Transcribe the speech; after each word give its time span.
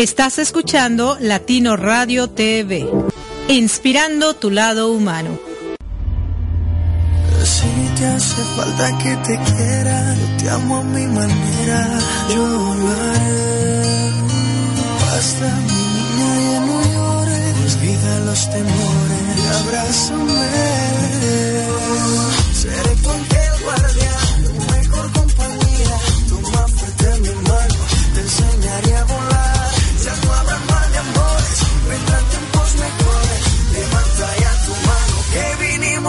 Estás 0.00 0.38
escuchando 0.38 1.18
Latino 1.20 1.76
Radio 1.76 2.30
TV, 2.30 2.90
inspirando 3.48 4.32
tu 4.32 4.50
lado 4.50 4.90
humano. 4.90 5.38
Si 7.44 7.68
te 7.98 8.06
hace 8.06 8.42
falta 8.56 8.96
que 8.96 9.14
te 9.16 9.38
quiera, 9.38 10.14
yo 10.14 10.26
te 10.38 10.48
amo 10.48 10.78
a 10.78 10.84
mi 10.84 11.04
manera, 11.04 11.98
yo 12.30 12.46
lo 12.46 12.88
haré. 12.88 14.12
Basta 15.04 15.48
mi 15.68 15.82
niña 15.92 16.32
ya 16.48 16.60
no 16.60 16.76
llores, 16.94 17.76
olvida 17.76 18.20
los 18.20 18.50
temores, 18.50 19.40
abrázame. 19.60 20.48
Seré 22.54 22.94
cualquier 23.02 23.52
guardián, 23.64 24.44
tu 24.44 24.52
mejor 24.72 25.12
compañía, 25.12 25.94
toma 26.30 26.68
fuerte 26.68 27.20
mi 27.20 27.34
mano, 27.50 27.80
te 28.14 28.20
enseñaré 28.20 28.96
a 28.96 29.04
volar. 29.04 29.19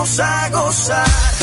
Vinimos 0.01 0.19
a 0.19 0.49
gozar. 0.49 1.40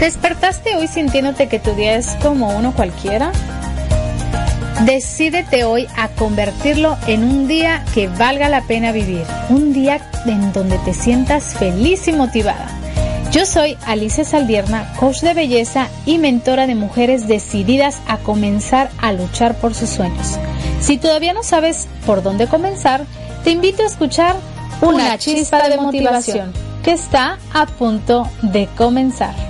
¿Despertaste 0.00 0.76
hoy 0.76 0.88
sintiéndote 0.88 1.46
que 1.46 1.58
tu 1.58 1.74
día 1.74 1.96
es 1.96 2.16
como 2.22 2.56
uno 2.56 2.72
cualquiera? 2.72 3.32
Decídete 4.86 5.64
hoy 5.64 5.88
a 5.94 6.08
convertirlo 6.08 6.96
en 7.06 7.22
un 7.22 7.46
día 7.46 7.84
que 7.92 8.08
valga 8.08 8.48
la 8.48 8.62
pena 8.62 8.92
vivir, 8.92 9.24
un 9.50 9.74
día 9.74 10.00
en 10.24 10.54
donde 10.54 10.78
te 10.78 10.94
sientas 10.94 11.52
feliz 11.52 12.08
y 12.08 12.12
motivada. 12.12 12.66
Yo 13.30 13.44
soy 13.44 13.76
Alicia 13.84 14.24
Saldierna, 14.24 14.90
coach 14.98 15.20
de 15.20 15.34
belleza 15.34 15.88
y 16.06 16.16
mentora 16.16 16.66
de 16.66 16.74
mujeres 16.74 17.28
decididas 17.28 18.00
a 18.08 18.16
comenzar 18.16 18.88
a 19.02 19.12
luchar 19.12 19.54
por 19.56 19.74
sus 19.74 19.90
sueños. 19.90 20.38
Si 20.80 20.96
todavía 20.96 21.34
no 21.34 21.42
sabes 21.42 21.88
por 22.06 22.22
dónde 22.22 22.46
comenzar, 22.46 23.04
te 23.44 23.50
invito 23.50 23.82
a 23.82 23.86
escuchar 23.86 24.34
una 24.80 25.18
chispa 25.18 25.68
de 25.68 25.76
motivación 25.76 26.54
que 26.82 26.92
está 26.92 27.38
a 27.52 27.66
punto 27.66 28.26
de 28.40 28.66
comenzar. 28.78 29.49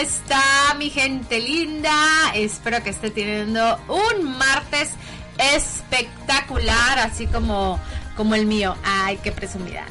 Está 0.00 0.74
mi 0.78 0.90
gente 0.90 1.40
linda? 1.40 1.92
Espero 2.34 2.82
que 2.82 2.90
esté 2.90 3.10
teniendo 3.10 3.78
un 3.88 4.38
martes 4.38 4.90
espectacular, 5.38 6.98
así 6.98 7.26
como 7.26 7.80
como 8.20 8.34
el 8.34 8.44
mío. 8.44 8.76
Ay, 8.84 9.18
qué 9.22 9.32
presumida. 9.32 9.86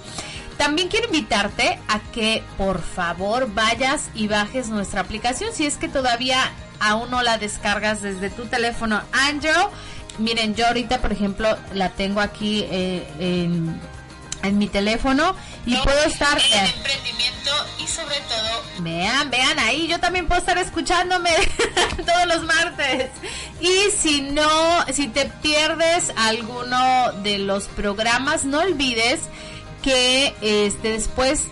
También 0.57 0.89
quiero 0.89 1.07
invitarte 1.07 1.79
a 1.87 1.99
que 2.11 2.43
por 2.55 2.81
favor 2.81 3.51
vayas 3.51 4.11
y 4.13 4.27
bajes 4.27 4.69
nuestra 4.69 5.01
aplicación 5.01 5.51
si 5.53 5.65
es 5.65 5.77
que 5.77 5.89
todavía 5.89 6.37
aún 6.79 7.09
no 7.09 7.23
la 7.23 7.39
descargas 7.39 8.03
desde 8.03 8.29
tu 8.29 8.45
teléfono 8.45 9.01
Android. 9.11 9.55
Miren, 10.19 10.53
yo 10.53 10.67
ahorita 10.67 11.01
por 11.01 11.11
ejemplo 11.11 11.57
la 11.73 11.89
tengo 11.89 12.21
aquí 12.21 12.65
eh, 12.69 13.07
en 13.17 13.79
en 14.43 14.57
mi 14.57 14.67
teléfono 14.67 15.35
y 15.65 15.75
puedo 15.77 16.03
estar 16.03 16.37
en 16.51 16.65
emprendimiento 16.65 17.51
y 17.79 17.87
sobre 17.87 18.15
todo 18.21 18.63
vean 18.79 19.29
vean 19.29 19.59
ahí 19.59 19.87
yo 19.87 19.99
también 19.99 20.27
puedo 20.27 20.39
estar 20.39 20.57
escuchándome 20.57 21.29
todos 22.05 22.27
los 22.27 22.43
martes. 22.43 23.09
Y 23.59 23.91
si 23.97 24.21
no 24.21 24.49
si 24.91 25.07
te 25.07 25.25
pierdes 25.41 26.11
alguno 26.15 27.11
de 27.23 27.39
los 27.39 27.65
programas 27.65 28.45
no 28.45 28.59
olvides 28.59 29.19
que 29.83 30.35
este 30.41 30.93
después 30.93 31.45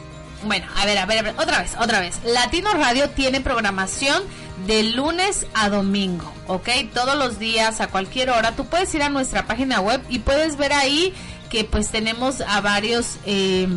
bueno 0.44 0.68
a 0.78 0.86
ver 0.86 0.98
a 0.98 1.06
ver, 1.06 1.20
a 1.20 1.22
ver 1.22 1.36
otra 1.38 1.62
vez 1.62 1.76
otra 1.80 2.00
vez. 2.00 2.20
Latino 2.24 2.72
Radio 2.74 3.10
tiene 3.10 3.42
programación 3.42 4.24
de 4.66 4.84
lunes 4.84 5.46
a 5.54 5.70
domingo, 5.70 6.32
¿ok? 6.48 6.70
Todos 6.94 7.16
los 7.16 7.40
días, 7.40 7.82
a 7.82 7.88
cualquier 7.88 8.30
hora, 8.30 8.56
tú 8.56 8.66
puedes 8.66 8.94
ir 8.94 9.04
a 9.04 9.10
nuestra 9.10 9.46
página 9.48 9.80
web 9.80 10.02
y 10.10 10.20
puedes 10.20 10.58
ver 10.58 10.74
ahí 10.74 11.14
que 11.50 11.64
pues 11.64 11.90
tenemos 11.90 12.42
a 12.42 12.62
varios 12.62 13.18
eh, 13.26 13.68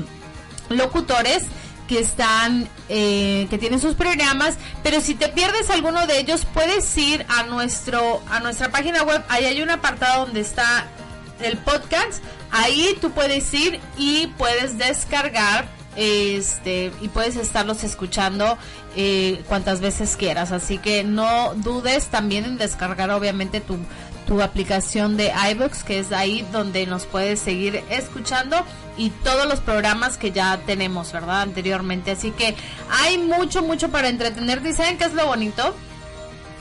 locutores 0.68 1.44
que 1.88 1.98
están 1.98 2.68
eh, 2.88 3.46
que 3.50 3.58
tienen 3.58 3.80
sus 3.80 3.94
programas 3.94 4.56
pero 4.82 5.00
si 5.00 5.14
te 5.14 5.28
pierdes 5.28 5.70
alguno 5.70 6.06
de 6.06 6.18
ellos 6.20 6.46
puedes 6.54 6.96
ir 6.96 7.26
a 7.28 7.44
nuestro 7.44 8.22
a 8.30 8.40
nuestra 8.40 8.70
página 8.70 9.02
web. 9.02 9.22
Ahí 9.28 9.44
hay 9.44 9.62
un 9.62 9.70
apartado 9.70 10.26
donde 10.26 10.40
está 10.40 10.86
el 11.40 11.58
podcast. 11.58 12.22
Ahí 12.50 12.96
tú 13.00 13.10
puedes 13.10 13.52
ir 13.54 13.80
y 13.96 14.28
puedes 14.38 14.78
descargar 14.78 15.66
este 15.96 16.90
y 17.00 17.08
puedes 17.08 17.36
estarlos 17.36 17.84
escuchando 17.84 18.56
eh, 18.96 19.42
cuantas 19.48 19.80
veces 19.80 20.16
quieras. 20.16 20.52
Así 20.52 20.78
que 20.78 21.04
no 21.04 21.54
dudes 21.56 22.06
también 22.06 22.44
en 22.44 22.58
descargar 22.58 23.10
obviamente 23.10 23.60
tu 23.60 23.78
tu 24.26 24.42
aplicación 24.42 25.16
de 25.16 25.32
iBooks, 25.52 25.84
que 25.84 25.98
es 25.98 26.12
ahí 26.12 26.46
donde 26.52 26.86
nos 26.86 27.06
puedes 27.06 27.40
seguir 27.40 27.82
escuchando 27.90 28.64
y 28.96 29.10
todos 29.10 29.46
los 29.46 29.60
programas 29.60 30.16
que 30.16 30.32
ya 30.32 30.58
tenemos, 30.66 31.12
¿verdad? 31.12 31.42
Anteriormente. 31.42 32.10
Así 32.12 32.30
que 32.30 32.54
hay 32.90 33.18
mucho, 33.18 33.62
mucho 33.62 33.90
para 33.90 34.08
entretenerte. 34.08 34.70
¿Y 34.70 34.74
saben 34.74 34.98
qué 34.98 35.04
es 35.04 35.14
lo 35.14 35.26
bonito? 35.26 35.74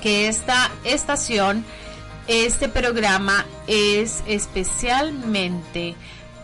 Que 0.01 0.27
esta 0.27 0.71
estación, 0.83 1.65
este 2.27 2.69
programa 2.69 3.45
es 3.67 4.23
especialmente 4.27 5.95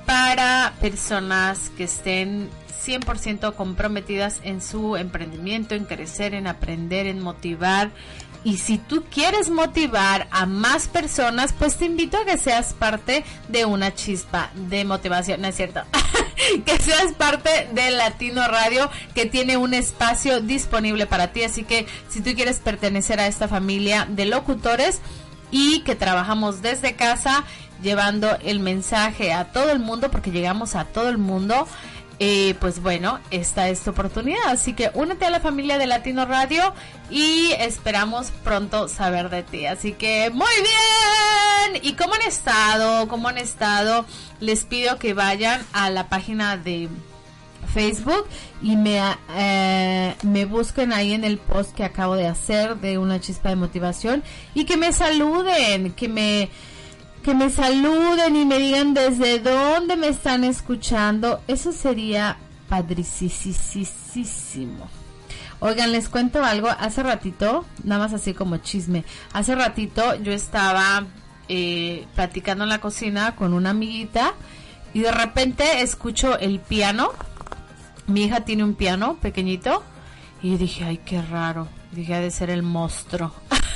para 0.06 0.74
personas 0.80 1.72
que 1.76 1.86
estén 1.86 2.50
100% 2.88 3.54
comprometidas 3.56 4.40
en 4.44 4.62
su 4.62 4.96
emprendimiento, 4.96 5.76
en 5.76 5.86
crecer, 5.86 6.34
en 6.34 6.48
aprender, 6.48 7.06
en 7.08 7.22
motivar 7.22 7.92
Y 8.44 8.58
si 8.58 8.78
tú 8.78 9.04
quieres 9.10 9.50
motivar 9.50 10.28
a 10.32 10.46
más 10.46 10.88
personas, 10.88 11.54
pues 11.54 11.76
te 11.78 11.86
invito 11.86 12.18
a 12.18 12.26
que 12.26 12.38
seas 12.38 12.74
parte 12.74 13.26
de 13.48 13.66
una 13.66 13.94
chispa 13.94 14.52
de 14.56 14.86
motivación, 14.86 15.42
¿no 15.42 15.48
es 15.48 15.56
cierto? 15.56 15.82
que 16.66 16.78
seas 16.78 17.14
parte 17.14 17.68
de 17.74 17.92
Latino 17.92 18.48
Radio, 18.48 18.90
que 19.14 19.26
tiene 19.26 19.58
un 19.58 19.74
espacio 19.74 20.40
disponible 20.40 21.08
para 21.08 21.34
ti. 21.34 21.44
Así 21.44 21.64
que 21.64 21.88
si 22.10 22.22
tú 22.22 22.34
quieres 22.36 22.60
pertenecer 22.60 23.20
a 23.20 23.28
esta 23.28 23.48
familia 23.48 24.08
de 24.10 24.26
locutores 24.26 25.02
y 25.52 25.82
que 25.82 25.96
trabajamos 25.96 26.62
desde 26.62 26.96
casa, 26.96 27.44
llevando 27.82 28.38
el 28.44 28.60
mensaje 28.60 29.34
a 29.34 29.52
todo 29.52 29.72
el 29.72 29.80
mundo, 29.80 30.12
porque 30.12 30.32
llegamos 30.32 30.76
a 30.76 30.86
todo 30.86 31.10
el 31.10 31.18
mundo, 31.18 31.68
eh, 32.20 32.56
pues 32.60 32.82
bueno, 32.82 33.20
esta 33.30 33.70
es 33.70 33.82
tu 33.82 33.92
oportunidad. 33.92 34.48
Así 34.48 34.74
que 34.74 34.92
únete 34.94 35.26
a 35.26 35.30
la 35.30 35.40
familia 35.40 35.78
de 35.78 35.88
Latino 35.88 36.26
Radio 36.26 36.74
y 37.10 37.52
esperamos 37.60 38.32
pronto 38.44 38.88
saber 38.88 39.30
de 39.30 39.44
ti. 39.44 39.66
Así 39.66 39.94
que 39.94 40.30
muy 40.32 40.48
bien. 40.62 41.84
¿Y 41.84 41.94
cómo 41.94 42.16
han 42.16 42.24
estado? 42.24 43.08
¿Cómo 43.08 43.28
han 43.28 43.38
estado? 43.38 44.06
Les 44.40 44.66
pido 44.66 44.98
que 44.98 45.14
vayan 45.14 45.62
a 45.74 45.90
la 45.90 46.10
página 46.10 46.58
de 46.58 46.90
Facebook 47.74 48.26
y 48.62 48.76
me, 48.76 49.00
eh, 49.36 50.16
me 50.24 50.46
busquen 50.46 50.94
ahí 50.94 51.14
en 51.14 51.24
el 51.24 51.38
post 51.38 51.76
que 51.76 51.84
acabo 51.84 52.16
de 52.16 52.28
hacer 52.28 52.78
de 52.78 52.98
una 52.98 53.20
chispa 53.20 53.50
de 53.50 53.58
motivación 53.58 54.24
y 54.56 54.66
que 54.66 54.78
me 54.78 54.92
saluden, 54.92 55.92
que 55.94 56.08
me 56.08 56.50
que 57.28 57.34
me 57.34 57.50
saluden 57.50 58.38
y 58.38 58.46
me 58.46 58.58
digan 58.58 58.94
desde 58.94 59.40
dónde 59.40 59.98
me 59.98 60.08
están 60.08 60.46
escuchando. 60.46 61.42
Eso 61.50 61.74
sería 61.74 62.38
padricísimo. 62.70 63.28
Oigan, 65.60 65.92
les 65.92 66.08
cuento 66.08 66.42
algo. 66.46 66.70
Hace 66.70 67.04
ratito, 67.04 67.66
nada 67.84 68.00
más 68.06 68.14
así 68.14 68.34
como 68.34 68.56
chisme. 68.56 69.04
Hace 69.34 69.56
ratito 69.56 70.16
yo 70.16 70.32
estaba 70.32 71.06
eh, 71.50 72.08
platicando 72.16 72.64
en 72.64 72.70
la 72.70 72.80
cocina 72.80 73.36
con 73.36 73.54
una 73.54 73.72
amiguita 73.72 74.34
y 74.94 75.02
de 75.02 75.12
repente 75.12 75.82
escucho 75.82 76.40
el 76.40 76.62
piano. 76.62 77.10
Mi 78.06 78.24
hija 78.24 78.46
tiene 78.46 78.64
un 78.64 78.74
piano 78.74 79.18
pequeñito 79.18 79.84
y 80.42 80.56
dije, 80.56 80.86
ay, 80.86 81.00
qué 81.00 81.22
raro. 81.22 81.68
Dije, 81.92 82.16
ha 82.16 82.22
de 82.22 82.32
ser 82.32 82.50
el 82.52 82.64
monstruo. 82.64 83.34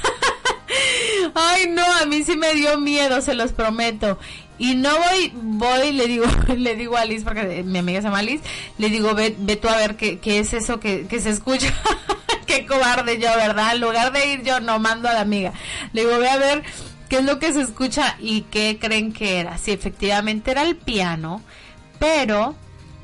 Ay, 1.34 1.68
no, 1.70 1.84
a 1.84 2.06
mí 2.06 2.24
sí 2.24 2.36
me 2.36 2.54
dio 2.54 2.78
miedo, 2.80 3.22
se 3.22 3.34
los 3.34 3.52
prometo. 3.52 4.20
Y 4.58 4.76
no 4.76 4.90
voy, 4.96 5.32
voy, 5.34 5.92
le 5.92 6.08
digo, 6.08 6.26
le 6.56 6.76
digo 6.76 6.98
a 6.98 7.06
Liz, 7.06 7.24
porque 7.24 7.64
mi 7.64 7.80
amiga 7.80 8.02
se 8.02 8.08
llama 8.08 8.22
Liz, 8.22 8.42
le 8.78 8.90
digo, 8.90 9.16
ve, 9.16 9.36
ve 9.38 9.56
tú 9.56 9.68
a 9.68 9.78
ver 9.78 9.96
qué, 9.96 10.20
es 10.24 10.54
eso 10.54 10.80
que, 10.80 11.08
que 11.08 11.20
se 11.20 11.30
escucha. 11.30 11.74
qué 12.46 12.66
cobarde 12.66 13.18
yo, 13.18 13.30
¿verdad? 13.36 13.74
En 13.74 13.82
lugar 13.82 14.12
de 14.12 14.34
ir 14.34 14.44
yo, 14.44 14.60
no 14.60 14.78
mando 14.80 15.10
a 15.10 15.14
la 15.14 15.22
amiga. 15.22 15.54
Le 15.94 16.02
digo, 16.02 16.18
ve 16.20 16.30
a 16.30 16.38
ver 16.38 16.64
qué 17.10 17.20
es 17.20 17.26
lo 17.26 17.40
que 17.40 17.54
se 17.54 17.62
escucha 17.62 18.18
y 18.20 18.42
qué 18.44 18.78
creen 18.80 19.14
que 19.14 19.40
era. 19.40 19.58
Sí, 19.58 19.72
efectivamente 19.72 20.52
era 20.52 20.64
el 20.64 20.76
piano, 20.76 21.42
pero 22.00 22.56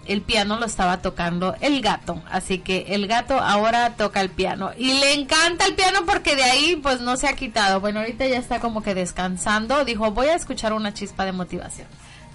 el 0.07 0.21
piano 0.21 0.59
lo 0.59 0.65
estaba 0.65 1.01
tocando 1.01 1.55
el 1.61 1.81
gato. 1.81 2.21
Así 2.29 2.59
que 2.59 2.87
el 2.89 3.07
gato 3.07 3.39
ahora 3.39 3.95
toca 3.95 4.21
el 4.21 4.29
piano. 4.29 4.71
Y 4.77 4.93
le 4.99 5.13
encanta 5.13 5.65
el 5.65 5.75
piano 5.75 6.05
porque 6.05 6.35
de 6.35 6.43
ahí 6.43 6.75
pues 6.81 7.01
no 7.01 7.17
se 7.17 7.27
ha 7.27 7.33
quitado. 7.33 7.79
Bueno, 7.79 7.99
ahorita 7.99 8.27
ya 8.27 8.37
está 8.37 8.59
como 8.59 8.81
que 8.81 8.95
descansando. 8.95 9.85
Dijo, 9.85 10.11
voy 10.11 10.27
a 10.27 10.35
escuchar 10.35 10.73
una 10.73 10.93
chispa 10.93 11.25
de 11.25 11.31
motivación. 11.31 11.87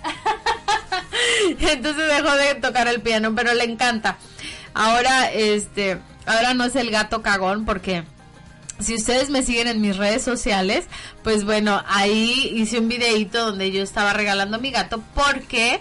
Entonces 1.60 2.08
dejó 2.08 2.36
de 2.36 2.54
tocar 2.56 2.88
el 2.88 3.00
piano, 3.00 3.34
pero 3.34 3.54
le 3.54 3.64
encanta. 3.64 4.18
Ahora, 4.74 5.30
este, 5.30 5.98
ahora 6.26 6.54
no 6.54 6.64
es 6.64 6.76
el 6.76 6.90
gato 6.90 7.22
cagón 7.22 7.64
porque 7.64 8.04
si 8.82 8.94
ustedes 8.94 9.30
me 9.30 9.42
siguen 9.42 9.68
en 9.68 9.80
mis 9.80 9.96
redes 9.96 10.22
sociales, 10.22 10.86
pues 11.22 11.44
bueno, 11.44 11.82
ahí 11.86 12.52
hice 12.54 12.78
un 12.78 12.88
videito 12.88 13.46
donde 13.46 13.70
yo 13.70 13.82
estaba 13.82 14.12
regalando 14.12 14.56
a 14.56 14.60
mi 14.60 14.70
gato 14.70 15.02
porque 15.14 15.80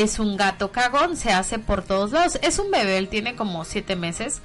es 0.00 0.18
un 0.18 0.36
gato 0.36 0.70
cagón, 0.72 1.16
se 1.16 1.32
hace 1.32 1.58
por 1.58 1.82
todos 1.82 2.12
lados. 2.12 2.38
Es 2.42 2.58
un 2.58 2.70
bebé, 2.70 2.98
él 2.98 3.08
tiene 3.08 3.36
como 3.36 3.64
siete 3.64 3.96
meses 3.96 4.40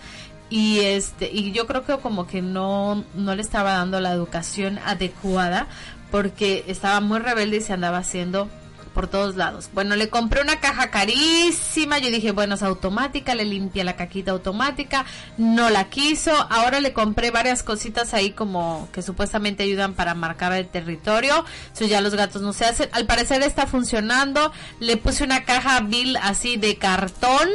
y 0.50 0.80
este 0.82 1.32
y 1.32 1.52
yo 1.52 1.66
creo 1.66 1.86
que 1.86 1.98
como 1.98 2.28
que 2.28 2.42
no 2.42 3.04
no 3.16 3.36
le 3.36 3.42
estaba 3.42 3.74
dando 3.74 4.00
la 4.00 4.12
educación 4.12 4.78
adecuada 4.86 5.68
porque 6.12 6.64
estaba 6.68 7.00
muy 7.00 7.20
rebelde 7.20 7.58
y 7.58 7.62
se 7.62 7.74
andaba 7.74 7.98
haciendo 7.98 8.50
por 8.94 9.08
todos 9.08 9.36
lados. 9.36 9.70
Bueno, 9.74 9.96
le 9.96 10.10
compré 10.10 10.42
una 10.42 10.60
caja 10.60 10.90
carísima. 10.90 12.00
Yo 12.00 12.10
dije, 12.10 12.32
bueno, 12.32 12.56
es 12.56 12.64
automática, 12.64 13.36
le 13.36 13.46
limpia 13.46 13.84
la 13.84 13.96
caquita 13.96 14.32
automática. 14.32 15.06
No 15.38 15.70
la 15.70 15.90
quiso. 15.90 16.32
Ahora 16.50 16.80
le 16.80 16.94
compré 16.94 17.32
varias 17.32 17.64
cositas 17.64 18.14
ahí 18.14 18.32
como 18.32 18.88
que 18.92 19.02
supuestamente 19.02 19.64
ayudan 19.64 19.94
para 19.94 20.14
marcar 20.14 20.54
el 20.54 20.68
territorio. 20.68 21.46
Eso 21.74 21.86
ya 21.86 22.02
los 22.02 22.16
gatos 22.16 22.42
no 22.42 22.54
se 22.54 22.66
hacen. 22.66 22.90
Al 22.92 23.06
parecer 23.06 23.42
está 23.42 23.68
funcionando. 23.68 24.52
Le 24.80 24.98
puse 24.98 25.24
una 25.24 25.44
caja 25.44 25.80
Bill 25.82 26.18
así 26.18 26.58
de 26.58 26.78
cartón 26.78 27.50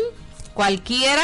cualquiera 0.55 1.23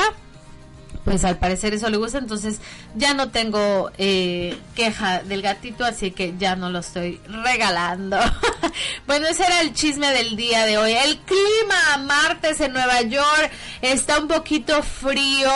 pues 1.05 1.25
al 1.25 1.38
parecer 1.38 1.75
eso 1.75 1.91
le 1.91 1.96
gusta, 1.96 2.19
entonces 2.19 2.61
ya 2.94 3.14
no 3.14 3.31
tengo 3.31 3.91
eh, 3.99 4.56
queja 4.75 5.23
del 5.23 5.43
gatito, 5.43 5.85
así 5.85 6.11
que 6.12 6.35
ya 6.38 6.56
no 6.56 6.70
lo 6.70 6.79
estoy 6.79 7.20
regalando. 7.26 8.19
bueno, 9.06 9.26
ese 9.26 9.44
era 9.44 9.61
el 9.61 9.75
chisme 9.75 10.11
del 10.12 10.37
día 10.37 10.64
de 10.64 10.79
hoy. 10.79 10.93
El 10.93 11.19
clima 11.19 12.06
martes 12.06 12.61
en 12.61 12.73
Nueva 12.73 13.02
York 13.02 13.50
está 13.82 14.19
un 14.19 14.29
poquito 14.29 14.82
frío, 14.82 15.50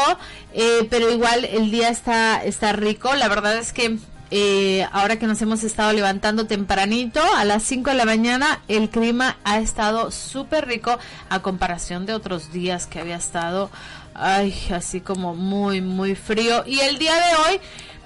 eh, 0.52 0.86
pero 0.90 1.10
igual 1.10 1.44
el 1.44 1.70
día 1.70 1.88
está, 1.88 2.44
está 2.44 2.72
rico. 2.72 3.14
La 3.14 3.28
verdad 3.28 3.56
es 3.56 3.72
que 3.72 3.98
eh, 4.30 4.86
ahora 4.92 5.18
que 5.18 5.26
nos 5.26 5.40
hemos 5.40 5.64
estado 5.64 5.92
levantando 5.94 6.46
tempranito 6.46 7.22
a 7.36 7.46
las 7.46 7.62
5 7.62 7.90
de 7.90 7.96
la 7.96 8.04
mañana, 8.04 8.60
el 8.68 8.90
clima 8.90 9.38
ha 9.44 9.58
estado 9.58 10.10
súper 10.10 10.66
rico 10.66 10.98
a 11.30 11.40
comparación 11.40 12.04
de 12.04 12.12
otros 12.12 12.52
días 12.52 12.86
que 12.86 13.00
había 13.00 13.16
estado 13.16 13.70
ay, 14.18 14.54
así 14.74 15.00
como 15.00 15.34
muy, 15.34 15.80
muy 15.80 16.14
frío. 16.14 16.64
Y 16.66 16.80
el 16.80 16.98
día 16.98 17.14
de 17.14 17.36
hoy, 17.36 17.60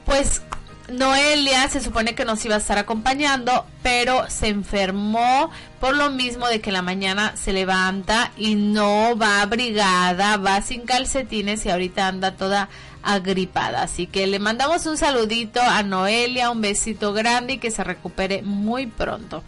pues 0.05 0.43
Noelia 0.89 1.69
se 1.69 1.81
supone 1.81 2.15
que 2.15 2.25
nos 2.25 2.45
iba 2.45 2.57
a 2.57 2.59
estar 2.59 2.79
acompañando, 2.79 3.67
pero 3.83 4.29
se 4.29 4.49
enfermó 4.49 5.51
por 5.81 5.97
lo 5.97 6.11
mismo 6.11 6.49
de 6.49 6.61
que 6.61 6.73
la 6.73 6.83
mañana 6.83 7.37
se 7.37 7.53
levanta 7.53 8.33
y 8.37 8.55
no 8.55 9.17
va 9.17 9.43
abrigada, 9.43 10.37
va 10.37 10.61
sin 10.61 10.83
calcetines 10.83 11.65
y 11.65 11.71
ahorita 11.71 12.09
anda 12.09 12.37
toda 12.37 12.69
agripada. 13.03 13.83
Así 13.83 14.07
que 14.07 14.27
le 14.27 14.39
mandamos 14.39 14.87
un 14.87 14.97
saludito 14.97 15.61
a 15.61 15.83
Noelia, 15.83 16.51
un 16.51 16.61
besito 16.61 17.13
grande 17.13 17.55
y 17.55 17.59
que 17.59 17.71
se 17.71 17.85
recupere 17.85 18.43
muy 18.43 18.87
pronto. 18.87 19.43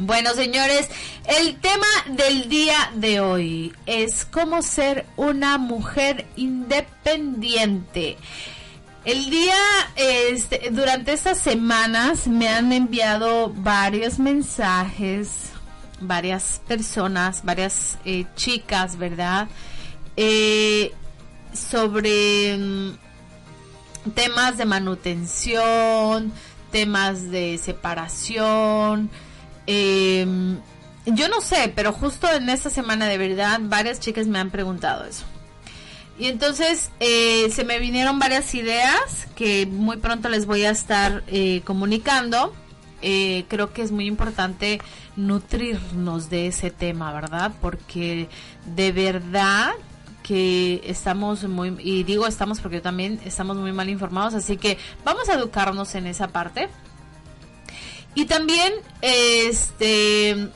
Bueno, 0.00 0.32
señores, 0.32 0.88
el 1.24 1.56
tema 1.58 1.86
del 2.06 2.48
día 2.48 2.92
de 2.94 3.18
hoy 3.18 3.74
es 3.84 4.24
cómo 4.24 4.62
ser 4.62 5.06
una 5.16 5.58
mujer 5.58 6.24
independiente. 6.36 8.16
El 9.04 9.28
día, 9.28 9.56
este, 9.96 10.70
durante 10.70 11.12
estas 11.12 11.38
semanas 11.38 12.28
me 12.28 12.48
han 12.48 12.72
enviado 12.72 13.52
varios 13.52 14.20
mensajes, 14.20 15.50
varias 16.00 16.60
personas, 16.68 17.44
varias 17.44 17.98
eh, 18.04 18.24
chicas, 18.36 18.98
¿verdad? 18.98 19.48
Eh, 20.16 20.94
sobre 21.52 22.56
mm, 22.56 22.90
temas 24.14 24.58
de 24.58 24.64
manutención, 24.64 26.32
temas 26.70 27.32
de 27.32 27.58
separación, 27.58 29.10
eh, 29.68 30.26
yo 31.06 31.28
no 31.28 31.40
sé, 31.40 31.72
pero 31.74 31.92
justo 31.92 32.30
en 32.30 32.48
esta 32.48 32.70
semana 32.70 33.06
de 33.06 33.18
verdad 33.18 33.60
varias 33.62 34.00
chicas 34.00 34.26
me 34.26 34.38
han 34.38 34.50
preguntado 34.50 35.04
eso. 35.04 35.24
Y 36.18 36.26
entonces 36.26 36.90
eh, 36.98 37.48
se 37.50 37.64
me 37.64 37.78
vinieron 37.78 38.18
varias 38.18 38.54
ideas 38.54 39.28
que 39.36 39.66
muy 39.66 39.98
pronto 39.98 40.28
les 40.28 40.46
voy 40.46 40.64
a 40.64 40.70
estar 40.70 41.22
eh, 41.28 41.62
comunicando. 41.64 42.52
Eh, 43.02 43.44
creo 43.48 43.72
que 43.72 43.82
es 43.82 43.92
muy 43.92 44.06
importante 44.06 44.80
nutrirnos 45.14 46.28
de 46.28 46.48
ese 46.48 46.70
tema, 46.72 47.12
¿verdad? 47.12 47.52
Porque 47.60 48.28
de 48.74 48.90
verdad 48.90 49.70
que 50.24 50.82
estamos 50.84 51.44
muy, 51.44 51.76
y 51.78 52.02
digo 52.02 52.26
estamos 52.26 52.60
porque 52.60 52.80
también 52.80 53.20
estamos 53.24 53.56
muy 53.56 53.72
mal 53.72 53.88
informados, 53.88 54.34
así 54.34 54.56
que 54.56 54.76
vamos 55.04 55.28
a 55.28 55.34
educarnos 55.34 55.94
en 55.94 56.08
esa 56.08 56.28
parte. 56.28 56.68
Y 58.18 58.24
también, 58.24 58.72
este, 59.00 60.48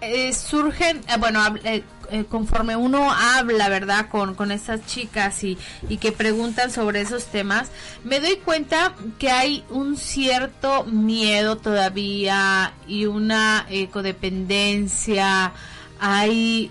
eh, 0.00 0.32
surgen, 0.32 0.98
eh, 1.08 1.16
bueno, 1.18 1.40
eh, 1.64 1.82
conforme 2.28 2.76
uno 2.76 3.10
habla, 3.10 3.68
¿verdad? 3.68 4.08
Con, 4.10 4.36
con 4.36 4.52
estas 4.52 4.86
chicas 4.86 5.42
y, 5.42 5.58
y 5.88 5.96
que 5.96 6.12
preguntan 6.12 6.70
sobre 6.70 7.00
esos 7.00 7.24
temas, 7.24 7.72
me 8.04 8.20
doy 8.20 8.36
cuenta 8.36 8.94
que 9.18 9.32
hay 9.32 9.64
un 9.70 9.96
cierto 9.96 10.84
miedo 10.84 11.56
todavía 11.56 12.74
y 12.86 13.06
una 13.06 13.66
codependencia, 13.90 15.52
hay 15.98 16.70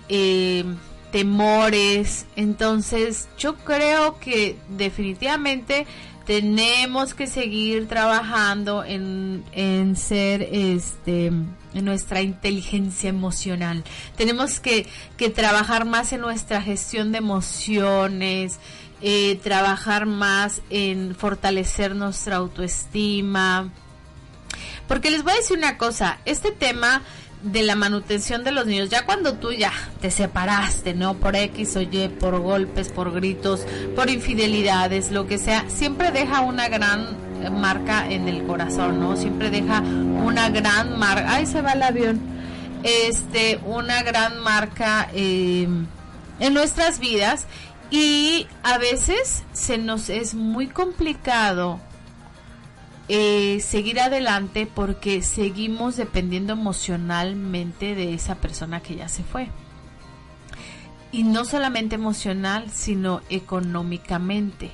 temores, 1.12 2.24
entonces 2.34 3.28
yo 3.36 3.56
creo 3.56 4.18
que 4.18 4.56
definitivamente 4.70 5.86
tenemos 6.26 7.14
que 7.14 7.26
seguir 7.26 7.86
trabajando 7.86 8.84
en, 8.84 9.44
en 9.52 9.96
ser 9.96 10.42
este 10.42 11.26
en 11.74 11.84
nuestra 11.84 12.22
inteligencia 12.22 13.10
emocional. 13.10 13.84
Tenemos 14.16 14.60
que, 14.60 14.86
que 15.16 15.28
trabajar 15.28 15.84
más 15.84 16.12
en 16.12 16.20
nuestra 16.20 16.62
gestión 16.62 17.10
de 17.10 17.18
emociones, 17.18 18.60
eh, 19.02 19.40
trabajar 19.42 20.06
más 20.06 20.62
en 20.70 21.14
fortalecer 21.16 21.96
nuestra 21.96 22.36
autoestima. 22.36 23.70
Porque 24.86 25.10
les 25.10 25.24
voy 25.24 25.32
a 25.32 25.36
decir 25.36 25.58
una 25.58 25.76
cosa, 25.78 26.20
este 26.24 26.52
tema 26.52 27.02
de 27.44 27.62
la 27.62 27.76
manutención 27.76 28.42
de 28.42 28.52
los 28.52 28.66
niños, 28.66 28.88
ya 28.88 29.04
cuando 29.04 29.34
tú 29.34 29.52
ya 29.52 29.72
te 30.00 30.10
separaste, 30.10 30.94
¿no? 30.94 31.14
Por 31.14 31.36
X 31.36 31.76
o 31.76 31.82
Y, 31.82 32.08
por 32.08 32.40
golpes, 32.40 32.88
por 32.88 33.12
gritos, 33.12 33.66
por 33.94 34.08
infidelidades, 34.08 35.10
lo 35.10 35.26
que 35.26 35.38
sea, 35.38 35.64
siempre 35.68 36.10
deja 36.10 36.40
una 36.40 36.68
gran 36.68 37.16
marca 37.52 38.10
en 38.10 38.28
el 38.28 38.44
corazón, 38.44 38.98
¿no? 38.98 39.16
Siempre 39.16 39.50
deja 39.50 39.80
una 39.80 40.48
gran 40.48 40.98
marca, 40.98 41.34
ay, 41.34 41.46
se 41.46 41.60
va 41.60 41.72
el 41.72 41.82
avión, 41.82 42.20
este, 42.82 43.60
una 43.66 44.02
gran 44.02 44.40
marca 44.40 45.10
eh, 45.12 45.68
en 46.40 46.54
nuestras 46.54 46.98
vidas 46.98 47.46
y 47.90 48.46
a 48.62 48.78
veces 48.78 49.42
se 49.52 49.76
nos 49.76 50.08
es 50.08 50.34
muy 50.34 50.66
complicado 50.68 51.78
eh, 53.08 53.60
seguir 53.60 54.00
adelante 54.00 54.66
porque 54.66 55.22
seguimos 55.22 55.96
dependiendo 55.96 56.54
emocionalmente 56.54 57.94
de 57.94 58.14
esa 58.14 58.36
persona 58.36 58.80
que 58.80 58.96
ya 58.96 59.08
se 59.08 59.22
fue. 59.22 59.48
Y 61.12 61.22
no 61.22 61.44
solamente 61.44 61.94
emocional, 61.94 62.70
sino 62.72 63.20
económicamente. 63.28 64.70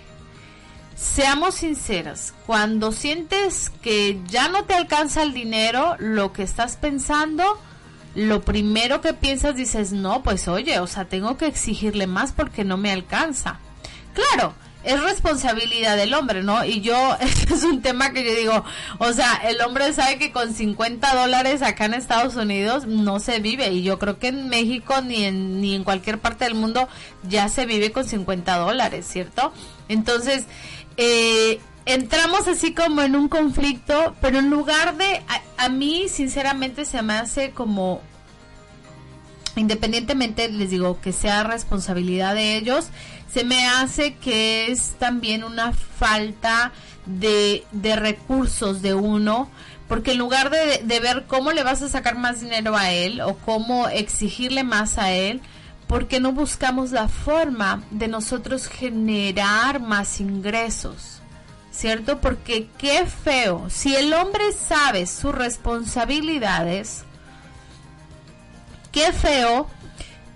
Seamos 0.97 1.57
sinceras, 1.57 2.35
cuando 2.47 2.93
sientes 2.93 3.71
que 3.83 4.21
ya 4.29 4.49
no 4.49 4.65
te 4.65 4.75
alcanza 4.75 5.23
el 5.23 5.33
dinero, 5.33 5.97
lo 5.99 6.33
que 6.33 6.43
estás 6.43 6.77
pensando, 6.77 7.59
lo 8.15 8.43
primero 8.43 9.01
que 9.01 9.15
piensas 9.15 9.57
dices, 9.57 9.93
no, 9.93 10.23
pues 10.23 10.47
oye, 10.47 10.79
o 10.79 10.87
sea, 10.87 11.07
tengo 11.07 11.37
que 11.37 11.47
exigirle 11.47 12.07
más 12.07 12.33
porque 12.33 12.65
no 12.65 12.77
me 12.77 12.93
alcanza. 12.93 13.59
Claro, 14.15 14.55
es 14.83 15.03
responsabilidad 15.03 15.97
del 15.97 16.15
hombre, 16.15 16.43
¿no? 16.43 16.65
Y 16.65 16.81
yo, 16.81 17.17
es 17.21 17.65
un 17.65 17.83
tema 17.83 18.13
que 18.13 18.25
yo 18.25 18.35
digo, 18.35 18.65
o 18.99 19.13
sea, 19.13 19.35
el 19.45 19.61
hombre 19.61 19.93
sabe 19.93 20.19
que 20.19 20.33
con 20.33 20.55
50 20.55 21.15
dólares 21.15 21.63
acá 21.63 21.85
en 21.85 21.95
Estados 21.95 22.37
Unidos 22.37 22.87
no 22.87 23.21
se 23.21 23.41
vive. 23.41 23.69
Y 23.73 23.83
yo 23.83 23.99
creo 23.99 24.19
que 24.19 24.29
en 24.29 24.49
México 24.49 25.01
ni 25.03 25.25
en, 25.25 25.61
ni 25.61 25.75
en 25.75 25.85
cualquier 25.85 26.19
parte 26.19 26.45
del 26.45 26.55
mundo 26.55 26.89
ya 27.23 27.49
se 27.49 27.67
vive 27.67 27.93
con 27.93 28.05
50 28.05 28.57
dólares, 28.57 29.07
¿cierto? 29.07 29.53
Entonces, 29.89 30.45
eh, 30.97 31.61
entramos 31.85 32.49
así 32.49 32.75
como 32.75 33.03
en 33.03 33.17
un 33.17 33.29
conflicto, 33.29 34.15
pero 34.21 34.39
en 34.39 34.51
lugar 34.51 34.97
de, 34.97 35.23
a 35.57 35.69
mí 35.69 36.07
sinceramente 36.09 36.85
se 36.85 37.03
me 37.03 37.15
hace 37.15 37.51
como 37.51 38.01
independientemente 39.57 40.49
les 40.49 40.71
digo 40.71 41.01
que 41.01 41.13
sea 41.13 41.43
responsabilidad 41.43 42.35
de 42.35 42.57
ellos, 42.57 42.89
se 43.33 43.45
me 43.45 43.67
hace 43.67 44.15
que 44.15 44.71
es 44.71 44.95
también 44.99 45.45
una 45.45 45.73
falta 45.73 46.73
de, 47.07 47.65
de 47.73 47.97
recursos 47.97 48.83
de 48.83 48.95
uno, 48.95 49.51
porque 49.89 50.13
en 50.13 50.19
lugar 50.19 50.51
de, 50.51 50.83
de, 50.85 51.01
ver 51.01 51.25
cómo 51.27 51.53
le 51.53 51.63
vas 51.63 51.83
a 51.83 51.89
sacar 51.89 52.17
más 52.17 52.41
dinero 52.41 52.77
a 52.77 52.91
él 52.91 53.21
o 53.21 53.37
cómo 53.37 53.89
exigirle 53.89 54.65
más 54.65 54.99
a 54.99 55.13
él, 55.13 55.41
¿por 55.87 56.09
qué 56.09 56.21
no 56.21 56.33
buscamos 56.33 56.93
la 56.93 57.09
forma 57.09 57.83
de 57.91 58.09
nosotros 58.09 58.69
generar 58.69 59.81
más 59.81 60.21
ingresos? 60.21 61.21
¿Cierto? 61.73 62.21
Porque 62.21 62.69
qué 62.79 63.07
feo, 63.07 63.69
si 63.71 63.95
el 63.95 64.13
hombre 64.13 64.53
sabe 64.53 65.07
sus 65.07 65.35
responsabilidades, 65.35 67.05
qué 68.93 69.13
feo 69.13 69.69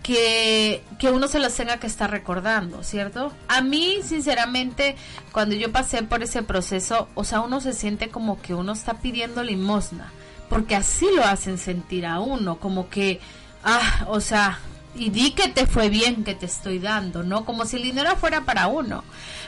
que, 0.04 0.84
que, 0.98 1.10
uno 1.10 1.28
se 1.28 1.38
los 1.38 1.54
tenga 1.54 1.78
que 1.78 1.86
estar 1.86 2.10
recordando, 2.10 2.84
¿cierto? 2.84 3.32
A 3.48 3.62
mí, 3.62 4.00
sinceramente, 4.04 4.96
cuando 5.32 5.54
yo 5.54 5.72
pasé 5.72 6.02
por 6.02 6.22
ese 6.22 6.42
proceso, 6.42 7.08
o 7.14 7.24
sea, 7.24 7.40
uno 7.40 7.62
se 7.62 7.72
siente 7.72 8.10
como 8.10 8.40
que 8.42 8.52
uno 8.54 8.74
está 8.74 8.98
pidiendo 9.00 9.42
limosna, 9.42 10.12
porque 10.50 10.76
así 10.76 11.06
lo 11.16 11.24
hacen 11.24 11.56
sentir 11.56 12.04
a 12.04 12.20
uno, 12.20 12.60
como 12.60 12.90
que, 12.90 13.18
ah, 13.64 14.04
o 14.08 14.20
sea, 14.20 14.58
y 14.94 15.08
di 15.08 15.30
que 15.30 15.48
te 15.48 15.66
fue 15.66 15.88
bien 15.88 16.22
que 16.22 16.34
te 16.34 16.44
estoy 16.44 16.80
dando, 16.80 17.22
¿no? 17.22 17.46
Como 17.46 17.64
si 17.64 17.76
el 17.76 17.82
dinero 17.84 18.14
fuera 18.16 18.42
para 18.42 18.66
uno. 18.66 19.04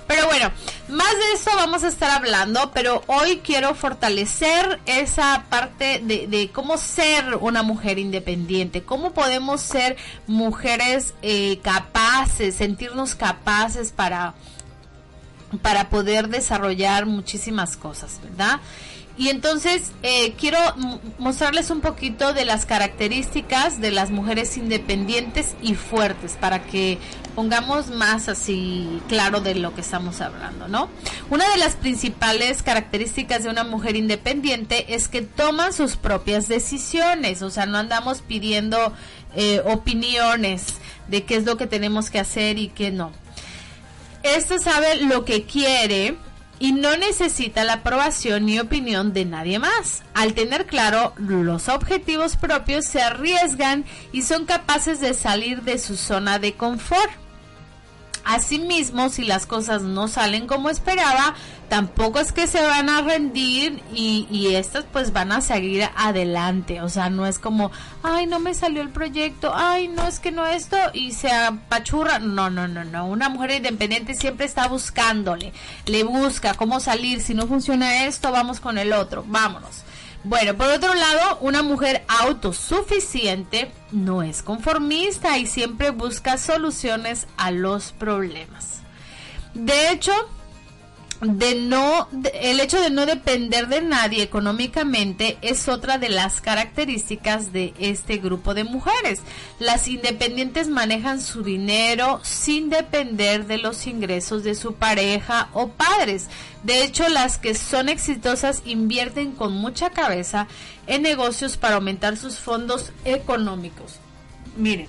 Pero 0.06 0.26
bueno, 0.26 0.52
más 0.88 1.12
de 1.12 1.32
eso 1.34 1.50
vamos 1.56 1.82
a 1.82 1.88
estar 1.88 2.10
hablando, 2.10 2.70
pero 2.72 3.02
hoy 3.08 3.40
quiero 3.44 3.74
fortalecer 3.74 4.80
esa 4.86 5.46
parte 5.48 6.00
de, 6.00 6.50
cómo 6.52 6.78
ser 6.78 7.36
una 7.40 7.62
mujer 7.62 7.98
independiente, 7.98 8.82
cómo 8.82 9.12
podemos 9.12 9.60
ser 9.60 9.96
mujeres 10.26 11.14
eh, 11.22 11.58
capaces, 11.62 12.54
sentirnos 12.54 13.14
capaces 13.14 13.90
para 13.90 14.34
para 15.62 15.90
poder 15.90 16.28
desarrollar 16.28 17.06
muchísimas 17.06 17.76
cosas, 17.76 18.20
¿verdad? 18.22 18.60
Y 19.18 19.30
entonces 19.30 19.92
eh, 20.02 20.34
quiero 20.38 20.58
mostrarles 21.18 21.70
un 21.70 21.80
poquito 21.80 22.34
de 22.34 22.44
las 22.44 22.66
características 22.66 23.80
de 23.80 23.90
las 23.90 24.10
mujeres 24.10 24.56
independientes 24.58 25.54
y 25.62 25.74
fuertes 25.74 26.36
para 26.38 26.62
que 26.64 26.98
pongamos 27.36 27.90
más 27.90 28.30
así 28.30 28.88
claro 29.08 29.40
de 29.42 29.54
lo 29.54 29.74
que 29.74 29.82
estamos 29.82 30.22
hablando, 30.22 30.68
¿no? 30.68 30.88
Una 31.28 31.48
de 31.50 31.58
las 31.58 31.76
principales 31.76 32.62
características 32.62 33.44
de 33.44 33.50
una 33.50 33.62
mujer 33.62 33.94
independiente 33.94 34.94
es 34.94 35.08
que 35.08 35.20
toma 35.20 35.70
sus 35.70 35.96
propias 35.96 36.48
decisiones, 36.48 37.42
o 37.42 37.50
sea, 37.50 37.66
no 37.66 37.76
andamos 37.76 38.22
pidiendo 38.22 38.94
eh, 39.34 39.62
opiniones 39.66 40.76
de 41.08 41.24
qué 41.24 41.36
es 41.36 41.44
lo 41.44 41.58
que 41.58 41.66
tenemos 41.66 42.08
que 42.08 42.18
hacer 42.18 42.58
y 42.58 42.68
qué 42.68 42.90
no. 42.90 43.12
Esta 44.22 44.58
sabe 44.58 44.96
lo 45.02 45.26
que 45.26 45.44
quiere 45.44 46.16
y 46.58 46.72
no 46.72 46.96
necesita 46.96 47.64
la 47.64 47.74
aprobación 47.74 48.46
ni 48.46 48.58
opinión 48.58 49.12
de 49.12 49.26
nadie 49.26 49.58
más. 49.58 50.04
Al 50.14 50.32
tener 50.32 50.64
claro 50.64 51.12
los 51.18 51.68
objetivos 51.68 52.36
propios, 52.36 52.86
se 52.86 53.02
arriesgan 53.02 53.84
y 54.10 54.22
son 54.22 54.46
capaces 54.46 55.00
de 55.00 55.12
salir 55.12 55.62
de 55.62 55.78
su 55.78 55.98
zona 55.98 56.38
de 56.38 56.54
confort. 56.54 57.25
Asimismo, 58.26 59.08
si 59.08 59.24
las 59.24 59.46
cosas 59.46 59.82
no 59.82 60.08
salen 60.08 60.48
como 60.48 60.68
esperaba, 60.68 61.34
tampoco 61.68 62.18
es 62.18 62.32
que 62.32 62.48
se 62.48 62.60
van 62.60 62.88
a 62.88 63.00
rendir 63.00 63.82
y, 63.94 64.26
y 64.32 64.56
estas 64.56 64.84
pues 64.84 65.12
van 65.12 65.30
a 65.30 65.40
seguir 65.40 65.88
adelante. 65.96 66.80
O 66.80 66.88
sea, 66.88 67.08
no 67.08 67.24
es 67.26 67.38
como, 67.38 67.70
ay, 68.02 68.26
no 68.26 68.40
me 68.40 68.52
salió 68.52 68.82
el 68.82 68.88
proyecto, 68.88 69.52
ay, 69.54 69.86
no 69.86 70.08
es 70.08 70.18
que 70.18 70.32
no 70.32 70.44
esto 70.44 70.76
y 70.92 71.12
se 71.12 71.30
apachurra. 71.30 72.18
No, 72.18 72.50
no, 72.50 72.66
no, 72.66 72.84
no. 72.84 73.06
Una 73.06 73.28
mujer 73.28 73.52
independiente 73.52 74.14
siempre 74.14 74.46
está 74.46 74.66
buscándole, 74.66 75.52
le 75.86 76.02
busca 76.02 76.54
cómo 76.54 76.80
salir. 76.80 77.20
Si 77.20 77.32
no 77.32 77.46
funciona 77.46 78.06
esto, 78.06 78.32
vamos 78.32 78.58
con 78.58 78.76
el 78.76 78.92
otro, 78.92 79.24
vámonos. 79.28 79.85
Bueno, 80.28 80.56
por 80.56 80.66
otro 80.66 80.92
lado, 80.92 81.38
una 81.40 81.62
mujer 81.62 82.02
autosuficiente 82.08 83.70
no 83.92 84.24
es 84.24 84.42
conformista 84.42 85.38
y 85.38 85.46
siempre 85.46 85.90
busca 85.90 86.36
soluciones 86.36 87.28
a 87.36 87.52
los 87.52 87.92
problemas. 87.92 88.80
De 89.54 89.92
hecho, 89.92 90.10
de 91.20 91.54
no 91.54 92.08
el 92.34 92.60
hecho 92.60 92.80
de 92.80 92.90
no 92.90 93.06
depender 93.06 93.68
de 93.68 93.80
nadie 93.80 94.22
económicamente 94.22 95.38
es 95.40 95.68
otra 95.68 95.96
de 95.98 96.10
las 96.10 96.40
características 96.40 97.52
de 97.52 97.72
este 97.78 98.18
grupo 98.18 98.54
de 98.54 98.64
mujeres. 98.64 99.20
Las 99.58 99.88
independientes 99.88 100.68
manejan 100.68 101.20
su 101.20 101.42
dinero 101.42 102.20
sin 102.22 102.68
depender 102.68 103.46
de 103.46 103.58
los 103.58 103.86
ingresos 103.86 104.44
de 104.44 104.54
su 104.54 104.74
pareja 104.74 105.48
o 105.52 105.68
padres. 105.68 106.26
De 106.64 106.84
hecho, 106.84 107.08
las 107.08 107.38
que 107.38 107.54
son 107.54 107.88
exitosas 107.88 108.62
invierten 108.64 109.32
con 109.32 109.52
mucha 109.54 109.90
cabeza 109.90 110.48
en 110.86 111.02
negocios 111.02 111.56
para 111.56 111.76
aumentar 111.76 112.16
sus 112.16 112.38
fondos 112.38 112.92
económicos. 113.04 113.94
Miren, 114.56 114.88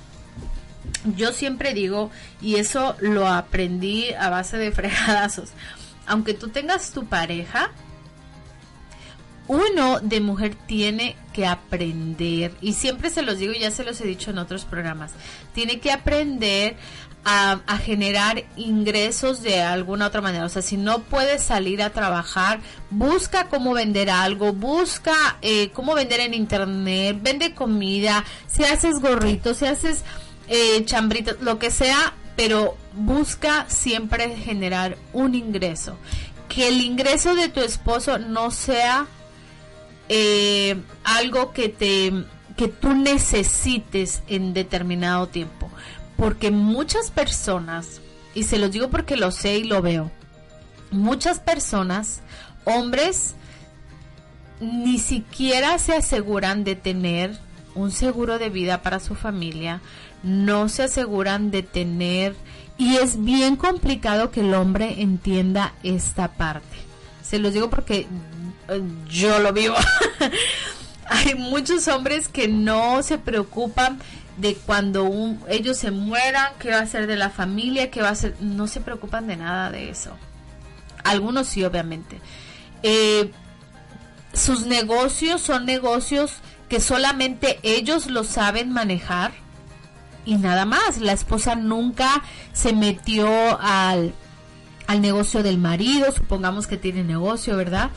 yo 1.16 1.32
siempre 1.32 1.74
digo, 1.74 2.12
y 2.42 2.56
eso 2.56 2.96
lo 3.00 3.28
aprendí 3.28 4.14
a 4.14 4.30
base 4.30 4.58
de 4.58 4.72
fregadazos, 4.74 5.50
aunque 6.08 6.34
tú 6.34 6.50
tengas 6.50 6.92
tu 6.92 7.06
pareja, 7.06 7.72
uno 9.48 10.00
de 10.02 10.20
mujer 10.20 10.56
tiene 10.56 11.16
que 11.34 11.46
aprender, 11.46 12.54
y 12.62 12.74
siempre 12.74 13.10
se 13.10 13.22
los 13.22 13.38
digo, 13.38 13.54
ya 13.54 13.72
se 13.72 13.84
los 13.84 14.02
he 14.02 14.08
dicho 14.08 14.32
en 14.32 14.40
otros 14.40 14.66
programas, 14.66 15.12
tiene 15.54 15.80
que 15.80 15.92
aprender 15.92 16.76
a, 17.30 17.78
generar 17.80 18.46
ingresos 18.56 19.42
de 19.42 19.62
alguna 19.62 20.08
otra 20.08 20.22
manera. 20.22 20.46
O 20.46 20.50
sea, 20.50 20.62
si 20.62 20.78
no 20.78 21.00
puedes 21.00 21.44
salir 21.44 21.82
a 21.82 21.90
trabajar, 21.90 22.62
busca 22.90 23.50
cómo 23.50 23.74
vender 23.74 24.10
algo, 24.10 24.54
busca 24.54 25.38
eh, 25.42 25.70
cómo 25.72 25.94
vender 25.94 26.22
en 26.22 26.34
internet, 26.34 27.18
vende 27.22 27.54
comida, 27.54 28.24
si 28.48 28.64
haces 28.64 29.02
gorritos, 29.02 29.58
si 29.58 29.66
haces 29.66 30.04
eh, 30.48 30.86
chambritos, 30.86 31.42
lo 31.42 31.60
que 31.60 31.70
sea, 31.70 32.14
pero 32.38 32.78
busca 32.98 33.66
siempre 33.70 34.36
generar 34.36 34.98
un 35.13 35.36
ingreso. 35.36 35.98
que 36.50 36.70
el 36.70 36.82
ingreso 36.82 37.36
de 37.36 37.50
tu 37.50 37.60
esposo 37.60 38.20
no 38.20 38.51
sea 38.51 39.06
eh, 40.08 40.77
algo 41.04 41.51
que 41.51 41.68
te 41.70 42.13
que 42.56 42.70
tú 42.70 42.94
necesites 42.94 44.24
en 44.27 44.54
determinado 44.54 45.27
tiempo 45.27 45.70
porque 46.16 46.50
muchas 46.50 47.12
personas 47.12 48.01
y 48.34 48.44
se 48.44 48.58
los 48.58 48.72
digo 48.72 48.89
porque 48.89 49.18
lo 49.18 49.32
sé 49.32 49.58
y 49.58 49.66
lo 49.66 49.82
veo 49.82 50.10
muchas 50.89 51.42
personas 51.42 52.22
hombres 52.63 53.36
ni 54.62 54.98
siquiera 54.98 55.77
se 55.77 55.94
aseguran 55.94 56.63
de 56.63 56.75
tener 56.75 57.38
un 57.75 57.92
seguro 57.92 58.39
de 58.39 58.50
vida 58.50 58.82
para 58.82 59.01
su 59.01 59.16
familia 59.16 59.82
no 60.24 60.70
se 60.70 60.84
aseguran 60.84 61.51
de 61.51 61.62
tener 61.62 62.36
y 62.78 62.98
es 62.98 63.24
bien 63.24 63.56
complicado 63.56 64.32
que 64.32 64.42
el 64.42 64.54
hombre 64.54 65.02
entienda 65.02 65.74
esta 65.84 66.30
parte 66.30 66.88
se 67.28 67.40
los 67.40 67.54
digo 67.54 67.70
porque 67.70 68.08
yo 69.10 69.40
lo 69.40 69.52
vivo. 69.52 69.76
Hay 71.10 71.36
muchos 71.36 71.88
hombres 71.88 72.28
que 72.30 72.48
no 72.48 73.04
se 73.04 73.18
preocupan 73.18 74.00
de 74.38 74.56
cuando 74.56 75.10
ellos 75.50 75.78
se 75.78 75.92
mueran, 75.92 76.54
qué 76.60 76.72
va 76.72 76.80
a 76.80 76.86
ser 76.86 77.08
de 77.08 77.16
la 77.16 77.30
familia, 77.30 77.92
qué 77.92 78.02
va 78.02 78.10
a 78.10 78.16
ser, 78.16 78.36
no 78.40 78.68
se 78.68 78.82
preocupan 78.82 79.28
de 79.28 79.36
nada 79.36 79.72
de 79.72 79.90
eso. 79.90 80.16
Algunos 81.04 81.48
sí, 81.48 81.64
obviamente. 81.64 82.20
Eh, 82.84 83.32
sus 84.34 84.66
negocios 84.66 85.42
son 85.42 85.66
negocios 85.66 86.34
que 86.70 86.80
solamente 86.80 87.60
ellos 87.64 88.08
lo 88.08 88.24
saben 88.24 88.72
manejar 88.72 89.32
y 90.28 90.36
nada 90.36 90.66
más. 90.66 91.00
La 91.00 91.14
esposa 91.14 91.56
nunca 91.56 92.22
se 92.54 92.74
metió 92.74 93.28
al, 93.60 94.14
al 94.86 95.02
negocio 95.02 95.42
del 95.42 95.58
marido, 95.58 96.12
supongamos 96.12 96.68
que 96.68 96.78
tiene 96.78 97.04
negocio, 97.04 97.56
¿verdad? 97.56 97.90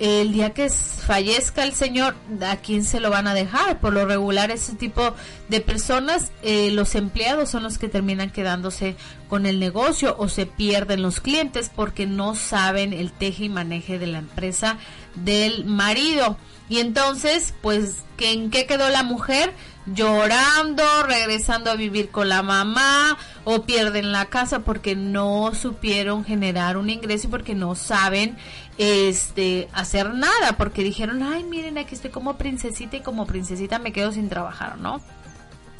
el 0.00 0.32
día 0.32 0.54
que 0.54 0.70
fallezca 0.70 1.62
el 1.62 1.74
señor, 1.74 2.16
¿a 2.40 2.56
quién 2.56 2.84
se 2.84 3.00
lo 3.00 3.10
van 3.10 3.26
a 3.26 3.34
dejar? 3.34 3.80
Por 3.80 3.92
lo 3.92 4.06
regular, 4.06 4.50
ese 4.50 4.74
tipo 4.74 5.14
de 5.50 5.60
personas, 5.60 6.32
eh, 6.42 6.70
los 6.70 6.94
empleados 6.94 7.50
son 7.50 7.62
los 7.62 7.76
que 7.76 7.88
terminan 7.88 8.30
quedándose 8.30 8.96
con 9.28 9.44
el 9.44 9.60
negocio 9.60 10.16
o 10.18 10.28
se 10.30 10.46
pierden 10.46 11.02
los 11.02 11.20
clientes 11.20 11.70
porque 11.74 12.06
no 12.06 12.34
saben 12.34 12.94
el 12.94 13.12
teje 13.12 13.44
y 13.44 13.48
maneje 13.50 13.98
de 13.98 14.06
la 14.06 14.18
empresa 14.18 14.78
del 15.16 15.66
marido. 15.66 16.38
Y 16.70 16.78
entonces, 16.78 17.52
pues, 17.60 17.96
¿en 18.18 18.50
qué 18.50 18.64
quedó 18.64 18.88
la 18.88 19.02
mujer? 19.02 19.52
Llorando, 19.86 20.84
regresando 21.04 21.70
a 21.70 21.74
vivir 21.74 22.10
con 22.10 22.28
la 22.28 22.42
mamá 22.42 23.16
o 23.44 23.62
pierden 23.62 24.12
la 24.12 24.26
casa 24.26 24.60
porque 24.60 24.94
no 24.94 25.52
supieron 25.54 26.24
generar 26.24 26.76
un 26.76 26.90
ingreso 26.90 27.26
y 27.26 27.30
porque 27.30 27.54
no 27.54 27.74
saben 27.74 28.36
este 28.78 29.68
hacer 29.72 30.14
nada 30.14 30.56
porque 30.58 30.82
dijeron, 30.82 31.22
"Ay, 31.22 31.44
miren, 31.44 31.78
aquí 31.78 31.94
estoy 31.94 32.10
como 32.10 32.36
princesita 32.36 32.98
y 32.98 33.00
como 33.00 33.26
princesita 33.26 33.78
me 33.78 33.92
quedo 33.92 34.12
sin 34.12 34.28
trabajar", 34.28 34.78
¿no? 34.78 35.00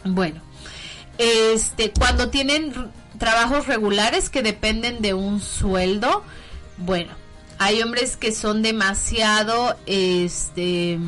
Bueno, 0.05 0.41
este 1.19 1.93
cuando 1.93 2.31
tienen 2.31 2.73
trabajos 3.19 3.67
regulares 3.67 4.31
que 4.31 4.43
dependen 4.43 5.03
de 5.03 5.13
un 5.13 5.41
sueldo, 5.41 6.25
bueno, 6.79 7.13
hay 7.59 7.83
hombres 7.83 8.17
que 8.17 8.33
son 8.33 8.63
demasiado 8.63 9.77
este 9.85 10.99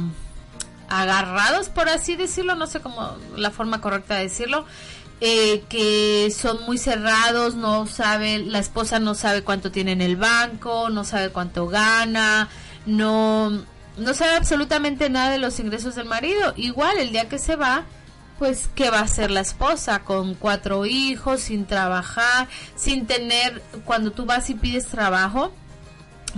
agarrados 1.01 1.69
por 1.69 1.89
así 1.89 2.17
decirlo, 2.17 2.55
no 2.55 2.67
sé 2.67 2.81
cómo 2.81 3.17
la 3.37 3.51
forma 3.51 3.81
correcta 3.81 4.17
de 4.17 4.25
decirlo, 4.25 4.67
eh, 5.21 5.65
que 5.69 6.33
son 6.37 6.65
muy 6.65 6.79
cerrados, 6.79 7.55
no 7.55 7.87
saben, 7.87 8.53
la 8.53 8.59
esposa 8.59 8.99
no 8.99 9.15
sabe 9.15 9.43
cuánto 9.43 9.71
tiene 9.71 9.93
en 9.93 10.03
el 10.03 10.17
banco, 10.17 10.91
no 10.91 11.05
sabe 11.05 11.31
cuánto 11.31 11.67
gana, 11.69 12.49
no, 12.87 13.51
no 13.51 14.15
sabe 14.15 14.35
absolutamente 14.35 15.09
nada 15.11 15.31
de 15.31 15.39
los 15.39 15.61
ingresos 15.61 15.95
del 15.95 16.07
marido. 16.07 16.53
Igual 16.57 16.99
el 16.99 17.13
día 17.13 17.29
que 17.29 17.39
se 17.39 17.57
va, 17.57 17.85
pues 18.39 18.69
qué 18.75 18.91
va 18.91 18.99
a 18.99 19.05
hacer 19.05 19.31
la 19.31 19.41
esposa 19.41 20.01
con 20.01 20.35
cuatro 20.35 20.87
hijos, 20.87 21.41
sin 21.43 21.67
trabajar, 21.67 22.49
sin 22.75 23.07
tener, 23.07 23.63
cuando 23.85 24.11
tú 24.11 24.27
vas 24.27 24.51
y 24.51 24.55
pides 24.55 24.87
trabajo, 24.87 25.53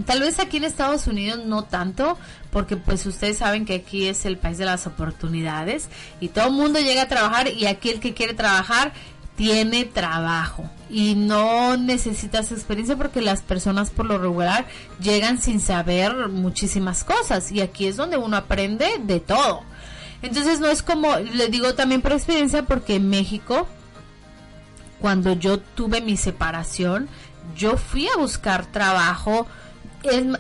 Tal 0.07 0.21
vez 0.21 0.41
aquí 0.41 0.57
en 0.57 0.65
Estados 0.65 1.07
Unidos 1.07 1.45
no 1.47 1.63
tanto, 1.63 2.19
porque 2.55 2.77
pues 2.77 3.05
ustedes 3.05 3.39
saben 3.39 3.67
que 3.67 3.75
aquí 3.75 4.07
es 4.07 4.25
el 4.25 4.39
país 4.39 4.59
de 4.59 4.65
las 4.65 4.87
oportunidades 4.87 5.89
y 6.21 6.29
todo 6.29 6.47
el 6.47 6.53
mundo 6.53 6.79
llega 6.79 7.03
a 7.03 7.09
trabajar 7.09 7.49
y 7.49 7.67
aquí 7.67 7.91
el 7.91 7.99
que 7.99 8.15
quiere 8.15 8.33
trabajar 8.33 8.93
tiene 9.35 9.85
trabajo 9.85 10.71
y 10.89 11.17
no 11.17 11.77
necesitas 11.77 12.53
experiencia 12.53 12.97
porque 12.97 13.21
las 13.21 13.43
personas 13.43 13.91
por 13.91 14.07
lo 14.07 14.19
regular 14.19 14.67
llegan 15.01 15.43
sin 15.43 15.59
saber 15.59 16.29
muchísimas 16.29 17.03
cosas 17.03 17.51
y 17.51 17.61
aquí 17.61 17.89
es 17.89 17.97
donde 17.97 18.19
uno 18.19 18.37
aprende 18.37 18.87
de 19.03 19.19
todo. 19.19 19.63
Entonces 20.23 20.61
no 20.61 20.69
es 20.69 20.85
como, 20.85 21.17
le 21.17 21.49
digo 21.49 21.75
también 21.75 22.03
por 22.03 22.13
experiencia 22.13 22.63
porque 22.63 22.95
en 22.95 23.11
México, 23.11 23.67
cuando 25.01 25.33
yo 25.33 25.59
tuve 25.59 26.01
mi 26.01 26.17
separación, 26.17 27.09
yo 27.57 27.77
fui 27.77 28.07
a 28.07 28.17
buscar 28.17 28.65
trabajo, 28.67 29.49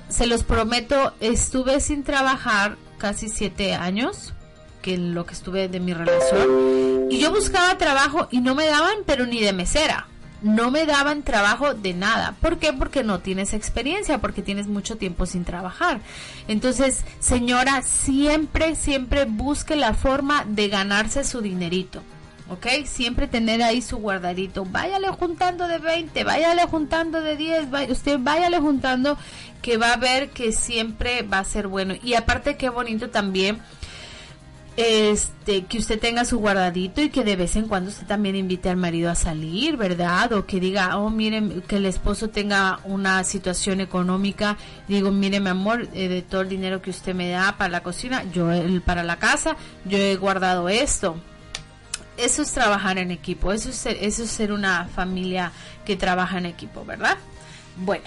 se 0.09 0.27
los 0.27 0.43
prometo, 0.43 1.15
estuve 1.21 1.81
sin 1.81 2.05
trabajar 2.05 2.77
casi 2.99 3.29
siete 3.29 3.75
años, 3.75 4.35
que 4.83 4.99
lo 4.99 5.27
que 5.27 5.35
estuve 5.35 5.69
de 5.69 5.81
mi 5.81 5.95
relación, 5.95 7.09
y 7.11 7.19
yo 7.19 7.31
buscaba 7.31 7.79
trabajo 7.79 8.29
y 8.31 8.41
no 8.41 8.55
me 8.55 8.67
daban, 8.67 8.99
pero 9.07 9.27
ni 9.27 9.41
de 9.41 9.53
mesera. 9.53 10.09
No 10.43 10.71
me 10.71 10.85
daban 10.85 11.23
trabajo 11.23 11.73
de 11.73 11.95
nada. 11.95 12.35
¿Por 12.43 12.59
qué? 12.59 12.75
Porque 12.75 13.03
no 13.03 13.21
tienes 13.21 13.55
experiencia, 13.55 14.19
porque 14.19 14.43
tienes 14.43 14.67
mucho 14.67 14.99
tiempo 14.99 15.25
sin 15.25 15.47
trabajar. 15.47 16.01
Entonces, 16.49 17.03
señora, 17.19 17.81
siempre, 17.81 18.77
siempre 18.77 19.25
busque 19.25 19.75
la 19.75 19.95
forma 19.95 20.45
de 20.47 20.69
ganarse 20.69 21.25
su 21.25 21.41
dinerito. 21.41 22.03
¿Ok? 22.49 22.67
Siempre 22.85 23.27
tener 23.29 23.63
ahí 23.63 23.83
su 23.83 23.99
guardadito. 23.99 24.65
Váyale 24.65 25.09
juntando 25.09 25.69
de 25.69 25.79
20, 25.79 26.25
váyale 26.25 26.67
juntando 26.67 27.21
de 27.21 27.37
10, 27.37 27.69
usted 27.91 28.19
váyale 28.21 28.59
juntando 28.59 29.17
que 29.63 29.77
va 29.77 29.93
a 29.93 29.97
ver 29.97 30.31
que 30.31 30.53
siempre 30.53 31.23
va 31.23 31.39
a 31.39 31.45
ser 31.45 31.69
bueno. 31.69 31.95
Y 32.03 32.15
aparte 32.15 32.57
qué 32.57 32.69
bonito 32.69 33.11
también 33.11 33.61
este 34.77 35.67
que 35.67 35.79
usted 35.79 36.01
tenga 36.01 36.25
su 36.25 36.39
guardadito 36.39 37.01
y 37.01 37.09
que 37.09 37.23
de 37.23 37.37
vez 37.37 37.55
en 37.55 37.69
cuando 37.69 37.91
usted 37.91 38.07
también 38.07 38.35
invite 38.35 38.69
al 38.69 38.77
marido 38.77 39.11
a 39.11 39.15
salir, 39.15 39.77
¿verdad? 39.77 40.33
O 40.33 40.47
que 40.47 40.59
diga, 40.59 40.99
oh, 40.99 41.11
miren, 41.11 41.63
que 41.63 41.77
el 41.77 41.87
esposo 41.87 42.31
tenga 42.31 42.81
una 42.85 43.23
situación 43.25 43.81
económica, 43.81 44.57
digo, 44.89 45.11
mire, 45.13 45.39
mi 45.41 45.51
amor, 45.51 45.89
eh, 45.95 46.09
de 46.09 46.23
todo 46.23 46.41
el 46.41 46.49
dinero 46.49 46.83
que 46.83 46.91
usted 46.91 47.15
me 47.15 47.31
da 47.31 47.57
para 47.57 47.71
la 47.71 47.83
cocina, 47.83 48.25
yo 48.33 48.51
el, 48.51 48.83
para 48.83 49.05
la 49.05 49.19
casa, 49.19 49.57
yo 49.85 49.99
he 49.99 50.17
guardado 50.17 50.69
esto. 50.69 51.17
Eso 52.17 52.43
es 52.43 52.53
trabajar 52.53 52.99
en 52.99 53.11
equipo, 53.11 53.53
eso 53.53 53.71
es 53.71 53.87
eso 53.87 54.23
es 54.23 54.31
ser 54.31 54.53
una 54.53 54.87
familia 54.87 55.53
que 55.85 55.97
trabaja 55.97 56.39
en 56.39 56.47
equipo, 56.47 56.85
¿verdad? 56.85 57.17
Bueno, 57.77 58.05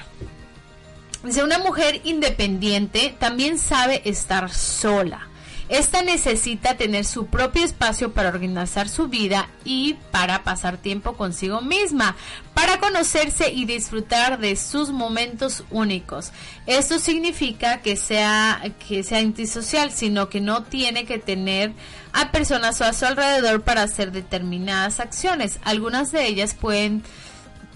Dice, 1.24 1.44
una 1.44 1.58
mujer 1.58 2.02
independiente 2.04 3.16
también 3.20 3.58
sabe 3.58 4.02
estar 4.06 4.50
sola. 4.52 5.28
Esta 5.70 6.02
necesita 6.02 6.78
tener 6.78 7.04
su 7.04 7.28
propio 7.28 7.66
espacio 7.66 8.14
para 8.14 8.30
organizar 8.30 8.88
su 8.88 9.08
vida 9.08 9.50
y 9.66 9.96
para 10.12 10.44
pasar 10.44 10.78
tiempo 10.78 11.14
consigo 11.14 11.62
misma, 11.62 12.16
para 12.54 12.80
conocerse 12.80 13.52
y 13.52 13.66
disfrutar 13.66 14.40
de 14.40 14.56
sus 14.56 14.92
momentos 14.92 15.66
únicos. 15.70 16.32
Esto 16.68 17.00
significa 17.00 17.82
que 17.82 17.98
sea 17.98 18.62
que 18.88 19.04
sea 19.04 19.20
antisocial, 19.20 19.92
sino 19.92 20.30
que 20.30 20.40
no 20.40 20.64
tiene 20.64 21.06
que 21.06 21.20
tener 21.20 21.74
a 22.14 22.32
personas 22.32 22.82
a 22.82 22.94
su 22.94 23.06
alrededor 23.06 23.62
para 23.64 23.84
hacer 23.84 24.12
determinadas 24.12 25.02
acciones. 25.02 25.60
Algunas 25.64 26.12
de 26.12 26.28
ellas 26.28 26.54
pueden 26.54 27.04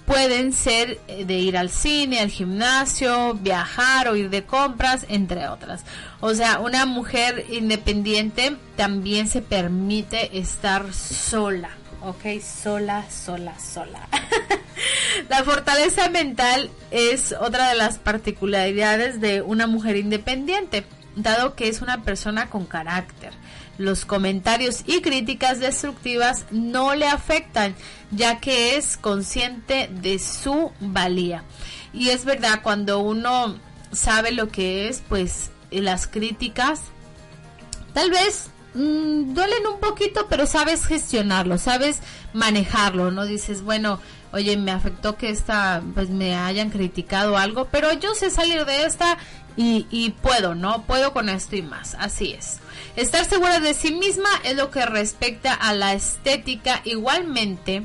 pueden 0.06 0.54
ser 0.54 1.00
eh, 1.08 1.26
de 1.26 1.36
ir 1.36 1.58
al 1.58 1.70
cine, 1.70 2.20
al 2.20 2.30
gimnasio, 2.30 3.34
viajar 3.36 4.08
o 4.08 4.16
ir 4.16 4.30
de 4.30 4.44
compras, 4.44 5.06
entre 5.10 5.48
otras. 5.48 5.84
O 6.20 6.34
sea, 6.34 6.60
una 6.60 6.86
mujer 6.86 7.46
independiente 7.50 8.56
también 8.76 9.28
se 9.28 9.42
permite 9.42 10.38
estar 10.38 10.94
sola, 10.94 11.70
¿ok? 12.02 12.42
Sola, 12.42 13.06
sola, 13.10 13.58
sola. 13.60 14.08
La 15.30 15.44
fortaleza 15.44 16.10
mental 16.10 16.70
es 16.90 17.34
otra 17.40 17.70
de 17.70 17.76
las 17.76 17.98
particularidades 17.98 19.22
de 19.22 19.42
una 19.42 19.68
mujer 19.68 19.96
independiente, 19.98 20.86
dado 21.16 21.56
que 21.56 21.68
es 21.68 21.82
una 21.82 22.04
persona 22.04 22.50
con 22.50 22.66
carácter 22.66 23.34
los 23.82 24.06
comentarios 24.06 24.84
y 24.86 25.02
críticas 25.02 25.60
destructivas 25.60 26.46
no 26.52 26.96
le 26.96 27.08
afectan, 27.08 27.76
ya 28.12 28.40
que 28.40 28.78
es 28.78 28.98
consciente 28.98 29.90
de 29.92 30.20
su 30.20 30.72
valía. 30.80 31.44
Y 31.94 32.10
es 32.10 32.26
verdad, 32.26 32.62
cuando 32.64 33.00
uno 33.00 33.58
sabe 33.92 34.32
lo 34.32 34.50
que 34.50 34.88
es, 34.88 35.04
pues 35.08 35.52
las 35.72 36.08
críticas 36.08 36.84
tal 37.94 38.12
vez 38.12 38.50
mm, 38.74 39.34
duelen 39.34 39.68
un 39.72 39.80
poquito, 39.80 40.28
pero 40.30 40.46
sabes 40.46 40.86
gestionarlo, 40.86 41.58
sabes 41.58 42.00
manejarlo, 42.34 43.12
¿no? 43.12 43.26
Dices, 43.26 43.62
bueno, 43.62 44.00
oye, 44.32 44.58
me 44.58 44.72
afectó 44.72 45.18
que 45.18 45.30
esta, 45.30 45.82
pues 45.94 46.10
me 46.10 46.36
hayan 46.36 46.70
criticado 46.70 47.38
algo, 47.38 47.68
pero 47.72 47.92
yo 47.94 48.16
sé 48.16 48.30
salir 48.30 48.66
de 48.66 48.86
esta 48.86 49.18
y, 49.56 49.88
y 49.90 50.12
puedo, 50.12 50.56
¿no? 50.56 50.84
Puedo 50.84 51.14
con 51.14 51.30
esto 51.30 51.56
y 51.56 51.62
más, 51.62 51.96
así 52.00 52.34
es. 52.34 52.60
Estar 52.96 53.26
segura 53.26 53.60
de 53.60 53.74
sí 53.74 53.94
misma 53.94 54.30
es 54.44 54.56
lo 54.56 54.72
que 54.72 54.86
respecta 54.86 55.54
a 55.54 55.74
la 55.74 55.94
estética 55.94 56.82
igualmente 56.84 57.84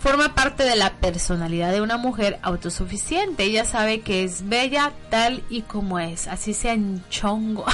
forma 0.00 0.34
parte 0.34 0.64
de 0.64 0.76
la 0.76 0.94
personalidad 0.94 1.72
de 1.72 1.82
una 1.82 1.98
mujer 1.98 2.38
autosuficiente. 2.42 3.44
Ella 3.44 3.64
sabe 3.64 4.00
que 4.00 4.24
es 4.24 4.48
bella 4.48 4.92
tal 5.10 5.44
y 5.50 5.62
como 5.62 5.98
es, 5.98 6.26
así 6.26 6.54
sea 6.54 6.72
en 6.72 7.04
chongo. 7.10 7.66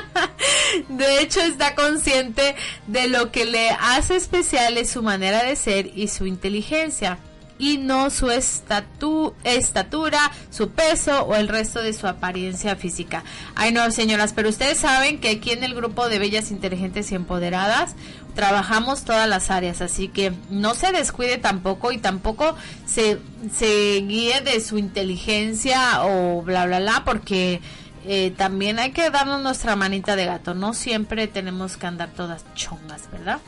de 0.88 1.20
hecho, 1.20 1.40
está 1.40 1.74
consciente 1.76 2.56
de 2.88 3.08
lo 3.08 3.30
que 3.30 3.44
le 3.44 3.70
hace 3.70 4.16
especial 4.16 4.76
es 4.76 4.90
su 4.90 5.02
manera 5.02 5.44
de 5.44 5.54
ser 5.54 5.86
y 5.94 6.08
su 6.08 6.26
inteligencia 6.26 7.18
y 7.58 7.78
no 7.78 8.10
su 8.10 8.30
estatu 8.30 9.34
estatura, 9.44 10.32
su 10.50 10.70
peso 10.70 11.24
o 11.24 11.34
el 11.34 11.48
resto 11.48 11.82
de 11.82 11.92
su 11.92 12.06
apariencia 12.06 12.76
física. 12.76 13.24
Ay 13.54 13.72
no, 13.72 13.90
señoras, 13.90 14.32
pero 14.32 14.48
ustedes 14.48 14.78
saben 14.78 15.20
que 15.20 15.30
aquí 15.30 15.50
en 15.50 15.64
el 15.64 15.74
grupo 15.74 16.08
de 16.08 16.18
Bellas 16.18 16.50
Inteligentes 16.50 17.12
y 17.12 17.14
Empoderadas 17.14 17.94
trabajamos 18.34 19.04
todas 19.04 19.28
las 19.28 19.50
áreas, 19.50 19.80
así 19.80 20.08
que 20.08 20.32
no 20.50 20.74
se 20.74 20.92
descuide 20.92 21.38
tampoco 21.38 21.92
y 21.92 21.98
tampoco 21.98 22.56
se, 22.84 23.18
se 23.56 24.02
guíe 24.06 24.40
de 24.40 24.60
su 24.60 24.78
inteligencia 24.78 26.04
o 26.04 26.42
bla, 26.42 26.66
bla, 26.66 26.80
bla, 26.80 27.02
porque 27.04 27.60
eh, 28.06 28.32
también 28.36 28.78
hay 28.78 28.90
que 28.90 29.08
darnos 29.10 29.40
nuestra 29.40 29.76
manita 29.76 30.16
de 30.16 30.26
gato, 30.26 30.54
no 30.54 30.74
siempre 30.74 31.28
tenemos 31.28 31.76
que 31.76 31.86
andar 31.86 32.10
todas 32.10 32.44
chongas, 32.54 33.10
¿verdad? 33.10 33.38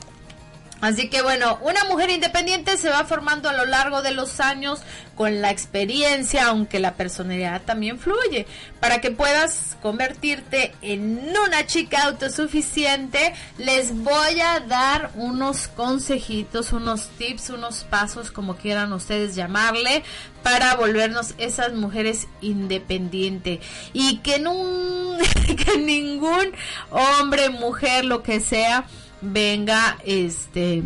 Así 0.86 1.08
que 1.08 1.20
bueno, 1.20 1.58
una 1.62 1.82
mujer 1.86 2.10
independiente 2.10 2.76
se 2.76 2.90
va 2.90 3.04
formando 3.04 3.48
a 3.48 3.52
lo 3.52 3.66
largo 3.66 4.02
de 4.02 4.12
los 4.12 4.38
años 4.38 4.82
con 5.16 5.42
la 5.42 5.50
experiencia, 5.50 6.46
aunque 6.46 6.78
la 6.78 6.94
personalidad 6.94 7.62
también 7.62 7.98
fluye. 7.98 8.46
Para 8.78 9.00
que 9.00 9.10
puedas 9.10 9.76
convertirte 9.82 10.76
en 10.82 11.34
una 11.44 11.66
chica 11.66 12.04
autosuficiente, 12.04 13.34
les 13.58 13.96
voy 13.96 14.40
a 14.40 14.60
dar 14.60 15.10
unos 15.16 15.66
consejitos, 15.66 16.72
unos 16.72 17.08
tips, 17.18 17.50
unos 17.50 17.82
pasos, 17.82 18.30
como 18.30 18.54
quieran 18.54 18.92
ustedes 18.92 19.34
llamarle, 19.34 20.04
para 20.44 20.76
volvernos 20.76 21.34
esas 21.38 21.72
mujeres 21.72 22.28
independientes. 22.42 23.58
Y 23.92 24.18
que, 24.18 24.34
que 25.64 25.78
ningún 25.78 26.52
hombre, 26.90 27.50
mujer, 27.50 28.04
lo 28.04 28.22
que 28.22 28.38
sea, 28.38 28.84
venga 29.20 29.98
este 30.04 30.82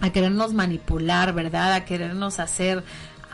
a 0.00 0.10
querernos 0.10 0.52
manipular, 0.52 1.32
¿verdad? 1.32 1.72
A 1.72 1.84
querernos 1.84 2.38
hacer 2.38 2.84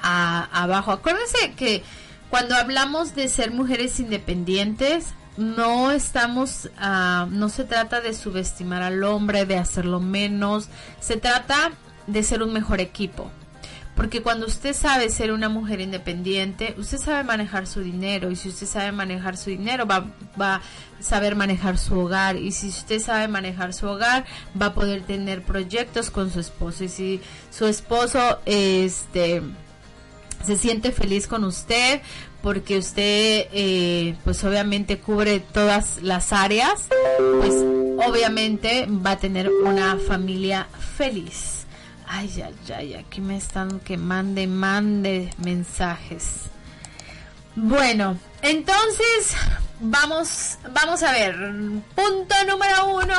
abajo. 0.02 0.92
Acuérdense 0.92 1.52
que 1.56 1.82
cuando 2.30 2.54
hablamos 2.54 3.14
de 3.14 3.28
ser 3.28 3.52
mujeres 3.52 4.00
independientes, 4.00 5.14
no 5.36 5.90
estamos, 5.90 6.70
uh, 6.78 7.26
no 7.30 7.48
se 7.48 7.64
trata 7.64 8.00
de 8.00 8.14
subestimar 8.14 8.82
al 8.82 9.02
hombre, 9.04 9.46
de 9.46 9.58
hacerlo 9.58 10.00
menos, 10.00 10.68
se 11.00 11.16
trata 11.16 11.72
de 12.06 12.22
ser 12.22 12.42
un 12.42 12.52
mejor 12.52 12.80
equipo. 12.80 13.30
Porque 13.96 14.22
cuando 14.22 14.46
usted 14.46 14.74
sabe 14.74 15.10
ser 15.10 15.32
una 15.32 15.48
mujer 15.48 15.80
independiente, 15.80 16.74
usted 16.78 16.98
sabe 16.98 17.24
manejar 17.24 17.66
su 17.66 17.80
dinero 17.80 18.30
y 18.30 18.36
si 18.36 18.48
usted 18.48 18.66
sabe 18.66 18.90
manejar 18.90 19.36
su 19.36 19.50
dinero 19.50 19.86
va, 19.86 20.06
va 20.40 20.56
a 20.56 20.62
saber 21.02 21.36
manejar 21.36 21.76
su 21.76 21.98
hogar 21.98 22.36
y 22.36 22.52
si 22.52 22.68
usted 22.68 23.00
sabe 23.00 23.28
manejar 23.28 23.74
su 23.74 23.86
hogar 23.86 24.24
va 24.60 24.66
a 24.66 24.74
poder 24.74 25.02
tener 25.02 25.42
proyectos 25.42 26.10
con 26.10 26.30
su 26.30 26.40
esposo 26.40 26.84
y 26.84 26.88
si 26.88 27.20
su 27.50 27.66
esposo 27.66 28.40
este 28.46 29.42
se 30.44 30.56
siente 30.56 30.90
feliz 30.92 31.26
con 31.26 31.44
usted 31.44 32.00
porque 32.40 32.78
usted 32.78 33.48
pues 33.50 34.16
pues 34.24 34.44
obviamente 34.44 34.98
cubre 34.98 35.40
todas 35.40 36.02
las 36.02 36.32
áreas 36.32 36.88
pues 37.40 37.54
obviamente 38.08 38.86
va 38.88 39.12
a 39.12 39.18
tener 39.18 39.50
una 39.50 39.98
familia 39.98 40.68
feliz 40.96 41.61
Ay, 42.14 42.44
ay, 42.44 42.74
ay, 42.76 42.94
aquí 42.94 43.22
me 43.22 43.38
están 43.38 43.80
que 43.80 43.96
mande, 43.96 44.46
mande 44.46 45.30
mensajes. 45.38 46.42
Bueno, 47.56 48.18
entonces 48.42 49.34
vamos, 49.80 50.58
vamos 50.74 51.02
a 51.02 51.10
ver. 51.10 51.34
Punto 51.94 52.34
número 52.46 52.96
uno. 52.96 53.14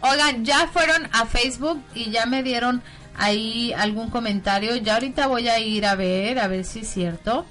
Oigan, 0.00 0.44
ya 0.44 0.66
fueron 0.72 1.08
a 1.12 1.24
Facebook 1.24 1.80
y 1.94 2.10
ya 2.10 2.26
me 2.26 2.42
dieron 2.42 2.82
ahí 3.16 3.72
algún 3.74 4.10
comentario. 4.10 4.74
Ya 4.74 4.94
ahorita 4.94 5.28
voy 5.28 5.48
a 5.48 5.60
ir 5.60 5.86
a 5.86 5.94
ver, 5.94 6.40
a 6.40 6.48
ver 6.48 6.64
si 6.64 6.80
es 6.80 6.88
cierto. 6.88 7.46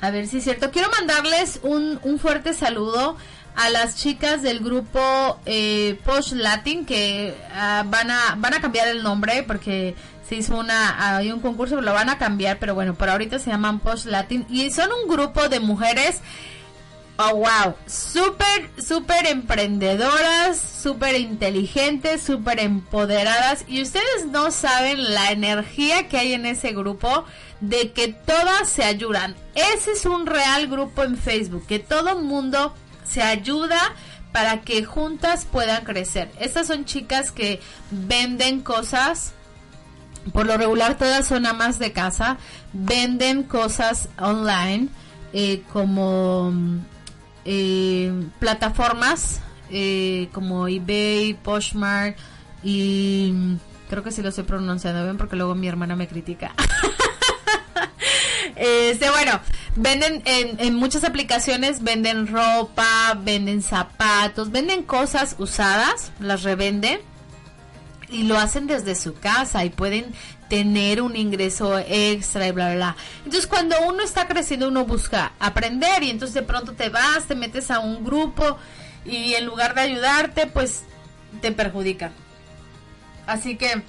A 0.00 0.10
ver 0.10 0.26
si 0.26 0.38
es 0.38 0.44
cierto. 0.44 0.72
Quiero 0.72 0.90
mandarles 0.90 1.60
un, 1.62 2.00
un 2.02 2.18
fuerte 2.18 2.54
saludo 2.54 3.16
a 3.56 3.70
las 3.70 3.96
chicas 3.96 4.42
del 4.42 4.60
grupo 4.60 5.40
eh, 5.46 5.98
Post 6.04 6.32
Latin 6.32 6.84
que 6.84 7.34
ah, 7.52 7.84
van 7.86 8.10
a 8.10 8.36
van 8.36 8.54
a 8.54 8.60
cambiar 8.60 8.88
el 8.88 9.02
nombre 9.02 9.42
porque 9.42 9.94
se 10.28 10.36
hizo 10.36 10.58
una 10.58 11.16
hay 11.16 11.32
un 11.32 11.40
concurso 11.40 11.80
lo 11.80 11.92
van 11.94 12.10
a 12.10 12.18
cambiar 12.18 12.58
pero 12.58 12.74
bueno 12.74 12.94
por 12.94 13.08
ahorita 13.08 13.38
se 13.38 13.50
llaman 13.50 13.80
Post 13.80 14.06
Latin 14.06 14.46
y 14.50 14.70
son 14.70 14.90
un 14.92 15.08
grupo 15.08 15.48
de 15.48 15.60
mujeres 15.60 16.20
oh 17.16 17.36
wow 17.36 17.74
súper 17.86 18.70
súper 18.78 19.26
emprendedoras 19.26 20.60
súper 20.60 21.16
inteligentes 21.18 22.20
súper 22.20 22.60
empoderadas 22.60 23.64
y 23.66 23.80
ustedes 23.80 24.26
no 24.30 24.50
saben 24.50 25.14
la 25.14 25.30
energía 25.30 26.08
que 26.08 26.18
hay 26.18 26.34
en 26.34 26.44
ese 26.44 26.72
grupo 26.72 27.24
de 27.60 27.92
que 27.92 28.08
todas 28.08 28.68
se 28.68 28.84
ayudan. 28.84 29.34
Ese 29.54 29.92
es 29.92 30.04
un 30.04 30.26
real 30.26 30.66
grupo 30.68 31.04
en 31.04 31.16
Facebook 31.16 31.66
que 31.66 31.78
todo 31.78 32.18
el 32.18 32.24
mundo 32.24 32.74
se 33.08 33.22
ayuda 33.22 33.78
para 34.32 34.60
que 34.60 34.84
juntas 34.84 35.46
puedan 35.50 35.84
crecer. 35.84 36.30
Estas 36.38 36.66
son 36.66 36.84
chicas 36.84 37.30
que 37.30 37.60
venden 37.90 38.60
cosas, 38.60 39.32
por 40.32 40.46
lo 40.46 40.56
regular 40.56 40.98
todas 40.98 41.26
son 41.26 41.46
amas 41.46 41.78
de 41.78 41.92
casa, 41.92 42.36
venden 42.72 43.44
cosas 43.44 44.08
online 44.18 44.88
eh, 45.32 45.62
como 45.72 46.52
eh, 47.44 48.12
plataformas 48.38 49.40
eh, 49.70 50.28
como 50.32 50.68
eBay, 50.68 51.34
Poshmark 51.34 52.16
y 52.62 53.56
creo 53.88 54.02
que 54.02 54.12
sí 54.12 54.22
lo 54.22 54.28
estoy 54.28 54.44
pronunciando 54.44 55.02
bien 55.02 55.16
porque 55.16 55.36
luego 55.36 55.54
mi 55.54 55.68
hermana 55.68 55.96
me 55.96 56.08
critica. 56.08 56.52
este, 58.56 59.10
bueno, 59.10 59.40
Venden 59.78 60.22
en, 60.24 60.74
muchas 60.74 61.04
aplicaciones, 61.04 61.82
venden 61.82 62.28
ropa, 62.28 63.14
venden 63.22 63.60
zapatos, 63.60 64.50
venden 64.50 64.82
cosas 64.82 65.36
usadas, 65.38 66.12
las 66.18 66.44
revenden 66.44 66.98
y 68.08 68.22
lo 68.22 68.38
hacen 68.38 68.66
desde 68.66 68.94
su 68.94 69.12
casa 69.12 69.66
y 69.66 69.70
pueden 69.70 70.14
tener 70.48 71.02
un 71.02 71.14
ingreso 71.14 71.78
extra 71.78 72.46
y 72.46 72.52
bla, 72.52 72.68
bla, 72.68 72.74
bla. 72.76 72.96
Entonces 73.26 73.46
cuando 73.46 73.76
uno 73.86 74.02
está 74.02 74.26
creciendo 74.26 74.68
uno 74.68 74.86
busca 74.86 75.32
aprender 75.38 76.02
y 76.02 76.08
entonces 76.08 76.34
de 76.34 76.42
pronto 76.42 76.72
te 76.72 76.88
vas, 76.88 77.26
te 77.28 77.34
metes 77.34 77.70
a 77.70 77.80
un 77.80 78.02
grupo 78.02 78.56
y 79.04 79.34
en 79.34 79.44
lugar 79.44 79.74
de 79.74 79.82
ayudarte 79.82 80.46
pues 80.46 80.84
te 81.42 81.52
perjudica. 81.52 82.12
Así 83.26 83.56
que 83.56 83.82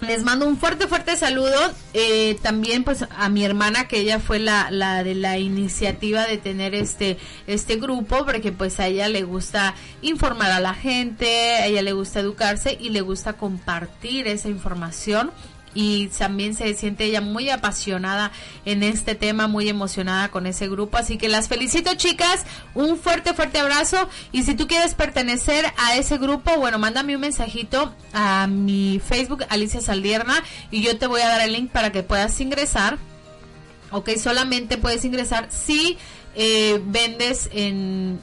les 0.00 0.22
mando 0.22 0.46
un 0.46 0.56
fuerte, 0.56 0.86
fuerte 0.86 1.16
saludo. 1.16 1.56
Eh, 1.94 2.38
también 2.42 2.84
pues 2.84 3.04
a 3.16 3.28
mi 3.28 3.44
hermana, 3.44 3.88
que 3.88 3.98
ella 4.00 4.20
fue 4.20 4.38
la, 4.38 4.70
la 4.70 5.02
de 5.02 5.14
la 5.14 5.38
iniciativa 5.38 6.26
de 6.26 6.38
tener 6.38 6.74
este, 6.74 7.18
este 7.46 7.76
grupo, 7.76 8.24
porque 8.24 8.52
pues 8.52 8.78
a 8.80 8.86
ella 8.86 9.08
le 9.08 9.22
gusta 9.22 9.74
informar 10.02 10.50
a 10.50 10.60
la 10.60 10.74
gente, 10.74 11.56
a 11.56 11.66
ella 11.66 11.82
le 11.82 11.92
gusta 11.92 12.20
educarse 12.20 12.76
y 12.78 12.90
le 12.90 13.00
gusta 13.00 13.34
compartir 13.34 14.28
esa 14.28 14.48
información 14.48 15.30
y 15.74 16.08
también 16.08 16.54
se 16.54 16.72
siente 16.74 17.04
ella 17.04 17.20
muy 17.20 17.50
apasionada 17.50 18.32
en 18.64 18.82
este 18.82 19.14
tema, 19.14 19.48
muy 19.48 19.68
emocionada 19.68 20.30
con 20.30 20.46
ese 20.46 20.68
grupo. 20.68 20.96
Así 20.96 21.18
que 21.18 21.28
las 21.28 21.48
felicito 21.48 21.94
chicas, 21.94 22.44
un 22.74 22.98
fuerte, 22.98 23.34
fuerte 23.34 23.58
abrazo 23.58 24.08
y 24.32 24.42
si 24.42 24.54
tú 24.54 24.66
quieres 24.66 24.94
pertenecer 24.94 25.66
a 25.76 25.96
ese 25.96 26.18
grupo, 26.18 26.56
bueno, 26.58 26.78
mándame 26.78 27.14
un 27.14 27.22
mensajito 27.22 27.92
a 28.12 28.46
mi 28.46 29.00
Facebook 29.04 29.44
Alicia 29.48 29.80
Saldierna 29.80 30.42
y 30.70 30.82
yo 30.82 30.98
te 30.98 31.06
voy 31.06 31.20
a 31.20 31.28
dar 31.28 31.40
el 31.40 31.52
link 31.52 31.70
para 31.70 31.92
que 31.92 32.02
puedas 32.02 32.40
ingresar. 32.40 32.98
Ok, 33.90 34.10
solamente 34.18 34.76
puedes 34.76 35.04
ingresar 35.04 35.48
si 35.50 35.96
eh, 36.34 36.80
vendes 36.84 37.48
en 37.52 38.20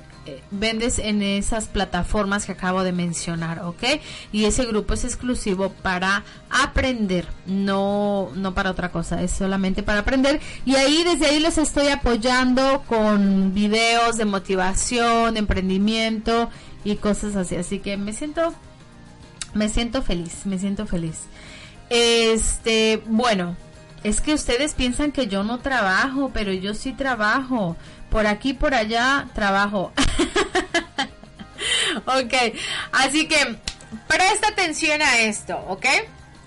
vendes 0.51 0.99
en 0.99 1.21
esas 1.21 1.67
plataformas 1.67 2.45
que 2.45 2.53
acabo 2.53 2.83
de 2.83 2.91
mencionar, 2.91 3.59
¿ok? 3.63 3.83
Y 4.31 4.45
ese 4.45 4.65
grupo 4.65 4.93
es 4.93 5.03
exclusivo 5.03 5.69
para 5.69 6.23
aprender, 6.49 7.27
no, 7.45 8.29
no 8.35 8.53
para 8.53 8.71
otra 8.71 8.91
cosa, 8.91 9.21
es 9.21 9.31
solamente 9.31 9.83
para 9.83 9.99
aprender. 9.99 10.39
Y 10.65 10.75
ahí, 10.75 11.03
desde 11.03 11.27
ahí 11.27 11.39
les 11.39 11.57
estoy 11.57 11.87
apoyando 11.87 12.83
con 12.87 13.53
videos 13.53 14.17
de 14.17 14.25
motivación, 14.25 15.33
de 15.33 15.39
emprendimiento 15.39 16.49
y 16.83 16.95
cosas 16.95 17.35
así. 17.35 17.55
Así 17.55 17.79
que 17.79 17.97
me 17.97 18.13
siento, 18.13 18.53
me 19.53 19.69
siento 19.69 20.01
feliz, 20.01 20.45
me 20.45 20.57
siento 20.57 20.87
feliz. 20.87 21.21
Este, 21.89 23.01
bueno, 23.07 23.55
es 24.05 24.21
que 24.21 24.35
ustedes 24.35 24.75
piensan 24.75 25.11
que 25.11 25.25
yo 25.25 25.43
no 25.43 25.57
trabajo, 25.57 26.29
pero 26.31 26.53
yo 26.53 26.75
sí 26.75 26.93
trabajo. 26.93 27.75
Por 28.15 28.27
aquí, 28.27 28.53
por 28.53 28.73
allá, 28.73 29.27
trabajo. 29.35 29.91
ok, 32.05 32.33
así 32.93 33.27
que 33.27 33.57
presta 34.07 34.47
atención 34.47 35.01
a 35.01 35.19
esto, 35.19 35.57
¿ok? 35.67 35.85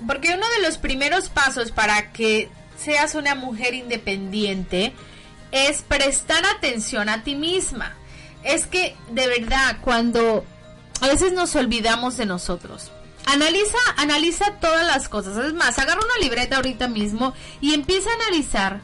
Porque 0.06 0.32
uno 0.32 0.48
de 0.56 0.62
los 0.62 0.78
primeros 0.78 1.28
pasos 1.28 1.70
para 1.70 2.10
que 2.10 2.48
seas 2.78 3.14
una 3.14 3.34
mujer 3.34 3.74
independiente 3.74 4.94
es 5.52 5.82
prestar 5.82 6.42
atención 6.46 7.10
a 7.10 7.22
ti 7.22 7.34
misma. 7.34 7.94
Es 8.44 8.64
que 8.64 8.96
de 9.10 9.26
verdad, 9.26 9.76
cuando 9.82 10.46
a 11.02 11.06
veces 11.06 11.34
nos 11.34 11.54
olvidamos 11.54 12.16
de 12.16 12.24
nosotros. 12.24 12.90
Analiza, 13.26 13.76
analiza 13.98 14.54
todas 14.58 14.86
las 14.86 15.10
cosas. 15.10 15.36
Es 15.44 15.52
más, 15.52 15.78
agarra 15.78 16.00
una 16.02 16.24
libreta 16.24 16.56
ahorita 16.56 16.88
mismo 16.88 17.34
y 17.60 17.74
empieza 17.74 18.08
a 18.08 18.26
analizar 18.26 18.80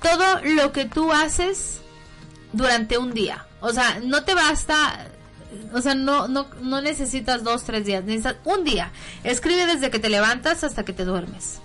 todo 0.00 0.40
lo 0.42 0.72
que 0.72 0.86
tú 0.86 1.12
haces 1.12 1.83
durante 2.54 2.98
un 2.98 3.12
día. 3.12 3.46
O 3.60 3.72
sea, 3.72 4.00
no 4.02 4.24
te 4.24 4.34
basta 4.34 5.10
o 5.72 5.80
sea, 5.80 5.94
no, 5.94 6.28
no, 6.28 6.48
no 6.60 6.80
necesitas 6.80 7.44
dos, 7.44 7.64
tres 7.64 7.84
días, 7.84 8.04
necesitas 8.04 8.36
un 8.44 8.64
día. 8.64 8.90
Escribe 9.22 9.66
desde 9.66 9.90
que 9.90 9.98
te 9.98 10.08
levantas 10.08 10.64
hasta 10.64 10.84
que 10.84 10.92
te 10.92 11.04
duermes. 11.04 11.60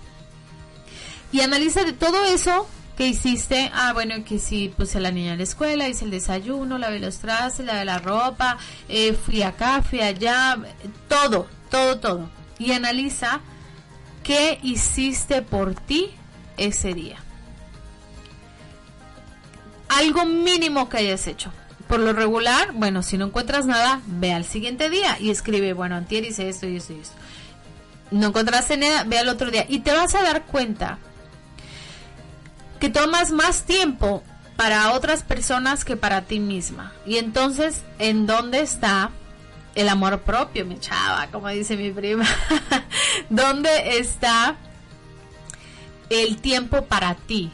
Y 1.32 1.41
analiza 1.41 1.84
de 1.84 1.93
todo 1.93 2.23
eso 2.25 2.67
que 2.97 3.08
hiciste. 3.08 3.71
Ah, 3.73 3.93
bueno, 3.93 4.23
que 4.25 4.39
sí, 4.39 4.73
puse 4.75 4.97
a 4.97 5.02
la 5.02 5.12
niña 5.12 5.34
a 5.34 5.38
la 5.38 5.43
escuela, 5.43 5.88
hice 5.88 6.06
el 6.06 6.12
desayuno, 6.12 6.78
lavé 6.78 6.99
los 6.99 7.19
trastes, 7.19 7.65
lavé 7.65 7.86
la 7.86 7.99
ropa, 7.99 8.58
eh, 8.88 9.13
fui 9.13 9.41
acá, 9.41 9.82
fui 9.82 10.02
allá, 10.02 10.58
todo, 11.08 11.47
todo, 11.69 11.99
todo. 11.99 12.30
Y 12.58 12.71
analiza 12.71 13.41
qué 14.23 14.60
hiciste 14.63 15.41
por 15.41 15.75
ti 15.75 16.12
ese 16.58 16.93
día. 16.93 17.17
Algo 20.00 20.26
mínimo 20.26 20.88
que 20.88 20.98
hayas 20.98 21.28
hecho 21.28 21.52
por 21.90 22.00
lo 22.00 22.14
regular, 22.14 22.72
bueno, 22.74 23.02
si 23.02 23.18
no 23.18 23.26
encuentras 23.26 23.66
nada, 23.66 24.00
ve 24.06 24.32
al 24.32 24.46
siguiente 24.46 24.92
día 24.92 25.18
y 25.20 25.32
escribe, 25.32 25.74
bueno, 25.74 25.96
antier 25.96 26.24
hice 26.24 26.48
esto 26.48 26.68
y 26.68 26.76
esto 26.76 26.94
y 26.94 27.00
esto. 27.00 27.16
No 28.12 28.28
encontraste 28.28 28.78
nada, 28.78 29.04
ve 29.06 29.18
al 29.18 29.28
otro 29.28 29.50
día 29.50 29.66
y 29.68 29.80
te 29.80 29.92
vas 29.92 30.14
a 30.14 30.22
dar 30.22 30.46
cuenta 30.46 31.00
que 32.80 32.90
tomas 32.90 33.32
más 33.32 33.64
tiempo 33.64 34.24
para 34.56 34.92
otras 34.92 35.24
personas 35.24 35.84
que 35.84 35.98
para 35.98 36.22
ti 36.22 36.40
misma. 36.40 36.94
Y 37.08 37.18
entonces, 37.18 37.82
¿en 37.98 38.28
dónde 38.28 38.62
está 38.62 39.10
el 39.74 39.90
amor 39.90 40.22
propio, 40.22 40.68
mi 40.68 40.80
chava? 40.80 41.26
Como 41.32 41.48
dice 41.48 41.76
mi 41.76 41.90
prima. 41.90 42.28
¿Dónde 43.32 43.98
está 43.98 44.58
el 46.12 46.38
tiempo 46.38 46.86
para 46.86 47.16
ti? 47.16 47.52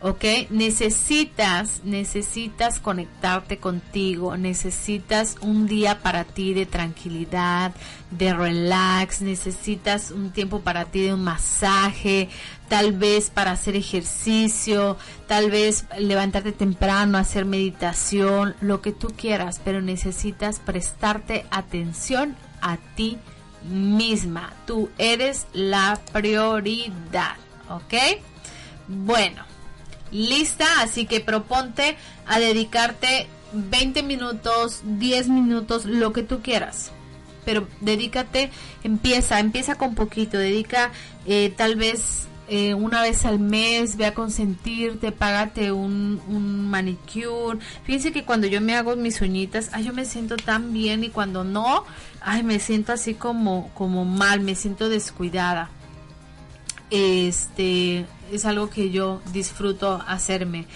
¿Ok? 0.00 0.24
Necesitas, 0.50 1.82
necesitas 1.84 2.78
conectarte 2.78 3.58
contigo, 3.58 4.36
necesitas 4.36 5.36
un 5.40 5.66
día 5.66 6.00
para 6.00 6.24
ti 6.24 6.54
de 6.54 6.66
tranquilidad, 6.66 7.72
de 8.10 8.32
relax, 8.32 9.22
necesitas 9.22 10.10
un 10.10 10.30
tiempo 10.30 10.60
para 10.60 10.84
ti 10.84 11.02
de 11.02 11.14
un 11.14 11.24
masaje, 11.24 12.28
tal 12.68 12.92
vez 12.92 13.30
para 13.30 13.52
hacer 13.52 13.74
ejercicio, 13.76 14.96
tal 15.26 15.50
vez 15.50 15.84
levantarte 15.98 16.52
temprano, 16.52 17.18
hacer 17.18 17.44
meditación, 17.44 18.54
lo 18.60 18.80
que 18.80 18.92
tú 18.92 19.08
quieras, 19.16 19.60
pero 19.64 19.82
necesitas 19.82 20.60
prestarte 20.60 21.44
atención 21.50 22.36
a 22.60 22.76
ti 22.94 23.18
misma. 23.68 24.52
Tú 24.66 24.90
eres 24.98 25.46
la 25.52 25.98
prioridad, 26.12 27.36
¿ok? 27.68 27.94
Bueno 28.86 29.47
lista, 30.10 30.66
así 30.80 31.06
que 31.06 31.20
proponte 31.20 31.96
a 32.26 32.38
dedicarte 32.38 33.26
20 33.52 34.02
minutos, 34.02 34.82
10 34.84 35.28
minutos, 35.28 35.84
lo 35.84 36.12
que 36.12 36.22
tú 36.22 36.40
quieras. 36.42 36.92
Pero 37.44 37.66
dedícate, 37.80 38.50
empieza, 38.84 39.40
empieza 39.40 39.76
con 39.76 39.94
poquito, 39.94 40.36
dedica 40.38 40.92
eh, 41.26 41.52
tal 41.56 41.76
vez 41.76 42.28
eh, 42.50 42.72
una 42.72 43.02
vez 43.02 43.26
al 43.26 43.38
mes, 43.38 43.96
ve 43.96 44.06
a 44.06 44.14
consentirte, 44.14 45.12
págate 45.12 45.70
un, 45.70 46.20
un 46.28 46.70
manicure. 46.70 47.58
Fíjense 47.84 48.10
que 48.10 48.24
cuando 48.24 48.46
yo 48.46 48.60
me 48.62 48.74
hago 48.74 48.96
mis 48.96 49.20
uñitas, 49.20 49.68
ay, 49.72 49.84
yo 49.84 49.92
me 49.92 50.06
siento 50.06 50.36
tan 50.36 50.72
bien 50.72 51.04
y 51.04 51.10
cuando 51.10 51.44
no, 51.44 51.84
ay, 52.22 52.42
me 52.42 52.58
siento 52.58 52.92
así 52.92 53.14
como, 53.14 53.70
como 53.74 54.06
mal, 54.06 54.40
me 54.40 54.54
siento 54.54 54.88
descuidada. 54.88 55.70
Este, 56.90 58.06
es 58.32 58.44
algo 58.44 58.70
que 58.70 58.90
yo 58.90 59.20
disfruto 59.32 60.02
hacerme. 60.06 60.66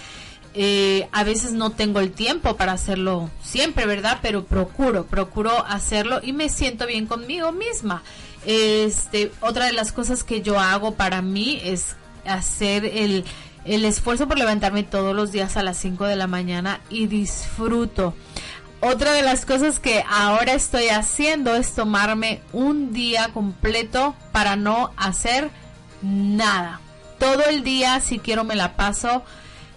Eh, 0.54 1.08
a 1.12 1.24
veces 1.24 1.52
no 1.52 1.70
tengo 1.70 2.00
el 2.00 2.12
tiempo 2.12 2.56
para 2.56 2.72
hacerlo 2.72 3.30
siempre, 3.42 3.86
¿verdad? 3.86 4.18
Pero 4.20 4.44
procuro, 4.44 5.06
procuro 5.06 5.64
hacerlo 5.66 6.20
y 6.22 6.34
me 6.34 6.50
siento 6.50 6.86
bien 6.86 7.06
conmigo 7.06 7.52
misma. 7.52 8.02
Este, 8.44 9.32
otra 9.40 9.66
de 9.66 9.72
las 9.72 9.92
cosas 9.92 10.24
que 10.24 10.42
yo 10.42 10.60
hago 10.60 10.94
para 10.94 11.22
mí 11.22 11.60
es 11.64 11.96
hacer 12.26 12.84
el, 12.84 13.24
el 13.64 13.84
esfuerzo 13.84 14.28
por 14.28 14.38
levantarme 14.38 14.82
todos 14.82 15.14
los 15.14 15.32
días 15.32 15.56
a 15.56 15.62
las 15.62 15.78
5 15.78 16.04
de 16.04 16.16
la 16.16 16.26
mañana 16.26 16.80
y 16.90 17.06
disfruto. 17.06 18.14
Otra 18.80 19.12
de 19.12 19.22
las 19.22 19.46
cosas 19.46 19.78
que 19.78 20.04
ahora 20.10 20.54
estoy 20.54 20.88
haciendo 20.88 21.54
es 21.54 21.72
tomarme 21.72 22.40
un 22.52 22.92
día 22.92 23.30
completo 23.32 24.16
para 24.32 24.56
no 24.56 24.90
hacer 24.96 25.50
nada 26.02 26.80
todo 27.22 27.44
el 27.44 27.62
día, 27.62 28.00
si 28.00 28.18
quiero, 28.18 28.42
me 28.42 28.56
la 28.56 28.74
paso. 28.74 29.22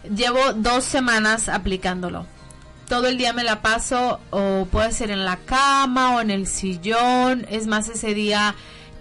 Llevo 0.04 0.54
dos 0.56 0.84
semanas 0.84 1.48
aplicándolo. 1.48 2.26
Todo 2.90 3.06
el 3.06 3.20
día 3.20 3.34
me 3.34 3.44
la 3.44 3.62
paso 3.62 4.20
o 4.32 4.68
puede 4.72 4.92
ser 4.92 5.12
en 5.12 5.26
la 5.26 5.38
cama 5.38 6.16
o 6.16 6.22
en 6.22 6.32
el 6.32 6.48
sillón. 6.48 7.46
Es 7.48 7.68
más, 7.68 7.88
ese 7.88 8.16
día, 8.16 8.56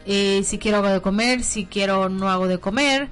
eh, 0.04 0.42
si 0.44 0.58
quiero 0.58 0.76
hago 0.78 0.88
de 0.88 1.00
comer, 1.00 1.42
si 1.42 1.64
quiero 1.64 2.10
no 2.10 2.28
hago 2.28 2.46
de 2.46 2.58
comer. 2.58 3.08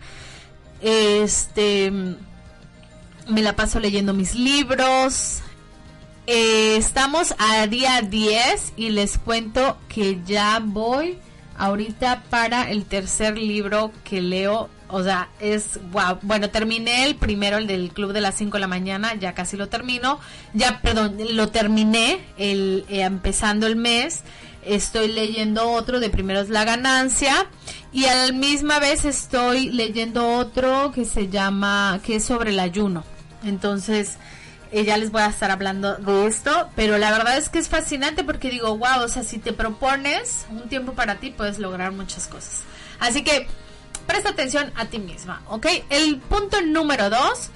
Este, 0.82 1.90
me 1.90 3.40
la 3.40 3.56
paso 3.56 3.80
leyendo 3.80 4.12
mis 4.12 4.34
libros. 4.34 5.38
Eh, 6.26 6.76
estamos 6.76 7.34
a 7.38 7.66
día 7.66 8.02
10 8.02 8.74
y 8.76 8.90
les 8.90 9.16
cuento 9.16 9.78
que 9.88 10.20
ya 10.26 10.60
voy 10.62 11.18
ahorita 11.56 12.24
para 12.30 12.70
el 12.70 12.84
tercer 12.84 13.38
libro 13.38 13.92
que 14.04 14.20
leo 14.20 14.68
o 14.92 15.02
sea, 15.02 15.30
es 15.40 15.80
wow. 15.90 16.18
Bueno, 16.20 16.50
terminé 16.50 17.06
el 17.06 17.16
primero, 17.16 17.56
el 17.56 17.66
del 17.66 17.92
club 17.92 18.12
de 18.12 18.20
las 18.20 18.34
5 18.34 18.58
de 18.58 18.60
la 18.60 18.66
mañana, 18.66 19.14
ya 19.14 19.32
casi 19.32 19.56
lo 19.56 19.70
termino. 19.70 20.20
Ya, 20.52 20.82
perdón, 20.82 21.16
lo 21.30 21.48
terminé 21.48 22.20
el, 22.36 22.84
eh, 22.90 23.00
empezando 23.00 23.66
el 23.66 23.74
mes. 23.74 24.22
Estoy 24.66 25.08
leyendo 25.08 25.70
otro 25.70 25.98
de 25.98 26.10
primero 26.10 26.40
es 26.40 26.50
la 26.50 26.64
ganancia 26.64 27.46
y 27.90 28.04
a 28.04 28.26
la 28.26 28.32
misma 28.32 28.78
vez 28.80 29.06
estoy 29.06 29.70
leyendo 29.70 30.36
otro 30.36 30.92
que 30.94 31.06
se 31.06 31.28
llama, 31.28 31.98
que 32.04 32.16
es 32.16 32.24
sobre 32.26 32.50
el 32.50 32.60
ayuno. 32.60 33.02
Entonces, 33.44 34.18
ya 34.72 34.96
les 34.96 35.10
voy 35.10 35.22
a 35.22 35.26
estar 35.26 35.50
hablando 35.50 35.96
de 35.96 36.26
esto, 36.26 36.70
pero 36.74 36.96
la 36.98 37.10
verdad 37.10 37.36
es 37.36 37.48
que 37.48 37.58
es 37.58 37.68
fascinante 37.68 38.24
porque 38.24 38.50
digo, 38.50 38.76
wow, 38.78 39.04
o 39.04 39.08
sea, 39.08 39.22
si 39.22 39.38
te 39.38 39.52
propones 39.52 40.46
un 40.50 40.68
tiempo 40.68 40.94
para 40.94 41.16
ti, 41.16 41.30
puedes 41.30 41.58
lograr 41.58 41.92
muchas 41.92 42.26
cosas. 42.26 42.62
Así 42.98 43.22
que 43.22 43.46
presta 44.06 44.30
atención 44.30 44.72
a 44.74 44.86
ti 44.86 44.98
misma, 44.98 45.42
¿ok? 45.48 45.66
El 45.90 46.18
punto 46.18 46.62
número 46.62 47.10
dos 47.10 47.50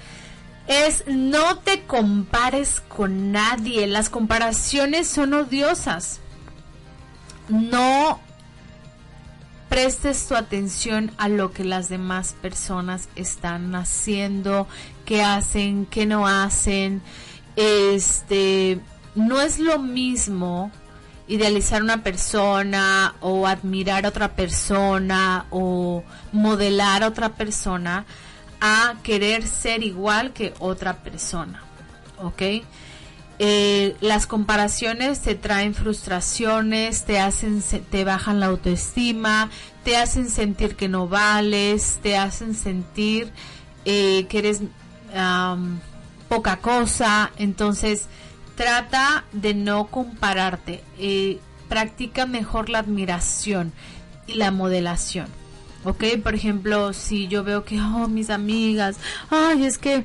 es 0.67 1.03
no 1.07 1.57
te 1.59 1.83
compares 1.83 2.81
con 2.81 3.31
nadie. 3.31 3.87
Las 3.87 4.09
comparaciones 4.09 5.07
son 5.07 5.33
odiosas. 5.33 6.19
No 7.49 8.19
prestes 9.69 10.27
tu 10.27 10.35
atención 10.35 11.11
a 11.17 11.29
lo 11.29 11.51
que 11.51 11.63
las 11.63 11.89
demás 11.89 12.35
personas 12.41 13.09
están 13.15 13.75
haciendo, 13.75 14.67
qué 15.07 15.23
hacen, 15.23 15.85
qué 15.85 16.05
no 16.05 16.27
hacen. 16.27 17.01
Este, 17.55 18.79
no 19.15 19.41
es 19.41 19.57
lo 19.57 19.79
mismo 19.79 20.69
idealizar 21.27 21.81
una 21.81 22.03
persona 22.03 23.15
o 23.21 23.47
admirar 23.47 24.05
a 24.05 24.09
otra 24.09 24.35
persona 24.35 25.45
o 25.49 26.03
modelar 26.33 27.03
a 27.03 27.07
otra 27.07 27.29
persona 27.29 28.05
a 28.59 28.95
querer 29.01 29.47
ser 29.47 29.81
igual 29.81 30.33
que 30.33 30.53
otra 30.59 30.97
persona. 30.97 31.63
¿Ok? 32.21 32.41
Eh, 33.39 33.95
las 34.01 34.27
comparaciones 34.27 35.21
te 35.21 35.35
traen 35.35 35.73
frustraciones, 35.73 37.05
te 37.05 37.19
hacen, 37.19 37.61
te 37.61 38.03
bajan 38.03 38.41
la 38.41 38.47
autoestima, 38.47 39.49
te 39.85 39.95
hacen 39.95 40.29
sentir 40.29 40.75
que 40.75 40.89
no 40.89 41.07
vales, 41.07 41.99
te 42.01 42.17
hacen 42.17 42.55
sentir 42.55 43.31
eh, 43.85 44.25
que 44.27 44.39
eres 44.39 44.63
poca 46.27 46.57
cosa. 46.57 47.31
Entonces, 47.37 48.07
trata 48.55 49.25
de 49.31 49.53
no 49.53 49.87
compararte, 49.87 50.83
eh, 50.97 51.39
practica 51.69 52.25
mejor 52.25 52.69
la 52.69 52.79
admiración. 52.79 53.73
y 54.27 54.33
la 54.33 54.51
modelación. 54.51 55.27
¿Ok? 55.85 56.03
Por 56.21 56.35
ejemplo, 56.35 56.91
si 56.91 57.29
yo 57.29 57.45
veo 57.45 57.63
que, 57.63 57.79
oh, 57.79 58.09
mis 58.09 58.29
amigas, 58.29 58.97
ay, 59.29 59.63
es 59.63 59.77
que 59.77 60.03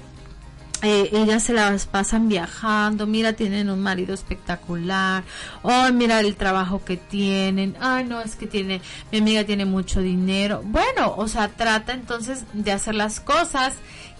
eh, 0.82 1.10
ellas 1.12 1.44
se 1.44 1.52
las 1.52 1.86
pasan 1.86 2.28
viajando, 2.28 3.06
mira, 3.06 3.34
tienen 3.34 3.70
un 3.70 3.80
marido 3.80 4.14
espectacular, 4.14 5.22
oh, 5.62 5.88
mira 5.92 6.18
el 6.20 6.34
trabajo 6.34 6.84
que 6.84 6.96
tienen, 6.96 7.76
ay, 7.80 8.04
no, 8.04 8.20
es 8.20 8.34
que 8.34 8.46
tiene, 8.46 8.80
mi 9.12 9.18
amiga 9.18 9.44
tiene 9.44 9.64
mucho 9.64 10.00
dinero. 10.00 10.62
Bueno, 10.64 11.14
o 11.16 11.28
sea, 11.28 11.48
trata 11.48 11.92
entonces 11.92 12.44
de 12.52 12.72
hacer 12.72 12.94
las 12.96 13.20
cosas 13.20 13.74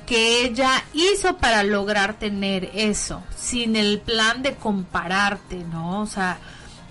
que 0.06 0.44
ella 0.44 0.84
hizo 0.94 1.36
para 1.38 1.62
lograr 1.62 2.18
tener 2.18 2.70
eso, 2.74 3.22
sin 3.36 3.76
el 3.76 4.00
plan 4.00 4.42
de 4.42 4.54
compararte, 4.54 5.56
¿no? 5.70 6.00
O 6.00 6.06
sea, 6.06 6.38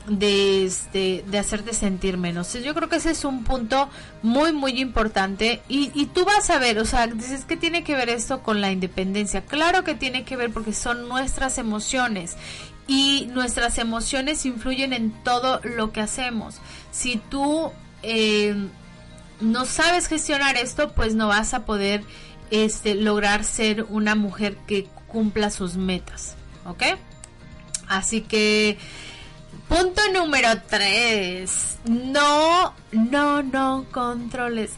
de, 0.07 0.65
este, 0.65 1.23
de 1.27 1.39
hacerte 1.39 1.73
sentir 1.73 2.17
menos. 2.17 2.53
Yo 2.53 2.73
creo 2.73 2.89
que 2.89 2.97
ese 2.97 3.11
es 3.11 3.25
un 3.25 3.43
punto 3.43 3.89
muy, 4.21 4.51
muy 4.53 4.79
importante. 4.79 5.61
Y, 5.67 6.05
tú 6.07 6.25
vas 6.25 6.49
a 6.49 6.59
ver, 6.59 6.79
o 6.79 6.85
sea, 6.85 7.07
dices 7.07 7.45
que 7.45 7.57
tiene 7.57 7.83
que 7.83 7.95
ver 7.95 8.09
esto 8.09 8.41
con 8.41 8.61
la 8.61 8.71
independencia. 8.71 9.41
Claro 9.41 9.83
que 9.83 9.95
tiene 9.95 10.23
que 10.23 10.35
ver 10.35 10.51
porque 10.51 10.73
son 10.73 11.07
nuestras 11.07 11.57
emociones. 11.57 12.35
Y 12.87 13.29
nuestras 13.31 13.77
emociones 13.77 14.45
influyen 14.45 14.91
en 14.93 15.11
todo 15.23 15.61
lo 15.63 15.91
que 15.91 16.01
hacemos. 16.01 16.55
Si 16.91 17.17
tú 17.29 17.71
eh, 18.03 18.55
no 19.39 19.65
sabes 19.65 20.07
gestionar 20.07 20.57
esto, 20.57 20.91
pues 20.93 21.15
no 21.15 21.27
vas 21.27 21.53
a 21.53 21.65
poder 21.65 22.03
este, 22.51 22.95
lograr 22.95 23.43
ser 23.43 23.83
una 23.89 24.15
mujer 24.15 24.57
que 24.67 24.87
cumpla 25.07 25.49
sus 25.49 25.75
metas. 25.75 26.35
¿Ok? 26.65 26.83
Así 27.87 28.21
que 28.21 28.77
Punto 29.71 30.01
número 30.11 30.49
3. 30.69 31.77
No, 31.85 32.73
no, 32.91 33.41
no 33.41 33.85
controles. 33.89 34.71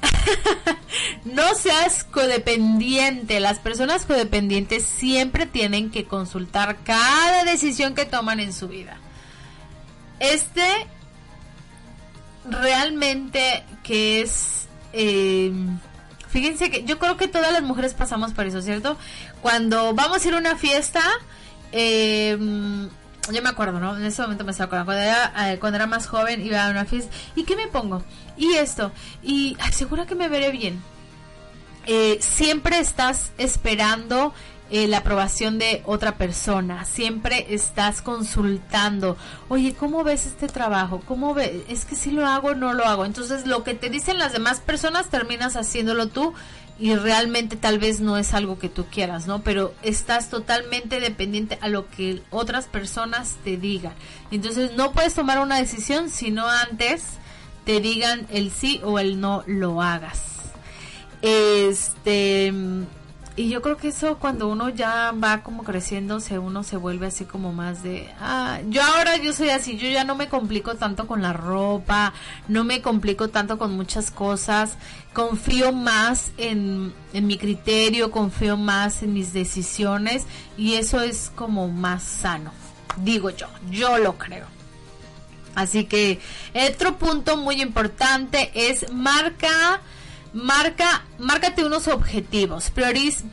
no 1.26 1.56
seas 1.56 2.04
codependiente. 2.04 3.40
Las 3.40 3.58
personas 3.58 4.06
codependientes 4.06 4.86
siempre 4.86 5.48
tienen 5.48 5.90
que 5.90 6.06
consultar 6.06 6.78
cada 6.84 7.44
decisión 7.44 7.96
que 7.96 8.06
toman 8.06 8.40
en 8.40 8.54
su 8.54 8.68
vida. 8.68 8.98
Este 10.20 10.64
realmente 12.48 13.64
que 13.82 14.22
es... 14.22 14.68
Em, 14.94 15.80
fíjense 16.34 16.72
que 16.72 16.84
yo 16.84 16.98
creo 16.98 17.16
que 17.16 17.28
todas 17.28 17.54
las 17.54 17.62
mujeres 17.62 17.94
pasamos 17.94 18.34
por 18.34 18.48
eso, 18.48 18.60
¿cierto? 18.62 18.98
Cuando 19.42 19.94
vamos 19.94 20.26
a 20.26 20.28
ir 20.28 20.34
a 20.34 20.38
una 20.38 20.58
fiesta, 20.58 21.02
eh, 21.72 22.36
yo 23.32 23.42
me 23.42 23.50
acuerdo, 23.50 23.80
¿no? 23.80 23.96
En 23.96 24.04
ese 24.04 24.22
momento 24.24 24.44
me 24.44 24.52
estaba 24.52 24.66
acordando. 24.66 24.92
Cuando 24.92 25.04
era, 25.04 25.54
eh, 25.54 25.60
cuando 25.60 25.76
era 25.76 25.86
más 25.86 26.08
joven 26.08 26.44
iba 26.44 26.66
a 26.66 26.72
una 26.72 26.86
fiesta. 26.86 27.16
¿Y 27.36 27.44
qué 27.44 27.56
me 27.56 27.68
pongo? 27.68 28.04
Y 28.36 28.54
esto. 28.54 28.92
Y 29.22 29.56
asegura 29.62 30.08
que 30.08 30.16
me 30.16 30.28
veré 30.28 30.52
bien. 30.52 30.82
Eh, 31.86 32.18
siempre 32.20 32.80
estás 32.80 33.32
esperando 33.38 34.34
eh, 34.74 34.88
la 34.88 34.98
aprobación 34.98 35.60
de 35.60 35.84
otra 35.86 36.18
persona. 36.18 36.84
Siempre 36.86 37.46
estás 37.54 38.02
consultando. 38.02 39.18
Oye, 39.48 39.76
¿cómo 39.76 40.04
ves 40.04 40.26
este 40.26 40.48
trabajo? 40.48 41.00
¿Cómo 41.08 41.36
ves? 41.36 41.62
Es 41.70 41.86
que 41.86 41.96
si 41.96 42.10
lo 42.10 42.26
hago 42.26 42.48
o 42.48 42.56
no 42.56 42.74
lo 42.74 42.84
hago. 42.84 43.06
Entonces, 43.06 43.46
lo 43.46 43.64
que 43.64 43.76
te 43.76 43.92
dicen 43.92 44.18
las 44.18 44.34
demás 44.34 44.62
personas 44.62 45.12
terminas 45.12 45.58
haciéndolo 45.58 46.08
tú 46.08 46.34
y 46.80 46.96
realmente 46.96 47.56
tal 47.56 47.78
vez 47.78 48.00
no 48.00 48.18
es 48.18 48.34
algo 48.34 48.58
que 48.58 48.68
tú 48.68 48.86
quieras, 48.92 49.28
¿no? 49.28 49.44
Pero 49.44 49.76
estás 49.84 50.32
totalmente 50.32 51.00
dependiente 51.00 51.60
a 51.62 51.68
lo 51.68 51.88
que 51.92 52.24
otras 52.32 52.66
personas 52.66 53.36
te 53.44 53.58
digan. 53.58 53.94
Entonces 54.32 54.72
no 54.76 54.92
puedes 54.92 55.14
tomar 55.14 55.38
una 55.38 55.60
decisión 55.60 56.10
si 56.10 56.32
no 56.32 56.48
antes 56.50 57.04
te 57.64 57.80
digan 57.80 58.26
el 58.32 58.50
sí 58.50 58.82
o 58.84 58.98
el 58.98 59.22
no 59.22 59.44
lo 59.46 59.84
hagas. 59.84 60.20
Este 61.22 62.52
y 63.36 63.50
yo 63.50 63.64
creo 63.64 63.78
que 63.78 63.88
eso 63.88 64.20
cuando 64.20 64.48
uno 64.48 64.70
ya 64.70 65.12
va 65.12 65.42
como 65.42 65.64
creciendo, 65.64 66.20
se 66.20 66.38
uno 66.38 66.64
se 66.64 66.78
vuelve 66.78 67.08
así 67.08 67.26
como 67.26 67.52
más 67.52 67.82
de, 67.82 68.08
ah, 68.20 68.60
yo 68.70 68.84
ahora 68.84 69.18
yo 69.18 69.34
soy 69.34 69.50
así, 69.50 69.76
yo 69.78 69.88
ya 69.88 70.04
no 70.04 70.16
me 70.16 70.30
complico 70.30 70.76
tanto 70.76 71.08
con 71.08 71.24
la 71.24 71.34
ropa, 71.34 72.14
no 72.48 72.64
me 72.64 72.82
complico 72.82 73.30
tanto 73.30 73.58
con 73.58 73.76
muchas 73.76 74.12
cosas, 74.12 74.78
confío 75.14 75.72
más 75.72 76.32
en, 76.38 76.94
en 77.14 77.26
mi 77.26 77.40
criterio, 77.40 78.12
confío 78.12 78.56
más 78.56 79.02
en 79.02 79.14
mis 79.14 79.34
decisiones 79.34 80.26
y 80.56 80.76
eso 80.76 81.02
es 81.02 81.32
como 81.34 81.68
más 81.70 82.04
sano, 82.04 82.52
digo 82.98 83.32
yo, 83.32 83.48
yo 83.72 83.98
lo 83.98 84.18
creo. 84.18 84.46
Así 85.56 85.86
que 85.86 86.20
otro 86.70 86.98
punto 86.98 87.38
muy 87.38 87.62
importante 87.62 88.52
es 88.54 88.92
marca 88.92 89.82
Marca, 90.34 91.06
márcate 91.20 91.64
unos 91.64 91.88
objetivos, 91.88 92.72
prioriz, 92.72 93.24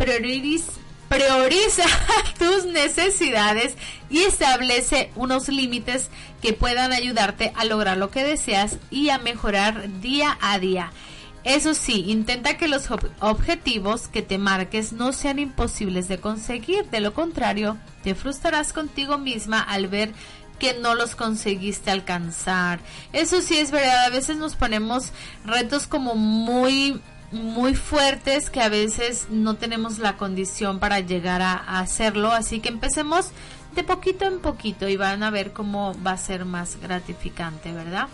prioriza 1.08 1.84
tus 2.38 2.66
necesidades 2.66 3.74
y 4.10 4.20
establece 4.20 5.10
unos 5.16 5.48
límites 5.48 6.10
que 6.42 6.52
puedan 6.52 6.92
ayudarte 6.92 7.52
a 7.56 7.64
lograr 7.64 7.96
lo 7.96 8.10
que 8.10 8.22
deseas 8.22 8.76
y 8.90 9.08
a 9.08 9.18
mejorar 9.18 10.00
día 10.00 10.36
a 10.42 10.58
día. 10.58 10.92
Eso 11.42 11.72
sí, 11.72 12.04
intenta 12.08 12.58
que 12.58 12.68
los 12.68 12.90
objetivos 13.20 14.08
que 14.08 14.20
te 14.20 14.36
marques 14.36 14.92
no 14.92 15.14
sean 15.14 15.38
imposibles 15.38 16.06
de 16.06 16.18
conseguir, 16.18 16.84
de 16.90 17.00
lo 17.00 17.14
contrario, 17.14 17.78
te 18.02 18.14
frustrarás 18.14 18.74
contigo 18.74 19.16
misma 19.16 19.62
al 19.62 19.88
ver 19.88 20.12
que 20.60 20.74
no 20.74 20.94
los 20.94 21.16
conseguiste 21.16 21.90
alcanzar. 21.90 22.78
Eso 23.12 23.40
sí 23.40 23.56
es 23.56 23.72
verdad, 23.72 24.04
a 24.04 24.10
veces 24.10 24.36
nos 24.36 24.54
ponemos 24.54 25.10
retos 25.44 25.88
como 25.88 26.14
muy 26.14 27.00
muy 27.32 27.74
fuertes 27.74 28.50
que 28.50 28.60
a 28.60 28.68
veces 28.68 29.28
no 29.30 29.54
tenemos 29.54 29.98
la 29.98 30.16
condición 30.16 30.80
para 30.80 31.00
llegar 31.00 31.42
a, 31.42 31.54
hacerlo, 31.78 32.32
así 32.32 32.60
que 32.60 32.68
empecemos 32.68 33.30
de 33.74 33.84
poquito 33.84 34.24
en 34.24 34.40
poquito 34.40 34.88
y 34.88 34.96
van 34.96 35.22
a 35.22 35.30
ver 35.30 35.52
cómo 35.52 35.96
va 36.04 36.12
a 36.12 36.16
ser 36.16 36.44
más 36.44 36.80
gratificante, 36.80 37.70
¿verdad? 37.72 38.08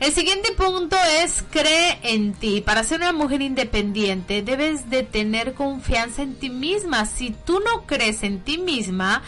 El 0.00 0.12
siguiente 0.12 0.52
punto 0.52 0.96
es 1.22 1.44
cree 1.50 1.98
en 2.02 2.32
ti. 2.34 2.60
Para 2.60 2.82
ser 2.82 2.98
una 3.00 3.12
mujer 3.12 3.40
independiente 3.40 4.42
debes 4.42 4.90
de 4.90 5.04
tener 5.04 5.54
confianza 5.54 6.22
en 6.22 6.34
ti 6.34 6.50
misma. 6.50 7.06
Si 7.06 7.30
tú 7.30 7.60
no 7.60 7.86
crees 7.86 8.24
en 8.24 8.40
ti 8.40 8.58
misma, 8.58 9.22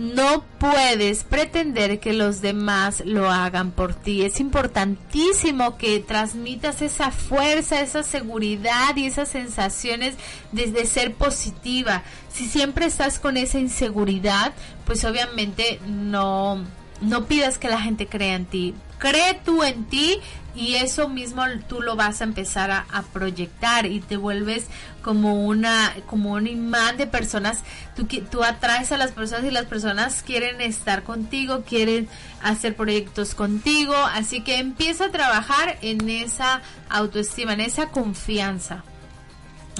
no 0.00 0.44
puedes 0.58 1.24
pretender 1.24 2.00
que 2.00 2.14
los 2.14 2.40
demás 2.40 3.02
lo 3.04 3.30
hagan 3.30 3.70
por 3.70 3.94
ti. 3.94 4.22
Es 4.22 4.40
importantísimo 4.40 5.76
que 5.76 6.00
transmitas 6.00 6.80
esa 6.80 7.10
fuerza, 7.10 7.82
esa 7.82 8.02
seguridad 8.02 8.96
y 8.96 9.04
esas 9.04 9.28
sensaciones 9.28 10.14
desde 10.52 10.86
ser 10.86 11.14
positiva. 11.14 12.02
Si 12.32 12.46
siempre 12.46 12.86
estás 12.86 13.18
con 13.18 13.36
esa 13.36 13.58
inseguridad, 13.58 14.54
pues 14.86 15.04
obviamente 15.04 15.80
no 15.86 16.64
no 17.02 17.26
pidas 17.26 17.58
que 17.58 17.68
la 17.68 17.80
gente 17.80 18.06
crea 18.06 18.36
en 18.36 18.46
ti. 18.46 18.74
Cree 19.00 19.40
tú 19.44 19.64
en 19.64 19.86
ti 19.86 20.20
y 20.54 20.74
eso 20.74 21.08
mismo 21.08 21.42
tú 21.68 21.80
lo 21.80 21.96
vas 21.96 22.20
a 22.20 22.24
empezar 22.24 22.70
a, 22.70 23.02
proyectar 23.14 23.86
y 23.86 24.00
te 24.00 24.16
vuelves 24.16 24.66
como 25.02 25.46
una 25.46 25.94
como 26.06 26.32
un 26.32 26.46
imán 26.46 26.98
de 26.98 27.06
personas. 27.06 27.60
Tú 27.96 28.06
tú 28.30 28.44
atraes 28.44 28.92
a 28.92 28.98
las 28.98 29.12
personas 29.12 29.44
y 29.44 29.50
las 29.50 29.64
personas 29.64 30.22
quieren 30.22 30.60
estar 30.60 31.02
contigo 31.02 31.64
quieren 31.66 32.08
hacer 32.42 32.76
proyectos 32.76 33.34
contigo. 33.34 33.94
Así 33.94 34.42
que 34.42 34.58
empieza 34.58 35.06
a 35.06 35.10
trabajar 35.10 35.78
en 35.80 36.08
esa 36.10 36.60
autoestima 36.90 37.54
en 37.54 37.60
esa 37.60 37.88
confianza. 37.88 38.84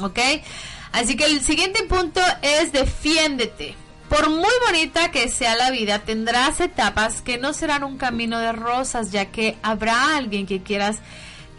¿ok? 0.00 0.18
así 0.92 1.16
que 1.16 1.26
el 1.26 1.40
siguiente 1.42 1.84
punto 1.84 2.20
es 2.42 2.72
defiéndete 2.72 3.76
por 4.10 4.28
muy 4.28 4.50
bonita 4.66 5.12
que 5.12 5.28
sea 5.28 5.54
la 5.54 5.70
vida, 5.70 6.00
tendrás 6.00 6.60
etapas 6.60 7.22
que 7.22 7.38
no 7.38 7.52
serán 7.52 7.84
un 7.84 7.96
camino 7.96 8.40
de 8.40 8.50
rosas, 8.50 9.12
ya 9.12 9.26
que 9.26 9.56
habrá 9.62 10.16
alguien 10.16 10.46
que 10.46 10.62
quieras 10.62 10.98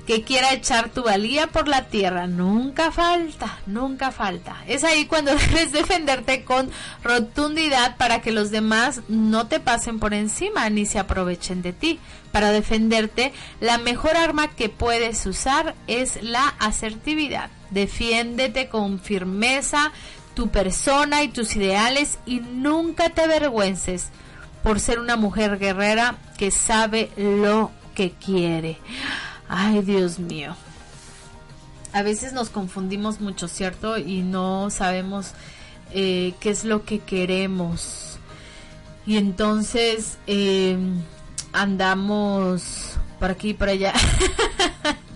que 0.05 0.23
quiera 0.23 0.51
echar 0.51 0.89
tu 0.89 1.03
valía 1.03 1.47
por 1.47 1.69
la 1.69 1.87
tierra. 1.87 2.27
Nunca 2.27 2.91
falta, 2.91 3.59
nunca 3.67 4.11
falta. 4.11 4.57
Es 4.67 4.83
ahí 4.83 5.05
cuando 5.05 5.33
debes 5.35 5.71
defenderte 5.71 6.43
con 6.43 6.69
rotundidad 7.03 7.95
para 7.95 8.21
que 8.21 8.31
los 8.31 8.51
demás 8.51 9.01
no 9.07 9.47
te 9.47 9.61
pasen 9.61 9.99
por 9.99 10.13
encima 10.13 10.69
ni 10.69 10.85
se 10.85 10.99
aprovechen 10.99 11.61
de 11.61 11.71
ti. 11.71 11.99
Para 12.33 12.51
defenderte, 12.51 13.31
la 13.61 13.77
mejor 13.77 14.17
arma 14.17 14.49
que 14.49 14.67
puedes 14.67 15.25
usar 15.25 15.75
es 15.87 16.21
la 16.21 16.47
asertividad. 16.59 17.49
Defiéndete 17.69 18.67
con 18.67 18.99
firmeza, 18.99 19.93
tu 20.33 20.49
persona 20.49 21.23
y 21.23 21.29
tus 21.29 21.55
ideales 21.55 22.19
y 22.25 22.39
nunca 22.39 23.09
te 23.09 23.21
avergüences 23.21 24.09
por 24.63 24.79
ser 24.79 24.99
una 24.99 25.17
mujer 25.17 25.57
guerrera 25.57 26.17
que 26.37 26.51
sabe 26.51 27.11
lo 27.17 27.71
que 27.95 28.11
quiere. 28.11 28.77
Ay, 29.47 29.81
Dios 29.81 30.19
mío. 30.19 30.55
A 31.93 32.03
veces 32.03 32.31
nos 32.31 32.49
confundimos 32.49 33.19
mucho, 33.19 33.47
¿cierto? 33.47 33.97
Y 33.97 34.21
no 34.21 34.69
sabemos 34.69 35.33
eh, 35.93 36.33
qué 36.39 36.51
es 36.51 36.63
lo 36.63 36.85
que 36.85 36.99
queremos. 36.99 38.17
Y 39.05 39.17
entonces 39.17 40.17
eh, 40.27 40.77
andamos 41.51 42.97
por 43.19 43.31
aquí 43.31 43.49
y 43.49 43.53
por 43.53 43.69
allá. 43.69 43.93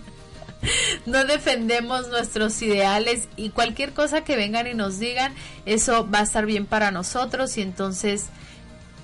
no 1.05 1.26
defendemos 1.26 2.09
nuestros 2.09 2.61
ideales 2.61 3.28
y 3.36 3.49
cualquier 3.49 3.93
cosa 3.93 4.24
que 4.24 4.36
vengan 4.36 4.68
y 4.68 4.74
nos 4.74 4.99
digan, 4.99 5.34
eso 5.66 6.09
va 6.09 6.20
a 6.20 6.24
estar 6.24 6.45
bien 6.45 6.66
para 6.66 6.91
nosotros 6.91 7.57
y 7.57 7.61
entonces 7.61 8.26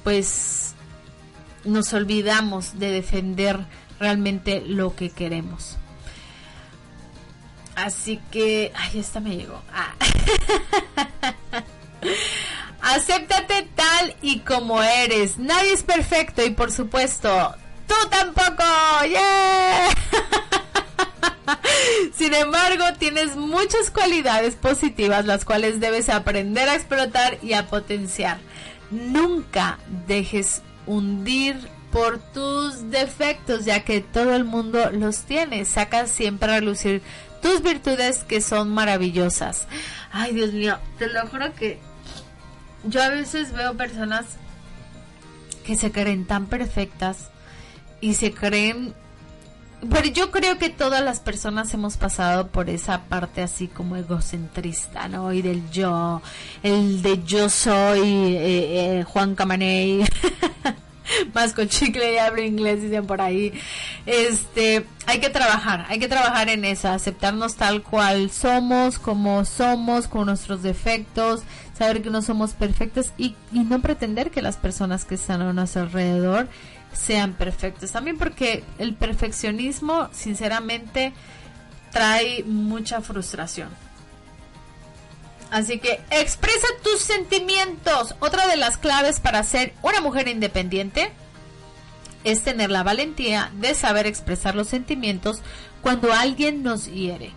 pues 0.03 0.73
nos 1.63 1.93
olvidamos 1.93 2.79
de 2.79 2.91
defender 2.91 3.59
realmente 3.99 4.63
lo 4.65 4.95
que 4.95 5.09
queremos. 5.11 5.77
Así 7.75 8.19
que, 8.31 8.71
ay, 8.75 8.99
esta 8.99 9.19
me 9.19 9.35
llegó. 9.37 9.61
Ah. 9.73 9.93
Acéptate 12.81 13.69
tal 13.75 14.15
y 14.21 14.39
como 14.39 14.81
eres. 14.81 15.37
Nadie 15.37 15.73
es 15.73 15.83
perfecto 15.83 16.43
y 16.43 16.49
por 16.49 16.71
supuesto, 16.71 17.55
tú 17.87 17.93
tampoco. 18.09 18.63
¡Yeah! 19.09 19.89
Sin 22.13 22.33
embargo, 22.33 22.83
tienes 22.97 23.35
muchas 23.35 23.89
cualidades 23.91 24.55
positivas 24.55 25.25
las 25.25 25.45
cuales 25.45 25.79
debes 25.79 26.09
aprender 26.09 26.69
a 26.69 26.75
explotar 26.75 27.37
y 27.41 27.53
a 27.53 27.67
potenciar. 27.67 28.39
Nunca 28.89 29.79
dejes 30.07 30.61
hundir 30.85 31.57
por 31.91 32.19
tus 32.19 32.89
defectos, 32.89 33.65
ya 33.65 33.83
que 33.83 34.01
todo 34.01 34.35
el 34.35 34.43
mundo 34.43 34.91
los 34.91 35.23
tiene. 35.23 35.65
Saca 35.65 36.07
siempre 36.07 36.51
a 36.51 36.59
relucir 36.59 37.01
tus 37.41 37.61
virtudes 37.61 38.23
que 38.23 38.41
son 38.41 38.69
maravillosas. 38.69 39.67
Ay, 40.11 40.33
Dios 40.33 40.53
mío, 40.53 40.77
te 40.97 41.07
lo 41.07 41.27
juro 41.27 41.53
que 41.55 41.79
yo 42.83 43.01
a 43.01 43.09
veces 43.09 43.51
veo 43.53 43.75
personas 43.75 44.25
que 45.65 45.75
se 45.75 45.91
creen 45.91 46.25
tan 46.25 46.47
perfectas 46.47 47.29
y 47.99 48.15
se 48.15 48.33
creen 48.33 48.95
pero 49.89 50.07
yo 50.07 50.29
creo 50.31 50.57
que 50.57 50.69
todas 50.69 51.03
las 51.03 51.19
personas 51.19 51.73
hemos 51.73 51.97
pasado 51.97 52.47
por 52.47 52.69
esa 52.69 53.03
parte 53.05 53.41
así 53.41 53.67
como 53.67 53.95
egocentrista, 53.95 55.07
¿no? 55.07 55.33
Y 55.33 55.41
del 55.41 55.69
yo, 55.71 56.21
el 56.61 57.01
de 57.01 57.23
yo 57.23 57.49
soy 57.49 58.35
eh, 58.35 58.99
eh, 58.99 59.03
Juan 59.03 59.33
Camaney, 59.35 60.03
más 61.33 61.53
con 61.53 61.67
chicle 61.67 62.13
y 62.13 62.17
abre 62.17 62.45
inglés, 62.45 62.81
dicen 62.81 63.07
por 63.07 63.21
ahí. 63.21 63.53
Este, 64.05 64.85
hay 65.07 65.19
que 65.19 65.29
trabajar, 65.29 65.85
hay 65.89 65.97
que 65.97 66.07
trabajar 66.07 66.49
en 66.49 66.63
eso, 66.63 66.89
aceptarnos 66.89 67.55
tal 67.55 67.81
cual 67.81 68.29
somos, 68.29 68.99
como 68.99 69.45
somos, 69.45 70.07
con 70.07 70.27
nuestros 70.27 70.61
defectos, 70.61 71.41
saber 71.75 72.03
que 72.03 72.11
no 72.11 72.21
somos 72.21 72.51
perfectos 72.53 73.13
y, 73.17 73.35
y 73.51 73.61
no 73.61 73.81
pretender 73.81 74.29
que 74.29 74.43
las 74.43 74.57
personas 74.57 75.05
que 75.05 75.15
están 75.15 75.41
a 75.41 75.53
nuestro 75.53 75.81
alrededor 75.81 76.47
sean 76.93 77.33
perfectos. 77.33 77.91
También 77.91 78.17
porque 78.17 78.63
el 78.77 78.95
perfeccionismo, 78.95 80.09
sinceramente, 80.11 81.13
trae 81.91 82.43
mucha 82.43 83.01
frustración. 83.01 83.69
Así 85.51 85.79
que 85.79 85.99
expresa 86.09 86.67
tus 86.81 87.01
sentimientos. 87.01 88.15
Otra 88.19 88.47
de 88.47 88.55
las 88.55 88.77
claves 88.77 89.19
para 89.19 89.43
ser 89.43 89.73
una 89.81 89.99
mujer 89.99 90.29
independiente 90.29 91.11
es 92.23 92.41
tener 92.41 92.69
la 92.71 92.83
valentía 92.83 93.51
de 93.55 93.75
saber 93.75 94.07
expresar 94.07 94.55
los 94.55 94.69
sentimientos 94.69 95.41
cuando 95.81 96.13
alguien 96.13 96.63
nos 96.63 96.87
hiere. 96.87 97.33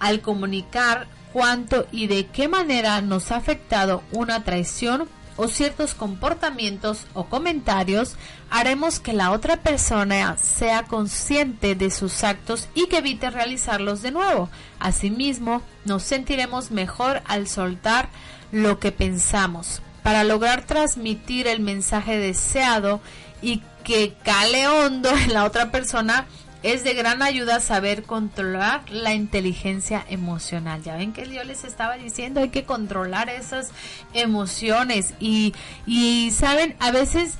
Al 0.00 0.22
comunicar 0.22 1.08
cuánto 1.32 1.86
y 1.92 2.06
de 2.06 2.26
qué 2.26 2.48
manera 2.48 3.02
nos 3.02 3.30
ha 3.32 3.36
afectado 3.36 4.02
una 4.12 4.44
traición 4.44 5.08
o 5.38 5.48
ciertos 5.48 5.94
comportamientos 5.94 7.06
o 7.14 7.24
comentarios 7.24 8.16
haremos 8.50 9.00
que 9.00 9.14
la 9.14 9.30
otra 9.30 9.56
persona 9.62 10.36
sea 10.36 10.82
consciente 10.82 11.74
de 11.74 11.90
sus 11.90 12.24
actos 12.24 12.68
y 12.74 12.88
que 12.88 12.98
evite 12.98 13.30
realizarlos 13.30 14.02
de 14.02 14.10
nuevo. 14.10 14.50
Asimismo, 14.80 15.62
nos 15.86 16.02
sentiremos 16.02 16.70
mejor 16.70 17.22
al 17.24 17.48
soltar 17.48 18.10
lo 18.52 18.78
que 18.78 18.92
pensamos 18.92 19.80
para 20.02 20.24
lograr 20.24 20.64
transmitir 20.64 21.46
el 21.46 21.60
mensaje 21.60 22.18
deseado 22.18 23.00
y 23.42 23.62
que 23.84 24.14
cale 24.24 24.66
hondo 24.66 25.10
en 25.10 25.32
la 25.32 25.44
otra 25.44 25.70
persona 25.70 26.26
es 26.62 26.82
de 26.82 26.94
gran 26.94 27.22
ayuda 27.22 27.60
saber 27.60 28.02
controlar 28.02 28.90
la 28.90 29.14
inteligencia 29.14 30.04
emocional. 30.08 30.82
Ya 30.82 30.96
ven 30.96 31.12
que 31.12 31.28
yo 31.28 31.44
les 31.44 31.64
estaba 31.64 31.96
diciendo, 31.96 32.40
hay 32.40 32.48
que 32.48 32.64
controlar 32.64 33.28
esas 33.28 33.70
emociones 34.12 35.14
y, 35.20 35.54
y 35.86 36.30
saben, 36.32 36.74
a 36.80 36.90
veces 36.90 37.34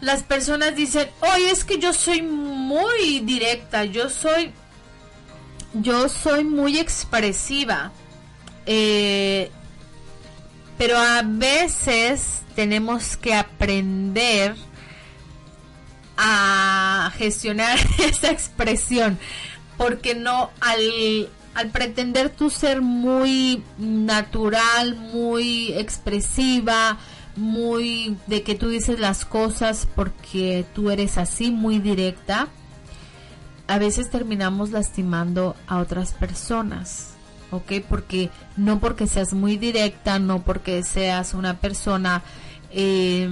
las 0.00 0.22
personas 0.22 0.76
dicen, 0.76 1.08
oye, 1.20 1.50
es 1.50 1.64
que 1.64 1.78
yo 1.78 1.92
soy 1.92 2.22
muy 2.22 3.20
directa, 3.20 3.84
yo 3.84 4.08
soy, 4.08 4.52
yo 5.72 6.08
soy 6.08 6.44
muy 6.44 6.78
expresiva. 6.78 7.92
Eh, 8.66 9.50
pero 10.78 10.98
a 10.98 11.22
veces 11.22 12.42
tenemos 12.54 13.16
que 13.16 13.34
aprender 13.34 14.56
a 16.16 17.12
gestionar 17.16 17.78
esa 17.98 18.30
expresión, 18.30 19.18
porque 19.76 20.14
no 20.14 20.50
al, 20.60 21.28
al 21.54 21.70
pretender 21.70 22.30
tú 22.30 22.50
ser 22.50 22.82
muy 22.82 23.62
natural, 23.78 24.96
muy 24.96 25.72
expresiva, 25.74 26.98
muy 27.36 28.16
de 28.26 28.42
que 28.42 28.54
tú 28.54 28.68
dices 28.68 29.00
las 29.00 29.24
cosas 29.24 29.88
porque 29.94 30.64
tú 30.74 30.90
eres 30.90 31.18
así, 31.18 31.50
muy 31.50 31.78
directa, 31.78 32.48
a 33.66 33.78
veces 33.78 34.10
terminamos 34.10 34.70
lastimando 34.70 35.56
a 35.66 35.78
otras 35.78 36.12
personas, 36.12 37.14
¿ok? 37.50 37.72
Porque 37.88 38.30
no 38.56 38.78
porque 38.78 39.06
seas 39.06 39.32
muy 39.32 39.56
directa, 39.56 40.18
no 40.18 40.42
porque 40.42 40.82
seas 40.82 41.34
una 41.34 41.58
persona 41.58 42.22
eh, 42.70 43.28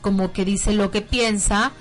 como 0.00 0.32
que 0.32 0.44
dice 0.44 0.72
lo 0.72 0.90
que 0.90 1.02
piensa, 1.02 1.72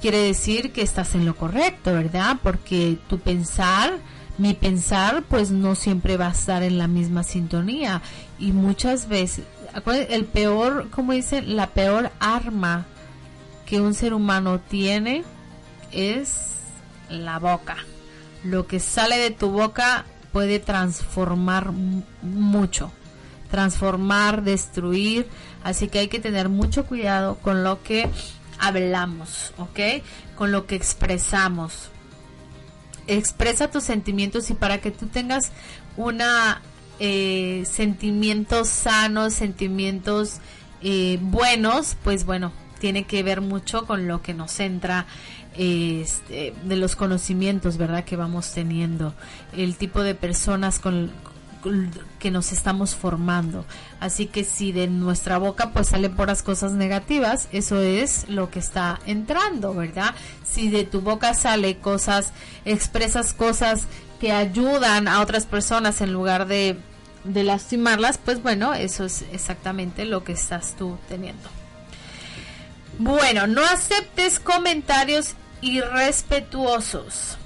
quiere 0.00 0.18
decir 0.18 0.72
que 0.72 0.82
estás 0.82 1.14
en 1.14 1.26
lo 1.26 1.36
correcto, 1.36 1.92
¿verdad? 1.92 2.36
Porque 2.42 2.98
tu 3.08 3.18
pensar, 3.18 3.98
mi 4.38 4.54
pensar, 4.54 5.24
pues 5.28 5.50
no 5.50 5.74
siempre 5.74 6.16
va 6.16 6.28
a 6.28 6.32
estar 6.32 6.62
en 6.62 6.78
la 6.78 6.88
misma 6.88 7.22
sintonía. 7.22 8.02
Y 8.38 8.52
muchas 8.52 9.08
veces, 9.08 9.44
el 10.08 10.24
peor, 10.24 10.90
como 10.90 11.12
dicen, 11.12 11.56
la 11.56 11.68
peor 11.68 12.10
arma 12.20 12.86
que 13.66 13.80
un 13.80 13.94
ser 13.94 14.14
humano 14.14 14.60
tiene 14.60 15.24
es 15.92 16.56
la 17.10 17.38
boca. 17.38 17.76
Lo 18.44 18.66
que 18.66 18.80
sale 18.80 19.18
de 19.18 19.30
tu 19.30 19.50
boca 19.50 20.06
puede 20.32 20.58
transformar 20.58 21.72
mucho 22.22 22.92
transformar, 23.48 24.42
destruir. 24.42 25.26
Así 25.64 25.88
que 25.88 25.98
hay 25.98 26.08
que 26.08 26.20
tener 26.20 26.48
mucho 26.48 26.86
cuidado 26.86 27.36
con 27.36 27.64
lo 27.64 27.82
que 27.82 28.08
hablamos, 28.58 29.52
¿ok? 29.58 30.02
Con 30.36 30.52
lo 30.52 30.66
que 30.66 30.74
expresamos. 30.74 31.90
Expresa 33.06 33.70
tus 33.70 33.84
sentimientos 33.84 34.50
y 34.50 34.54
para 34.54 34.78
que 34.80 34.90
tú 34.90 35.06
tengas 35.06 35.52
una 35.96 36.60
eh, 37.00 37.64
sentimientos 37.70 38.68
sanos, 38.68 39.34
sentimientos 39.34 40.38
eh, 40.82 41.18
buenos, 41.20 41.96
pues 42.02 42.24
bueno, 42.24 42.52
tiene 42.80 43.04
que 43.04 43.22
ver 43.22 43.40
mucho 43.40 43.86
con 43.86 44.06
lo 44.06 44.22
que 44.22 44.34
nos 44.34 44.60
entra 44.60 45.06
este, 45.56 46.54
de 46.64 46.76
los 46.76 46.96
conocimientos, 46.96 47.76
¿verdad? 47.76 48.04
Que 48.04 48.16
vamos 48.16 48.52
teniendo, 48.52 49.14
el 49.56 49.76
tipo 49.76 50.02
de 50.02 50.14
personas 50.14 50.78
con, 50.78 51.10
que 52.18 52.30
nos 52.30 52.52
estamos 52.52 52.94
formando. 52.94 53.64
Así 54.00 54.26
que 54.26 54.44
si 54.44 54.72
de 54.72 54.86
nuestra 54.86 55.38
boca 55.38 55.70
pues 55.72 55.88
salen 55.88 56.14
puras 56.14 56.42
cosas 56.42 56.72
negativas, 56.72 57.48
eso 57.52 57.80
es 57.80 58.28
lo 58.28 58.50
que 58.50 58.58
está 58.58 59.00
entrando, 59.06 59.74
¿verdad? 59.74 60.14
Si 60.44 60.70
de 60.70 60.84
tu 60.84 61.00
boca 61.00 61.34
sale 61.34 61.78
cosas, 61.78 62.32
expresas 62.64 63.34
cosas 63.34 63.84
que 64.20 64.32
ayudan 64.32 65.08
a 65.08 65.20
otras 65.20 65.46
personas 65.46 66.00
en 66.00 66.12
lugar 66.12 66.46
de, 66.46 66.76
de 67.24 67.44
lastimarlas, 67.44 68.18
pues 68.18 68.42
bueno, 68.42 68.74
eso 68.74 69.04
es 69.04 69.24
exactamente 69.32 70.04
lo 70.04 70.24
que 70.24 70.32
estás 70.32 70.74
tú 70.76 70.98
teniendo. 71.08 71.48
Bueno, 72.98 73.46
no 73.46 73.64
aceptes 73.64 74.40
comentarios 74.40 75.34
irrespetuosos. 75.60 77.38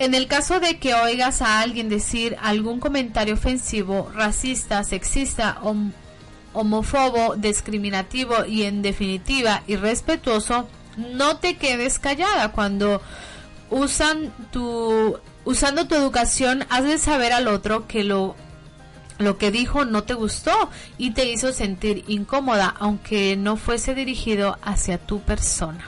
En 0.00 0.14
el 0.14 0.28
caso 0.28 0.60
de 0.60 0.78
que 0.78 0.94
oigas 0.94 1.42
a 1.42 1.60
alguien 1.60 1.90
decir 1.90 2.34
algún 2.40 2.80
comentario 2.80 3.34
ofensivo, 3.34 4.10
racista, 4.14 4.82
sexista, 4.82 5.60
homófobo, 6.54 7.36
discriminativo 7.36 8.46
y 8.46 8.62
en 8.62 8.80
definitiva 8.80 9.62
irrespetuoso, 9.66 10.66
no 10.96 11.36
te 11.36 11.58
quedes 11.58 11.98
callada 11.98 12.50
cuando 12.52 13.02
usan 13.68 14.32
tu 14.50 15.18
usando 15.44 15.86
tu 15.86 15.94
educación 15.96 16.64
hazle 16.70 16.96
saber 16.98 17.34
al 17.34 17.46
otro 17.46 17.86
que 17.86 18.02
lo 18.02 18.36
lo 19.18 19.36
que 19.36 19.50
dijo 19.50 19.84
no 19.84 20.04
te 20.04 20.14
gustó 20.14 20.70
y 20.96 21.10
te 21.10 21.30
hizo 21.30 21.52
sentir 21.52 22.04
incómoda 22.08 22.74
aunque 22.78 23.36
no 23.36 23.58
fuese 23.58 23.94
dirigido 23.94 24.58
hacia 24.62 24.96
tu 24.96 25.20
persona. 25.20 25.84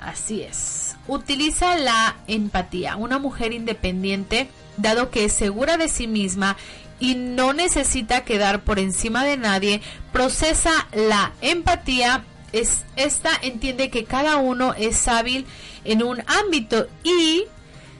Así 0.00 0.40
es. 0.40 0.83
Utiliza 1.06 1.76
la 1.76 2.16
empatía. 2.26 2.96
Una 2.96 3.18
mujer 3.18 3.52
independiente, 3.52 4.48
dado 4.76 5.10
que 5.10 5.24
es 5.26 5.32
segura 5.32 5.76
de 5.76 5.88
sí 5.88 6.06
misma 6.06 6.56
y 7.00 7.14
no 7.14 7.52
necesita 7.52 8.24
quedar 8.24 8.62
por 8.62 8.78
encima 8.78 9.24
de 9.24 9.36
nadie, 9.36 9.82
procesa 10.12 10.88
la 10.92 11.32
empatía. 11.40 12.24
Es, 12.52 12.84
esta 12.96 13.30
entiende 13.42 13.90
que 13.90 14.04
cada 14.04 14.36
uno 14.36 14.74
es 14.74 15.08
hábil 15.08 15.44
en 15.84 16.02
un 16.02 16.22
ámbito 16.26 16.86
y 17.02 17.44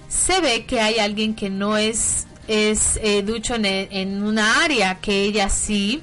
se 0.09 0.41
ve 0.41 0.65
que 0.65 0.81
hay 0.81 1.01
alguien 1.01 1.35
que 1.35 1.51
no 1.51 1.77
es, 1.77 2.27
es 2.47 3.01
eh, 3.03 3.23
ducho 3.23 3.57
en, 3.57 3.65
en 3.67 4.23
una 4.23 4.63
área, 4.63 5.01
que 5.01 5.25
ella 5.25 5.49
sí. 5.49 6.03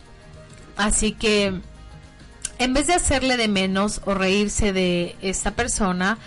Así 0.76 1.14
que 1.14 1.54
en 2.60 2.74
vez 2.74 2.88
de 2.88 2.94
hacerle 2.94 3.38
de 3.38 3.48
menos 3.48 4.02
o 4.06 4.14
reírse 4.14 4.74
de 4.74 5.16
esta 5.22 5.52
persona, 5.52 6.20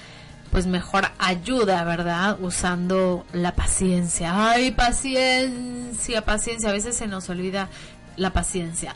pues 0.54 0.68
mejor 0.68 1.10
ayuda, 1.18 1.82
¿verdad? 1.82 2.38
Usando 2.40 3.26
la 3.32 3.56
paciencia. 3.56 4.50
Ay, 4.50 4.70
paciencia, 4.70 6.24
paciencia. 6.24 6.70
A 6.70 6.72
veces 6.72 6.96
se 6.96 7.08
nos 7.08 7.28
olvida 7.28 7.68
la 8.14 8.32
paciencia. 8.32 8.94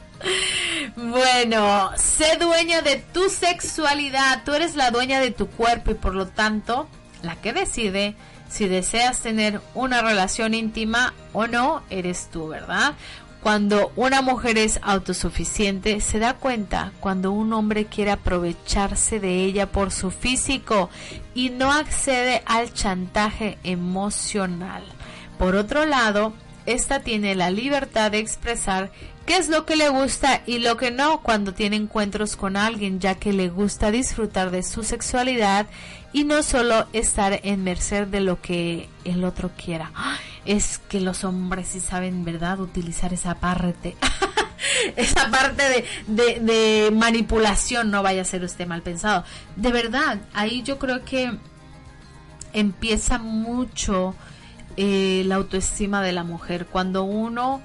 bueno, 0.96 1.90
sé 1.96 2.36
dueña 2.38 2.82
de 2.82 2.96
tu 2.96 3.30
sexualidad. 3.30 4.42
Tú 4.44 4.52
eres 4.52 4.76
la 4.76 4.90
dueña 4.90 5.18
de 5.20 5.30
tu 5.30 5.46
cuerpo 5.46 5.92
y 5.92 5.94
por 5.94 6.14
lo 6.14 6.26
tanto, 6.26 6.86
la 7.22 7.36
que 7.36 7.54
decide 7.54 8.14
si 8.50 8.68
deseas 8.68 9.20
tener 9.20 9.62
una 9.72 10.02
relación 10.02 10.52
íntima 10.52 11.14
o 11.32 11.46
no, 11.46 11.82
eres 11.88 12.28
tú, 12.30 12.48
¿verdad? 12.48 12.92
Cuando 13.42 13.90
una 13.96 14.20
mujer 14.20 14.58
es 14.58 14.78
autosuficiente, 14.82 16.00
se 16.00 16.18
da 16.18 16.34
cuenta 16.34 16.92
cuando 17.00 17.32
un 17.32 17.54
hombre 17.54 17.86
quiere 17.86 18.10
aprovecharse 18.10 19.18
de 19.18 19.44
ella 19.44 19.72
por 19.72 19.90
su 19.92 20.10
físico 20.10 20.90
y 21.34 21.48
no 21.48 21.72
accede 21.72 22.42
al 22.44 22.72
chantaje 22.74 23.56
emocional. 23.64 24.82
Por 25.38 25.56
otro 25.56 25.86
lado, 25.86 26.34
esta 26.66 27.00
tiene 27.00 27.34
la 27.34 27.50
libertad 27.50 28.10
de 28.10 28.18
expresar 28.18 28.92
qué 29.24 29.38
es 29.38 29.48
lo 29.48 29.64
que 29.64 29.76
le 29.76 29.88
gusta 29.88 30.42
y 30.44 30.58
lo 30.58 30.76
que 30.76 30.90
no 30.90 31.22
cuando 31.22 31.54
tiene 31.54 31.76
encuentros 31.76 32.36
con 32.36 32.58
alguien, 32.58 33.00
ya 33.00 33.14
que 33.14 33.32
le 33.32 33.48
gusta 33.48 33.90
disfrutar 33.90 34.50
de 34.50 34.62
su 34.62 34.84
sexualidad 34.84 35.66
y 36.12 36.24
no 36.24 36.42
solo 36.42 36.86
estar 36.92 37.40
en 37.42 37.64
merced 37.64 38.06
de 38.06 38.20
lo 38.20 38.42
que 38.42 38.90
el 39.04 39.24
otro 39.24 39.50
quiera. 39.56 39.92
Es 40.44 40.78
que 40.78 41.00
los 41.00 41.24
hombres 41.24 41.68
sí 41.68 41.80
saben, 41.80 42.24
¿verdad?, 42.24 42.60
utilizar 42.60 43.12
esa 43.12 43.34
parte. 43.36 43.96
esa 44.96 45.30
parte 45.30 45.86
de, 46.06 46.40
de, 46.40 46.90
manipulación, 46.90 47.90
no 47.90 48.02
vaya 48.02 48.22
a 48.22 48.24
ser 48.24 48.44
usted 48.44 48.66
mal 48.66 48.82
pensado. 48.82 49.24
De 49.56 49.72
verdad, 49.72 50.18
ahí 50.32 50.62
yo 50.62 50.78
creo 50.78 51.04
que 51.04 51.36
empieza 52.52 53.18
mucho 53.18 54.14
eh, 54.76 55.22
la 55.26 55.36
autoestima 55.36 56.02
de 56.02 56.12
la 56.12 56.24
mujer. 56.24 56.66
Cuando 56.66 57.04
uno 57.04 57.62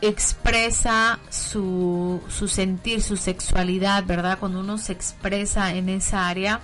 expresa 0.00 1.18
su, 1.28 2.22
su 2.28 2.48
sentir, 2.48 3.02
su 3.02 3.16
sexualidad, 3.16 4.04
¿verdad? 4.04 4.38
Cuando 4.38 4.60
uno 4.60 4.78
se 4.78 4.92
expresa 4.92 5.74
en 5.74 5.88
esa 5.88 6.28
área, 6.28 6.60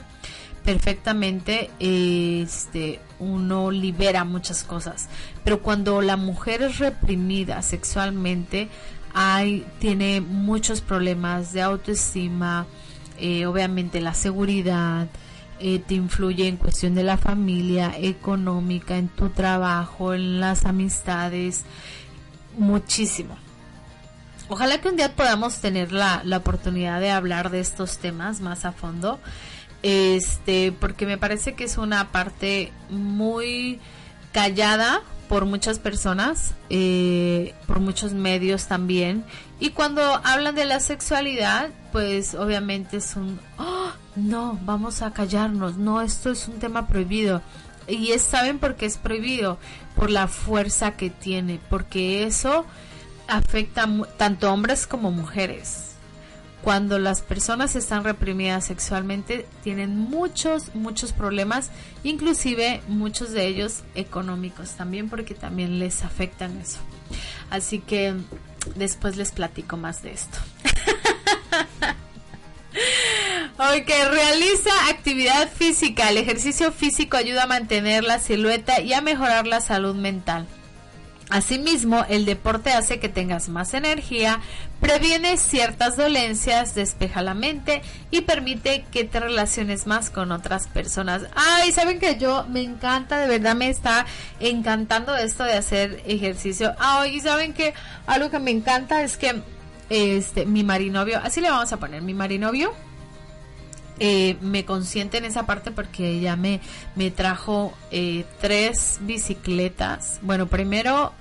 perfectamente 0.66 1.70
este 1.78 2.98
uno 3.20 3.70
libera 3.70 4.24
muchas 4.24 4.64
cosas. 4.64 5.08
Pero 5.44 5.62
cuando 5.62 6.02
la 6.02 6.16
mujer 6.16 6.60
es 6.60 6.78
reprimida 6.78 7.62
sexualmente 7.62 8.68
hay 9.14 9.64
tiene 9.78 10.20
muchos 10.20 10.80
problemas 10.82 11.52
de 11.52 11.62
autoestima 11.62 12.66
eh, 13.18 13.46
obviamente 13.46 14.00
la 14.00 14.12
seguridad 14.12 15.06
eh, 15.60 15.78
te 15.78 15.94
influye 15.94 16.48
en 16.48 16.56
cuestión 16.56 16.94
de 16.94 17.04
la 17.04 17.16
familia 17.16 17.94
económica 17.96 18.98
en 18.98 19.08
tu 19.08 19.30
trabajo 19.30 20.12
en 20.12 20.40
las 20.40 20.66
amistades 20.66 21.64
muchísimo. 22.58 23.36
Ojalá 24.48 24.80
que 24.80 24.88
un 24.88 24.96
día 24.96 25.14
podamos 25.14 25.60
tener 25.60 25.92
la, 25.92 26.22
la 26.24 26.38
oportunidad 26.38 27.00
de 27.00 27.10
hablar 27.10 27.50
de 27.50 27.60
estos 27.60 27.98
temas 27.98 28.40
más 28.40 28.64
a 28.64 28.72
fondo 28.72 29.18
este 29.86 30.72
porque 30.72 31.06
me 31.06 31.16
parece 31.16 31.54
que 31.54 31.64
es 31.64 31.78
una 31.78 32.10
parte 32.10 32.72
muy 32.90 33.78
callada 34.32 35.02
por 35.28 35.44
muchas 35.44 35.78
personas, 35.78 36.54
eh, 36.70 37.54
por 37.66 37.80
muchos 37.80 38.12
medios 38.12 38.66
también. 38.66 39.24
Y 39.60 39.70
cuando 39.70 40.02
hablan 40.24 40.54
de 40.54 40.64
la 40.64 40.80
sexualidad, 40.80 41.70
pues 41.92 42.34
obviamente 42.34 42.96
es 42.96 43.16
un, 43.16 43.40
oh, 43.58 43.92
no, 44.16 44.58
vamos 44.62 45.02
a 45.02 45.12
callarnos, 45.12 45.76
no, 45.76 46.02
esto 46.02 46.30
es 46.30 46.48
un 46.48 46.58
tema 46.58 46.88
prohibido. 46.88 47.42
Y 47.88 48.08
saben 48.18 48.58
por 48.58 48.74
qué 48.74 48.86
es 48.86 48.98
prohibido, 48.98 49.58
por 49.94 50.10
la 50.10 50.26
fuerza 50.26 50.92
que 50.92 51.10
tiene, 51.10 51.60
porque 51.70 52.24
eso 52.24 52.66
afecta 53.28 53.88
tanto 54.16 54.52
hombres 54.52 54.86
como 54.86 55.12
mujeres 55.12 55.85
cuando 56.66 56.98
las 56.98 57.20
personas 57.20 57.76
están 57.76 58.02
reprimidas 58.02 58.64
sexualmente 58.64 59.46
tienen 59.62 59.96
muchos, 59.96 60.74
muchos 60.74 61.12
problemas, 61.12 61.70
inclusive 62.02 62.82
muchos 62.88 63.30
de 63.30 63.46
ellos 63.46 63.84
económicos 63.94 64.70
también, 64.72 65.08
porque 65.08 65.36
también 65.36 65.78
les 65.78 66.02
afectan 66.02 66.60
eso. 66.60 66.80
Así 67.50 67.78
que 67.78 68.14
después 68.74 69.16
les 69.16 69.30
platico 69.30 69.76
más 69.76 70.02
de 70.02 70.10
esto. 70.10 70.38
Ok, 73.58 73.88
realiza 74.10 74.70
actividad 74.90 75.50
física. 75.50 76.10
El 76.10 76.18
ejercicio 76.18 76.72
físico 76.72 77.16
ayuda 77.16 77.44
a 77.44 77.46
mantener 77.46 78.04
la 78.04 78.18
silueta 78.18 78.82
y 78.82 78.92
a 78.92 79.00
mejorar 79.00 79.46
la 79.46 79.62
salud 79.62 79.94
mental. 79.94 80.46
Asimismo, 81.28 82.04
el 82.08 82.24
deporte 82.24 82.70
hace 82.70 83.00
que 83.00 83.08
tengas 83.08 83.48
más 83.48 83.74
energía, 83.74 84.40
previene 84.80 85.36
ciertas 85.36 85.96
dolencias, 85.96 86.76
despeja 86.76 87.20
la 87.20 87.34
mente 87.34 87.82
y 88.12 88.20
permite 88.20 88.84
que 88.92 89.02
te 89.02 89.18
relaciones 89.18 89.88
más 89.88 90.10
con 90.10 90.30
otras 90.30 90.68
personas. 90.68 91.22
Ay, 91.34 91.72
saben 91.72 91.98
que 91.98 92.16
yo 92.16 92.46
me 92.48 92.62
encanta, 92.62 93.18
de 93.18 93.26
verdad 93.26 93.56
me 93.56 93.68
está 93.68 94.06
encantando 94.38 95.16
esto 95.16 95.42
de 95.42 95.54
hacer 95.54 96.00
ejercicio. 96.06 96.76
Ay, 96.78 97.16
y 97.16 97.20
saben 97.20 97.54
que 97.54 97.74
algo 98.06 98.30
que 98.30 98.38
me 98.38 98.52
encanta 98.52 99.02
es 99.02 99.16
que 99.16 99.42
este 99.90 100.46
mi 100.46 100.62
marinovio, 100.62 101.18
así 101.22 101.40
le 101.40 101.50
vamos 101.50 101.72
a 101.72 101.78
poner, 101.78 102.02
mi 102.02 102.14
marinovio 102.14 102.72
eh, 103.98 104.36
me 104.42 104.64
consiente 104.66 105.16
en 105.18 105.24
esa 105.24 105.46
parte 105.46 105.70
porque 105.70 106.10
ella 106.10 106.36
me, 106.36 106.60
me 106.96 107.10
trajo 107.10 107.72
eh, 107.90 108.24
tres 108.40 108.98
bicicletas. 109.00 110.18
Bueno, 110.22 110.46
primero 110.46 111.12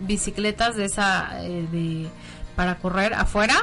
bicicletas 0.00 0.76
de 0.76 0.84
esa 0.84 1.42
eh, 1.42 1.66
de 1.72 2.08
para 2.54 2.76
correr 2.76 3.14
afuera. 3.14 3.54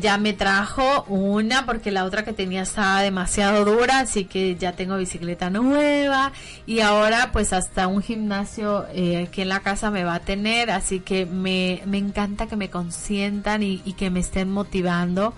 ya 0.00 0.18
me 0.18 0.34
trajo 0.34 1.04
una 1.04 1.64
porque 1.64 1.90
la 1.90 2.04
otra 2.04 2.24
que 2.24 2.34
tenía 2.34 2.62
estaba 2.62 3.00
demasiado 3.00 3.64
dura, 3.64 4.00
así 4.00 4.26
que 4.26 4.56
ya 4.56 4.72
tengo 4.72 4.98
bicicleta 4.98 5.48
nueva 5.48 6.32
y 6.66 6.80
ahora 6.80 7.30
pues 7.32 7.54
hasta 7.54 7.86
un 7.86 8.02
gimnasio 8.02 8.86
aquí 9.22 9.40
en 9.40 9.48
la 9.48 9.60
casa 9.60 9.90
me 9.90 10.04
va 10.04 10.16
a 10.16 10.20
tener, 10.20 10.70
así 10.70 11.00
que 11.00 11.24
me, 11.24 11.80
me 11.86 11.96
encanta 11.96 12.48
que 12.48 12.56
me 12.56 12.68
consientan 12.68 13.62
y 13.62 13.78
que 13.96 14.10
me 14.10 14.20
estén 14.20 14.50
motivando 14.50 15.32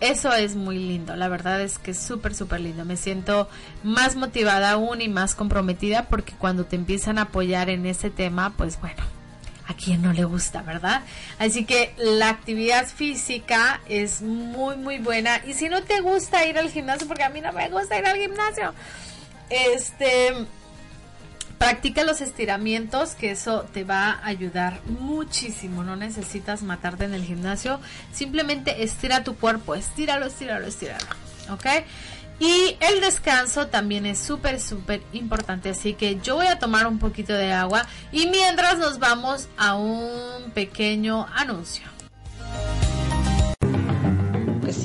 eso 0.00 0.32
es 0.32 0.56
muy 0.56 0.78
lindo, 0.78 1.16
la 1.16 1.28
verdad 1.28 1.60
es 1.60 1.78
que 1.78 1.92
es 1.92 1.98
súper, 1.98 2.34
súper 2.34 2.60
lindo. 2.60 2.84
Me 2.84 2.96
siento 2.96 3.48
más 3.82 4.16
motivada 4.16 4.72
aún 4.72 5.00
y 5.00 5.08
más 5.08 5.34
comprometida 5.34 6.08
porque 6.08 6.34
cuando 6.34 6.66
te 6.66 6.76
empiezan 6.76 7.18
a 7.18 7.22
apoyar 7.22 7.70
en 7.70 7.86
ese 7.86 8.10
tema, 8.10 8.52
pues 8.56 8.80
bueno, 8.80 9.02
a 9.66 9.74
quien 9.74 10.02
no 10.02 10.12
le 10.12 10.24
gusta, 10.24 10.62
¿verdad? 10.62 11.02
Así 11.38 11.64
que 11.64 11.94
la 11.96 12.28
actividad 12.28 12.86
física 12.86 13.80
es 13.88 14.20
muy, 14.20 14.76
muy 14.76 14.98
buena. 14.98 15.40
Y 15.46 15.54
si 15.54 15.68
no 15.68 15.82
te 15.82 16.00
gusta 16.00 16.46
ir 16.46 16.58
al 16.58 16.70
gimnasio, 16.70 17.06
porque 17.06 17.24
a 17.24 17.30
mí 17.30 17.40
no 17.40 17.52
me 17.52 17.68
gusta 17.70 17.98
ir 17.98 18.06
al 18.06 18.18
gimnasio, 18.18 18.74
este 19.48 20.34
Practica 21.64 22.04
los 22.04 22.20
estiramientos, 22.20 23.14
que 23.14 23.30
eso 23.30 23.62
te 23.72 23.84
va 23.84 24.10
a 24.10 24.26
ayudar 24.26 24.82
muchísimo. 24.84 25.82
No 25.82 25.96
necesitas 25.96 26.62
matarte 26.62 27.04
en 27.04 27.14
el 27.14 27.24
gimnasio. 27.24 27.80
Simplemente 28.12 28.84
estira 28.84 29.24
tu 29.24 29.34
cuerpo. 29.34 29.74
Estíralo, 29.74 30.26
estíralo, 30.26 30.66
estíralo. 30.66 31.06
¿Ok? 31.50 31.64
Y 32.38 32.76
el 32.80 33.00
descanso 33.00 33.68
también 33.68 34.04
es 34.04 34.18
súper, 34.18 34.60
súper 34.60 35.00
importante. 35.14 35.70
Así 35.70 35.94
que 35.94 36.20
yo 36.20 36.34
voy 36.34 36.48
a 36.48 36.58
tomar 36.58 36.86
un 36.86 36.98
poquito 36.98 37.32
de 37.32 37.54
agua. 37.54 37.86
Y 38.12 38.26
mientras 38.26 38.76
nos 38.76 38.98
vamos 38.98 39.48
a 39.56 39.74
un 39.74 40.50
pequeño 40.52 41.26
anuncio 41.34 41.93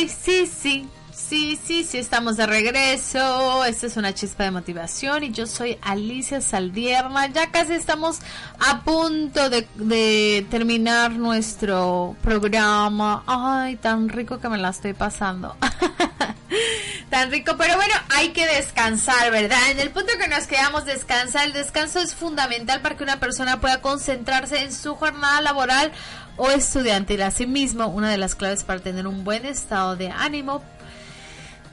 Sí, 0.00 0.08
sí, 0.08 0.46
sí. 0.46 0.88
Sí, 1.12 1.60
sí, 1.62 1.98
estamos 1.98 2.38
de 2.38 2.46
regreso. 2.46 3.64
Esta 3.64 3.86
es 3.86 3.96
una 3.98 4.14
chispa 4.14 4.44
de 4.44 4.50
motivación 4.50 5.22
y 5.24 5.30
yo 5.30 5.46
soy 5.46 5.78
Alicia 5.82 6.40
Saldierna. 6.40 7.26
Ya 7.26 7.52
casi 7.52 7.74
estamos 7.74 8.20
a 8.58 8.80
punto 8.80 9.50
de, 9.50 9.68
de 9.74 10.46
terminar 10.50 11.12
nuestro 11.12 12.16
programa. 12.22 13.22
Ay, 13.26 13.76
tan 13.76 14.08
rico 14.08 14.40
que 14.40 14.48
me 14.48 14.56
la 14.56 14.70
estoy 14.70 14.94
pasando. 14.94 15.54
tan 17.10 17.30
rico, 17.30 17.54
pero 17.58 17.76
bueno, 17.76 17.94
hay 18.10 18.30
que 18.30 18.46
descansar, 18.46 19.30
¿verdad? 19.30 19.70
En 19.70 19.80
el 19.80 19.90
punto 19.90 20.12
que 20.18 20.28
nos 20.28 20.46
quedamos 20.46 20.84
descansar, 20.84 21.46
el 21.46 21.52
descanso 21.52 22.00
es 22.00 22.14
fundamental 22.14 22.80
para 22.80 22.96
que 22.96 23.04
una 23.04 23.20
persona 23.20 23.60
pueda 23.60 23.80
concentrarse 23.80 24.62
en 24.62 24.72
su 24.72 24.94
jornada 24.94 25.40
laboral 25.42 25.92
o 26.36 26.48
estudiantil. 26.50 27.22
Asimismo, 27.22 27.88
una 27.88 28.10
de 28.10 28.18
las 28.18 28.34
claves 28.34 28.64
para 28.64 28.80
tener 28.80 29.06
un 29.06 29.24
buen 29.24 29.46
estado 29.46 29.96
de 29.96 30.10
ánimo 30.10 30.62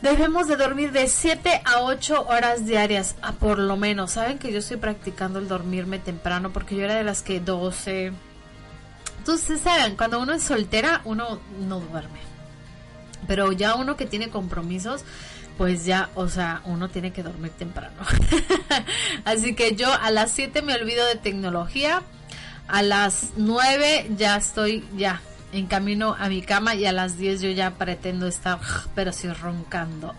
Debemos 0.02 0.48
de 0.48 0.58
dormir 0.58 0.92
de 0.92 1.08
7 1.08 1.62
a 1.66 1.82
8 1.82 2.28
horas 2.28 2.68
diarias, 2.68 3.16
a 3.24 3.32
por 3.32 3.58
lo 3.58 3.78
menos. 3.78 4.12
Saben 4.12 4.38
que 4.38 4.52
yo 4.52 4.60
estoy 4.60 4.78
practicando 4.78 5.40
el 5.40 5.48
dormirme 5.48 5.98
temprano 5.98 6.54
porque 6.54 6.76
yo 6.76 6.84
era 6.84 6.94
de 6.94 7.04
las 7.04 7.24
que 7.24 7.40
12. 7.40 8.14
Entonces, 9.18 9.60
saben, 9.60 9.98
cuando 9.98 10.22
uno 10.22 10.34
es 10.34 10.44
soltera, 10.44 11.02
uno 11.04 11.40
no 11.68 11.80
duerme. 11.80 12.20
Pero 13.26 13.52
ya 13.52 13.74
uno 13.74 13.98
que 13.98 14.06
tiene 14.06 14.30
compromisos, 14.30 15.04
pues 15.58 15.84
ya, 15.84 16.12
o 16.14 16.30
sea, 16.30 16.62
uno 16.66 16.90
tiene 16.90 17.12
que 17.12 17.24
dormir 17.24 17.52
temprano. 17.58 17.96
Así 19.26 19.56
que 19.56 19.76
yo 19.76 19.92
a 19.92 20.12
las 20.12 20.30
7 20.32 20.62
me 20.62 20.76
olvido 20.76 21.08
de 21.08 21.16
tecnología. 21.16 22.04
A 22.68 22.82
las 22.82 23.32
9 23.38 24.12
ya 24.18 24.38
estoy, 24.38 24.86
ya, 24.96 25.22
en 25.54 25.68
camino 25.68 26.16
a 26.20 26.30
mi 26.30 26.42
cama 26.42 26.76
y 26.76 26.86
a 26.86 26.92
las 26.92 27.18
10 27.18 27.42
yo 27.42 27.50
ya 27.52 27.72
pretendo 27.72 28.28
estar, 28.28 28.60
pero 28.96 29.14
sí 29.14 29.30
roncando. 29.30 30.14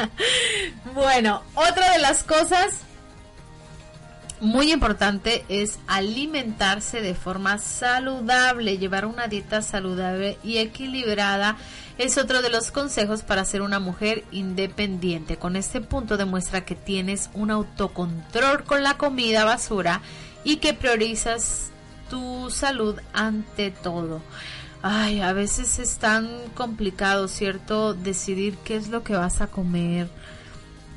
bueno, 0.94 1.42
otra 1.54 1.92
de 1.92 1.98
las 1.98 2.24
cosas 2.24 2.80
muy 4.40 4.72
importante 4.72 5.44
es 5.48 5.78
alimentarse 5.86 7.02
de 7.02 7.14
forma 7.14 7.58
saludable, 7.58 8.78
llevar 8.78 9.04
una 9.04 9.28
dieta 9.28 9.60
saludable 9.60 10.38
y 10.42 10.56
equilibrada 10.56 11.56
es 11.98 12.16
otro 12.16 12.40
de 12.40 12.48
los 12.48 12.70
consejos 12.70 13.22
para 13.22 13.44
ser 13.44 13.60
una 13.60 13.78
mujer 13.78 14.24
independiente. 14.30 15.36
Con 15.36 15.56
este 15.56 15.82
punto 15.82 16.16
demuestra 16.16 16.64
que 16.64 16.74
tienes 16.74 17.28
un 17.34 17.50
autocontrol 17.50 18.64
con 18.64 18.82
la 18.82 18.96
comida 18.96 19.44
basura 19.44 20.00
y 20.44 20.56
que 20.56 20.74
priorizas 20.74 21.70
tu 22.08 22.50
salud 22.50 22.98
ante 23.12 23.70
todo. 23.70 24.20
Ay, 24.82 25.20
a 25.20 25.32
veces 25.32 25.78
es 25.78 25.98
tan 25.98 26.28
complicado, 26.54 27.28
¿cierto? 27.28 27.94
Decidir 27.94 28.56
qué 28.58 28.76
es 28.76 28.88
lo 28.88 29.02
que 29.04 29.14
vas 29.14 29.40
a 29.40 29.46
comer. 29.46 30.08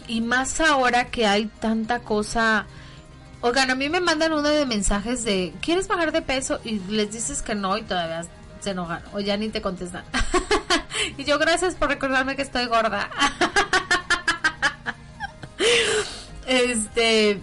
Y 0.08 0.22
más 0.22 0.62
ahora 0.62 1.06
que 1.06 1.26
hay 1.26 1.48
tanta 1.60 2.00
cosa. 2.00 2.66
Oigan, 3.42 3.72
a 3.72 3.76
mí 3.76 3.90
me 3.90 4.00
mandan 4.00 4.32
uno 4.32 4.50
de 4.50 4.66
mensajes 4.66 5.26
de, 5.26 5.54
¿quieres 5.62 5.88
bajar 5.88 6.14
de 6.14 6.22
peso? 6.22 6.62
Y 6.64 6.80
les 6.90 7.12
dices 7.12 7.42
que 7.42 7.56
no 7.56 7.78
y 7.78 7.82
todavía 7.82 8.26
se 8.62 8.70
enojan 8.72 9.04
o 9.14 9.20
ya 9.20 9.36
ni 9.36 9.50
te 9.50 9.62
contestan. 9.62 10.06
y 11.18 11.26
yo 11.26 11.38
gracias 11.38 11.76
por 11.76 11.90
recordarme 11.90 12.38
que 12.38 12.42
estoy 12.42 12.66
gorda. 12.68 13.10
este, 16.48 17.42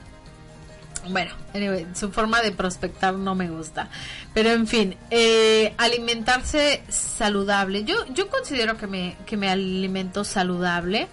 bueno, 1.09 1.33
anyway, 1.55 1.87
su 1.95 2.11
forma 2.11 2.43
de 2.43 2.53
prospectar 2.53 3.15
no 3.15 3.35
me 3.35 3.49
gusta. 3.49 3.89
Pero 4.35 4.51
en 4.51 4.67
fin, 4.67 4.97
eh, 5.11 5.75
alimentarse 5.79 6.83
saludable. 6.89 7.85
Yo, 7.85 8.07
yo 8.13 8.29
considero 8.29 8.77
que 8.77 8.87
me, 8.87 9.17
que 9.27 9.37
me 9.37 9.49
alimento 9.49 10.25
saludable. 10.25 11.09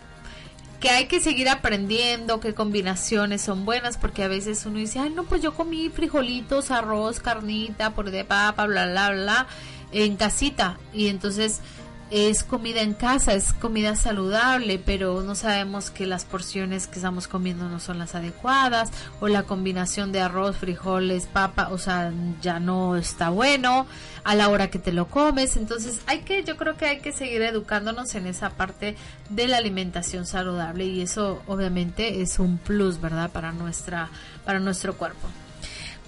Que 0.79 0.91
hay 0.91 1.05
que 1.05 1.19
seguir 1.19 1.49
aprendiendo 1.49 2.39
qué 2.39 2.53
combinaciones 2.53 3.41
son 3.41 3.65
buenas. 3.65 3.97
Porque 3.97 4.23
a 4.23 4.27
veces 4.27 4.65
uno 4.65 4.77
dice, 4.77 4.99
ay, 4.99 5.09
no, 5.09 5.23
pues 5.23 5.41
yo 5.41 5.53
comí 5.53 5.89
frijolitos, 5.89 6.69
arroz, 6.69 7.19
carnita, 7.19 7.91
por 7.95 8.11
de 8.11 8.23
papa, 8.23 8.65
bla, 8.65 8.87
bla, 8.87 9.11
bla, 9.11 9.47
en 9.91 10.17
casita. 10.17 10.77
Y 10.93 11.07
entonces 11.07 11.61
es 12.09 12.43
comida 12.43 12.81
en 12.81 12.93
casa, 12.93 13.33
es 13.33 13.51
comida 13.53 13.95
saludable, 13.95 14.79
pero 14.83 15.21
no 15.23 15.35
sabemos 15.35 15.91
que 15.91 16.05
las 16.05 16.23
porciones 16.23 16.87
que 16.87 16.95
estamos 16.95 17.27
comiendo 17.27 17.67
no 17.67 17.79
son 17.79 17.99
las 17.99 18.15
adecuadas 18.15 18.91
o 19.19 19.27
la 19.27 19.43
combinación 19.43 20.11
de 20.11 20.21
arroz, 20.21 20.57
frijoles, 20.57 21.25
papa, 21.25 21.69
o 21.71 21.77
sea, 21.77 22.13
ya 22.41 22.59
no 22.59 22.95
está 22.95 23.29
bueno 23.29 23.87
a 24.23 24.35
la 24.35 24.49
hora 24.49 24.69
que 24.69 24.79
te 24.79 24.93
lo 24.93 25.07
comes. 25.07 25.57
Entonces, 25.57 25.99
hay 26.05 26.19
que 26.19 26.43
yo 26.43 26.55
creo 26.55 26.77
que 26.77 26.85
hay 26.85 26.99
que 26.99 27.11
seguir 27.11 27.41
educándonos 27.41 28.15
en 28.15 28.27
esa 28.27 28.51
parte 28.51 28.95
de 29.29 29.47
la 29.47 29.57
alimentación 29.57 30.25
saludable 30.25 30.85
y 30.85 31.01
eso 31.01 31.41
obviamente 31.47 32.21
es 32.21 32.39
un 32.39 32.57
plus, 32.57 33.01
¿verdad? 33.01 33.31
Para 33.31 33.51
nuestra 33.51 34.09
para 34.45 34.59
nuestro 34.59 34.95
cuerpo. 34.97 35.27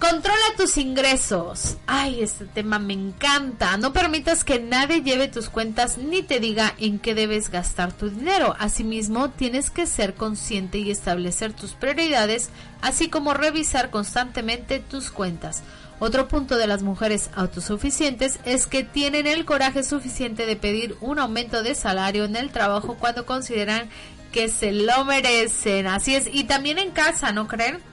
Controla 0.00 0.40
tus 0.56 0.78
ingresos. 0.78 1.76
Ay, 1.86 2.22
este 2.22 2.46
tema 2.46 2.78
me 2.78 2.94
encanta. 2.94 3.76
No 3.76 3.92
permitas 3.92 4.44
que 4.44 4.58
nadie 4.58 5.02
lleve 5.02 5.28
tus 5.28 5.50
cuentas 5.50 5.98
ni 5.98 6.22
te 6.22 6.40
diga 6.40 6.74
en 6.78 6.98
qué 6.98 7.14
debes 7.14 7.50
gastar 7.50 7.92
tu 7.92 8.08
dinero. 8.08 8.56
Asimismo, 8.58 9.28
tienes 9.28 9.68
que 9.68 9.86
ser 9.86 10.14
consciente 10.14 10.78
y 10.78 10.90
establecer 10.90 11.52
tus 11.52 11.72
prioridades, 11.72 12.48
así 12.80 13.10
como 13.10 13.34
revisar 13.34 13.90
constantemente 13.90 14.80
tus 14.80 15.10
cuentas. 15.10 15.62
Otro 15.98 16.28
punto 16.28 16.56
de 16.56 16.66
las 16.66 16.82
mujeres 16.82 17.28
autosuficientes 17.34 18.40
es 18.46 18.66
que 18.66 18.84
tienen 18.84 19.26
el 19.26 19.44
coraje 19.44 19.82
suficiente 19.82 20.46
de 20.46 20.56
pedir 20.56 20.96
un 21.02 21.18
aumento 21.18 21.62
de 21.62 21.74
salario 21.74 22.24
en 22.24 22.36
el 22.36 22.50
trabajo 22.52 22.96
cuando 22.98 23.26
consideran 23.26 23.90
que 24.32 24.48
se 24.48 24.72
lo 24.72 25.04
merecen. 25.04 25.86
Así 25.86 26.14
es. 26.14 26.26
Y 26.32 26.44
también 26.44 26.78
en 26.78 26.90
casa, 26.90 27.32
¿no 27.32 27.46
creen? 27.46 27.89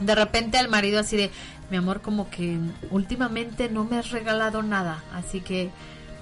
De 0.00 0.14
repente 0.14 0.58
al 0.58 0.68
marido 0.68 1.00
así 1.00 1.16
de, 1.16 1.30
mi 1.70 1.76
amor, 1.76 2.00
como 2.00 2.30
que 2.30 2.58
últimamente 2.90 3.68
no 3.68 3.84
me 3.84 3.98
has 3.98 4.10
regalado 4.10 4.62
nada, 4.62 5.02
así 5.12 5.40
que 5.40 5.70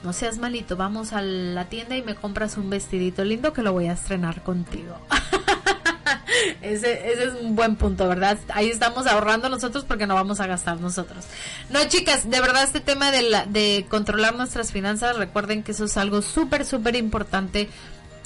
no 0.03 0.13
seas 0.13 0.39
malito, 0.39 0.77
vamos 0.77 1.13
a 1.13 1.23
la 1.23 1.67
tienda 1.67 1.97
y 1.97 2.03
me 2.03 2.15
compras 2.15 2.57
un 2.57 2.71
vestidito 2.71 3.25
lindo 3.25 3.53
que 3.53 3.63
lo 3.63 3.73
voy 3.73 3.87
a 3.87 3.93
estrenar 3.93 4.43
contigo. 4.43 4.97
ese, 6.63 7.13
ese 7.13 7.25
es 7.25 7.35
un 7.41 7.57
buen 7.57 7.77
punto, 7.77 8.07
¿verdad? 8.09 8.39
Ahí 8.55 8.69
estamos 8.69 9.07
ahorrando 9.07 9.49
nosotros 9.49 9.85
porque 9.85 10.07
no 10.07 10.15
vamos 10.15 10.41
a 10.41 10.47
gastar 10.47 10.81
nosotros. 10.81 11.25
No, 11.71 11.85
chicas, 11.89 12.29
de 12.29 12.41
verdad 12.41 12.65
este 12.65 12.81
tema 12.81 13.11
de, 13.11 13.23
la, 13.23 13.47
de 13.47 13.87
controlar 13.89 14.37
nuestras 14.37 14.73
finanzas, 14.73 15.17
recuerden 15.17 15.63
que 15.63 15.73
eso 15.73 15.85
es 15.85 15.97
algo 15.97 16.23
súper, 16.23 16.65
súper 16.65 16.97
importante. 16.97 17.69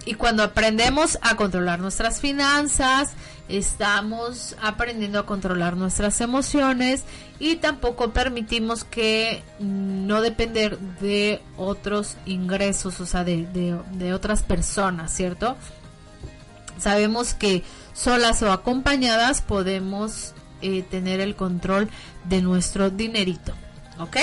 Y 0.06 0.14
cuando 0.14 0.42
aprendemos 0.42 1.18
a 1.22 1.36
controlar 1.36 1.80
nuestras 1.80 2.20
finanzas 2.20 3.10
estamos 3.50 4.56
aprendiendo 4.62 5.18
a 5.18 5.26
controlar 5.26 5.76
nuestras 5.76 6.20
emociones 6.20 7.04
y 7.38 7.56
tampoco 7.56 8.10
permitimos 8.12 8.84
que 8.84 9.42
no 9.58 10.20
depender 10.20 10.78
de 10.78 11.42
otros 11.56 12.16
ingresos, 12.26 13.00
o 13.00 13.06
sea, 13.06 13.24
de, 13.24 14.12
otras 14.14 14.42
personas, 14.42 15.12
¿cierto? 15.12 15.56
Sabemos 16.78 17.34
que 17.34 17.62
solas 17.92 18.42
o 18.42 18.52
acompañadas 18.52 19.42
podemos 19.42 20.32
eh, 20.62 20.82
tener 20.82 21.20
el 21.20 21.34
control 21.34 21.90
de 22.24 22.42
nuestro 22.42 22.90
dinerito, 22.90 23.52
¿ok? 23.98 24.16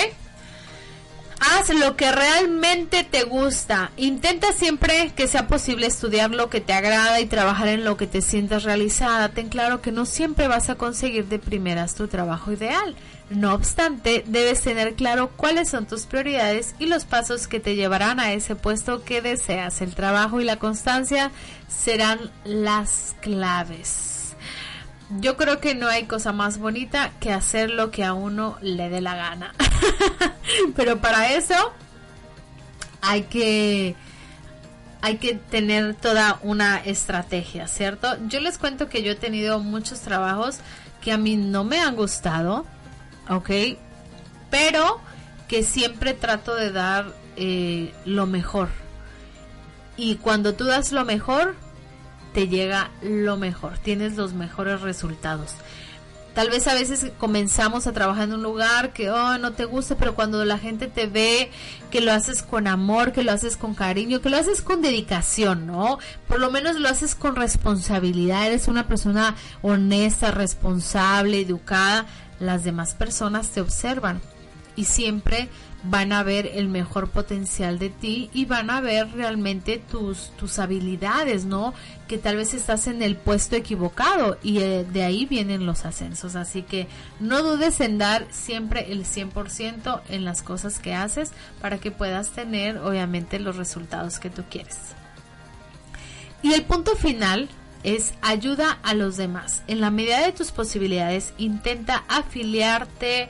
Haz 1.58 1.70
lo 1.70 1.96
que 1.96 2.10
realmente 2.12 3.04
te 3.04 3.24
gusta. 3.24 3.90
Intenta 3.96 4.52
siempre 4.52 5.12
que 5.16 5.26
sea 5.26 5.48
posible 5.48 5.86
estudiar 5.86 6.30
lo 6.30 6.48
que 6.50 6.60
te 6.60 6.72
agrada 6.72 7.20
y 7.20 7.26
trabajar 7.26 7.68
en 7.68 7.84
lo 7.84 7.96
que 7.96 8.06
te 8.06 8.22
sientas 8.22 8.62
realizada. 8.62 9.30
Ten 9.30 9.48
claro 9.48 9.80
que 9.80 9.92
no 9.92 10.06
siempre 10.06 10.48
vas 10.48 10.70
a 10.70 10.76
conseguir 10.76 11.26
de 11.26 11.38
primeras 11.38 11.94
tu 11.94 12.06
trabajo 12.06 12.52
ideal. 12.52 12.94
No 13.30 13.54
obstante, 13.54 14.24
debes 14.26 14.62
tener 14.62 14.94
claro 14.94 15.30
cuáles 15.36 15.68
son 15.68 15.86
tus 15.86 16.06
prioridades 16.06 16.74
y 16.78 16.86
los 16.86 17.04
pasos 17.04 17.48
que 17.48 17.60
te 17.60 17.74
llevarán 17.74 18.20
a 18.20 18.32
ese 18.32 18.54
puesto 18.54 19.02
que 19.02 19.20
deseas. 19.20 19.80
El 19.80 19.94
trabajo 19.94 20.40
y 20.40 20.44
la 20.44 20.56
constancia 20.56 21.30
serán 21.68 22.30
las 22.44 23.16
claves. 23.20 24.34
Yo 25.20 25.36
creo 25.36 25.58
que 25.58 25.74
no 25.74 25.88
hay 25.88 26.04
cosa 26.04 26.32
más 26.32 26.58
bonita 26.58 27.12
que 27.18 27.32
hacer 27.32 27.70
lo 27.70 27.90
que 27.90 28.04
a 28.04 28.12
uno 28.12 28.58
le 28.60 28.90
dé 28.90 29.00
la 29.00 29.16
gana. 29.16 29.54
Pero 30.76 31.00
para 31.00 31.32
eso 31.34 31.72
hay 33.00 33.22
que 33.22 33.96
hay 35.00 35.18
que 35.18 35.34
tener 35.34 35.94
toda 35.94 36.40
una 36.42 36.78
estrategia, 36.78 37.68
¿cierto? 37.68 38.16
Yo 38.26 38.40
les 38.40 38.58
cuento 38.58 38.88
que 38.88 39.02
yo 39.02 39.12
he 39.12 39.16
tenido 39.16 39.60
muchos 39.60 40.00
trabajos 40.00 40.58
que 41.00 41.12
a 41.12 41.18
mí 41.18 41.36
no 41.36 41.64
me 41.64 41.80
han 41.80 41.94
gustado, 41.94 42.66
¿ok? 43.28 43.50
Pero 44.50 45.00
que 45.46 45.62
siempre 45.62 46.14
trato 46.14 46.54
de 46.54 46.72
dar 46.72 47.06
eh, 47.36 47.94
lo 48.04 48.26
mejor. 48.26 48.68
Y 49.96 50.16
cuando 50.16 50.54
tú 50.54 50.64
das 50.64 50.92
lo 50.92 51.04
mejor, 51.04 51.54
te 52.34 52.48
llega 52.48 52.90
lo 53.02 53.36
mejor, 53.36 53.78
tienes 53.78 54.16
los 54.16 54.32
mejores 54.32 54.80
resultados. 54.80 55.54
Tal 56.38 56.50
vez 56.50 56.68
a 56.68 56.74
veces 56.74 57.10
comenzamos 57.18 57.88
a 57.88 57.92
trabajar 57.92 58.28
en 58.28 58.34
un 58.34 58.44
lugar 58.44 58.92
que 58.92 59.10
oh, 59.10 59.38
no 59.38 59.54
te 59.54 59.64
gusta, 59.64 59.96
pero 59.96 60.14
cuando 60.14 60.44
la 60.44 60.56
gente 60.56 60.86
te 60.86 61.08
ve 61.08 61.50
que 61.90 62.00
lo 62.00 62.12
haces 62.12 62.44
con 62.44 62.68
amor, 62.68 63.10
que 63.10 63.24
lo 63.24 63.32
haces 63.32 63.56
con 63.56 63.74
cariño, 63.74 64.20
que 64.20 64.30
lo 64.30 64.36
haces 64.36 64.62
con 64.62 64.80
dedicación, 64.80 65.66
¿no? 65.66 65.98
Por 66.28 66.38
lo 66.38 66.52
menos 66.52 66.76
lo 66.76 66.88
haces 66.88 67.16
con 67.16 67.34
responsabilidad, 67.34 68.46
eres 68.46 68.68
una 68.68 68.86
persona 68.86 69.34
honesta, 69.62 70.30
responsable, 70.30 71.40
educada, 71.40 72.06
las 72.38 72.62
demás 72.62 72.94
personas 72.94 73.48
te 73.50 73.60
observan 73.60 74.20
y 74.76 74.84
siempre 74.84 75.48
van 75.84 76.12
a 76.12 76.22
ver 76.24 76.50
el 76.54 76.68
mejor 76.68 77.10
potencial 77.10 77.78
de 77.78 77.88
ti 77.88 78.30
y 78.32 78.46
van 78.46 78.68
a 78.70 78.80
ver 78.80 79.12
realmente 79.12 79.78
tus, 79.78 80.30
tus 80.36 80.58
habilidades, 80.58 81.44
¿no? 81.44 81.72
Que 82.08 82.18
tal 82.18 82.36
vez 82.36 82.52
estás 82.52 82.88
en 82.88 83.02
el 83.02 83.16
puesto 83.16 83.54
equivocado 83.54 84.38
y 84.42 84.58
eh, 84.58 84.84
de 84.84 85.04
ahí 85.04 85.24
vienen 85.26 85.66
los 85.66 85.84
ascensos. 85.84 86.34
Así 86.34 86.62
que 86.62 86.88
no 87.20 87.42
dudes 87.42 87.80
en 87.80 87.98
dar 87.98 88.26
siempre 88.30 88.92
el 88.92 89.04
100% 89.04 90.02
en 90.08 90.24
las 90.24 90.42
cosas 90.42 90.80
que 90.80 90.94
haces 90.94 91.30
para 91.60 91.78
que 91.78 91.92
puedas 91.92 92.30
tener 92.30 92.78
obviamente 92.78 93.38
los 93.38 93.56
resultados 93.56 94.18
que 94.18 94.30
tú 94.30 94.42
quieres. 94.50 94.78
Y 96.42 96.54
el 96.54 96.64
punto 96.64 96.96
final 96.96 97.48
es 97.84 98.14
ayuda 98.22 98.78
a 98.82 98.94
los 98.94 99.16
demás. 99.16 99.62
En 99.66 99.80
la 99.80 99.90
medida 99.90 100.24
de 100.24 100.32
tus 100.32 100.50
posibilidades, 100.50 101.32
intenta 101.38 102.04
afiliarte 102.08 103.28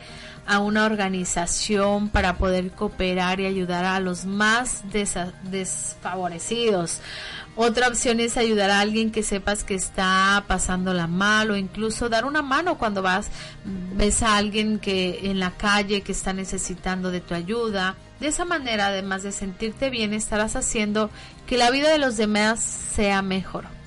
a 0.48 0.60
una 0.60 0.86
organización 0.86 2.08
para 2.08 2.38
poder 2.38 2.70
cooperar 2.70 3.38
y 3.38 3.46
ayudar 3.46 3.84
a 3.84 4.00
los 4.00 4.24
más 4.24 4.82
desfavorecidos. 5.42 7.02
Otra 7.54 7.88
opción 7.88 8.18
es 8.18 8.38
ayudar 8.38 8.70
a 8.70 8.80
alguien 8.80 9.10
que 9.10 9.22
sepas 9.22 9.62
que 9.62 9.74
está 9.74 10.44
pasándola 10.46 11.06
mal 11.06 11.50
o 11.50 11.56
incluso 11.56 12.08
dar 12.08 12.24
una 12.24 12.40
mano 12.40 12.78
cuando 12.78 13.02
vas, 13.02 13.28
ves 13.94 14.22
a 14.22 14.36
alguien 14.36 14.78
que 14.78 15.20
en 15.24 15.38
la 15.38 15.50
calle 15.50 16.00
que 16.00 16.12
está 16.12 16.32
necesitando 16.32 17.10
de 17.10 17.20
tu 17.20 17.34
ayuda. 17.34 17.96
De 18.18 18.28
esa 18.28 18.46
manera, 18.46 18.86
además 18.86 19.24
de 19.24 19.32
sentirte 19.32 19.90
bien, 19.90 20.14
estarás 20.14 20.56
haciendo 20.56 21.10
que 21.46 21.58
la 21.58 21.70
vida 21.70 21.90
de 21.90 21.98
los 21.98 22.16
demás 22.16 22.60
sea 22.60 23.20
mejor. 23.20 23.77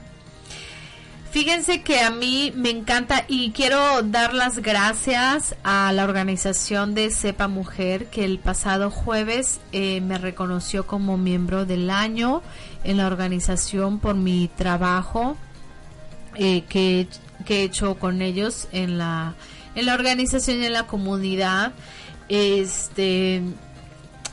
Fíjense 1.32 1.82
que 1.82 2.02
a 2.02 2.12
mí 2.12 2.52
me 2.58 2.70
encanta 2.70 3.24
y 3.30 3.52
quiero 3.52 4.02
dar 4.02 4.34
las 4.34 4.60
gracias 4.60 5.56
a 5.64 5.94
la 5.94 6.04
organización 6.04 6.94
de 6.94 7.10
Sepa 7.10 7.48
Mujer 7.48 8.08
que 8.08 8.26
el 8.26 8.38
pasado 8.38 8.92
jueves 8.92 9.62
eh, 9.72 10.02
me 10.02 10.18
reconoció 10.18 10.86
como 10.86 11.18
miembro 11.18 11.66
del 11.66 11.90
año 11.90 12.42
en 12.84 12.98
la 12.98 13.08
organización 13.08 14.00
por 14.00 14.16
mi 14.16 14.50
trabajo 14.50 15.38
eh, 16.36 16.64
que, 16.68 17.08
que, 17.46 17.62
he 17.62 17.64
hecho 17.64 17.96
con 17.96 18.22
ellos 18.22 18.68
en 18.74 18.98
la, 18.98 19.36
en 19.76 19.86
la 19.86 19.94
organización 19.94 20.62
y 20.62 20.66
en 20.66 20.74
la 20.74 20.86
comunidad. 20.86 21.72
Este 22.28 23.42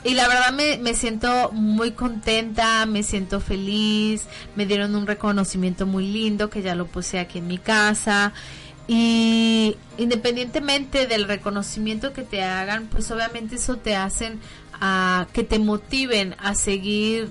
y 0.03 0.13
la 0.13 0.27
verdad 0.27 0.53
me, 0.53 0.77
me, 0.77 0.93
siento 0.93 1.51
muy 1.51 1.91
contenta, 1.91 2.85
me 2.85 3.03
siento 3.03 3.41
feliz, 3.41 4.27
me 4.55 4.65
dieron 4.65 4.95
un 4.95 5.05
reconocimiento 5.05 5.85
muy 5.85 6.07
lindo 6.07 6.49
que 6.49 6.61
ya 6.61 6.75
lo 6.75 6.87
puse 6.87 7.19
aquí 7.19 7.39
en 7.39 7.47
mi 7.47 7.57
casa 7.57 8.33
y 8.87 9.77
independientemente 9.99 11.05
del 11.05 11.25
reconocimiento 11.25 12.11
que 12.11 12.23
te 12.23 12.43
hagan, 12.43 12.87
pues 12.87 13.11
obviamente 13.11 13.57
eso 13.57 13.77
te 13.77 13.95
hacen 13.95 14.39
a 14.81 15.27
que 15.31 15.43
te 15.43 15.59
motiven 15.59 16.35
a 16.39 16.55
seguir 16.55 17.29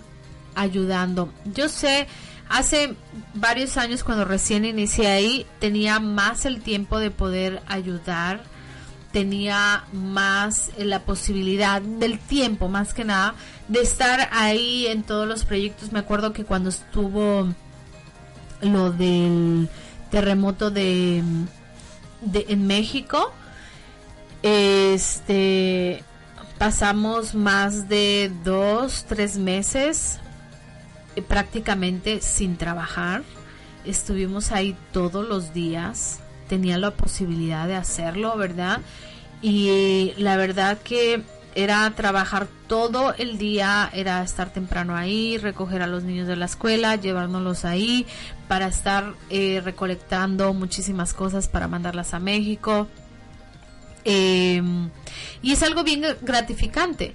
ayudando. 0.54 1.32
Yo 1.46 1.68
sé, 1.68 2.06
hace 2.48 2.94
varios 3.34 3.76
años 3.76 4.04
cuando 4.04 4.24
recién 4.24 4.64
inicié 4.64 5.08
ahí, 5.08 5.46
tenía 5.58 5.98
más 5.98 6.44
el 6.44 6.60
tiempo 6.60 7.00
de 7.00 7.10
poder 7.10 7.60
ayudar 7.66 8.44
tenía 9.12 9.84
más 9.92 10.70
eh, 10.76 10.84
la 10.84 11.00
posibilidad 11.00 11.80
del 11.80 12.18
tiempo, 12.18 12.68
más 12.68 12.94
que 12.94 13.04
nada, 13.04 13.34
de 13.68 13.80
estar 13.80 14.28
ahí 14.32 14.86
en 14.86 15.02
todos 15.02 15.26
los 15.26 15.44
proyectos. 15.44 15.92
Me 15.92 15.98
acuerdo 15.98 16.32
que 16.32 16.44
cuando 16.44 16.68
estuvo 16.68 17.48
lo 18.61 18.92
del 18.92 19.68
terremoto 20.11 20.70
de, 20.70 21.22
de 22.20 22.46
en 22.48 22.66
México, 22.66 23.32
este 24.42 26.04
pasamos 26.59 27.34
más 27.34 27.88
de 27.88 28.32
dos, 28.44 29.04
tres 29.09 29.38
meses 29.38 30.18
eh, 31.16 31.22
prácticamente 31.22 32.20
sin 32.20 32.56
trabajar. 32.56 33.22
Estuvimos 33.84 34.52
ahí 34.52 34.76
todos 34.92 35.26
los 35.26 35.54
días 35.54 36.20
tenía 36.49 36.78
la 36.78 36.90
posibilidad 36.90 37.66
de 37.66 37.76
hacerlo, 37.76 38.36
¿verdad? 38.36 38.80
Y 39.40 40.12
la 40.16 40.36
verdad 40.36 40.78
que 40.82 41.22
era 41.55 41.90
trabajar 41.90 42.46
todo 42.66 43.14
el 43.14 43.38
día, 43.38 43.90
era 43.92 44.22
estar 44.22 44.53
temprano 44.53 44.94
ahí, 44.96 45.38
recoger 45.38 45.82
a 45.82 45.86
los 45.86 46.05
niños 46.05 46.28
de 46.28 46.36
la 46.36 46.44
escuela, 46.44 46.96
llevárnoslos 46.96 47.64
ahí 47.64 48.07
para 48.46 48.66
estar 48.66 49.14
eh, 49.30 49.61
recolectando 49.64 50.55
muchísimas 50.55 51.14
cosas 51.14 51.49
para 51.49 51.68
mandarlas 51.68 52.14
a 52.14 52.20
México. 52.20 52.86
Em, 54.05 54.88
y 55.42 55.53
es 55.53 55.62
algo 55.62 55.84
bien 55.84 56.05
gratificante. 56.22 57.14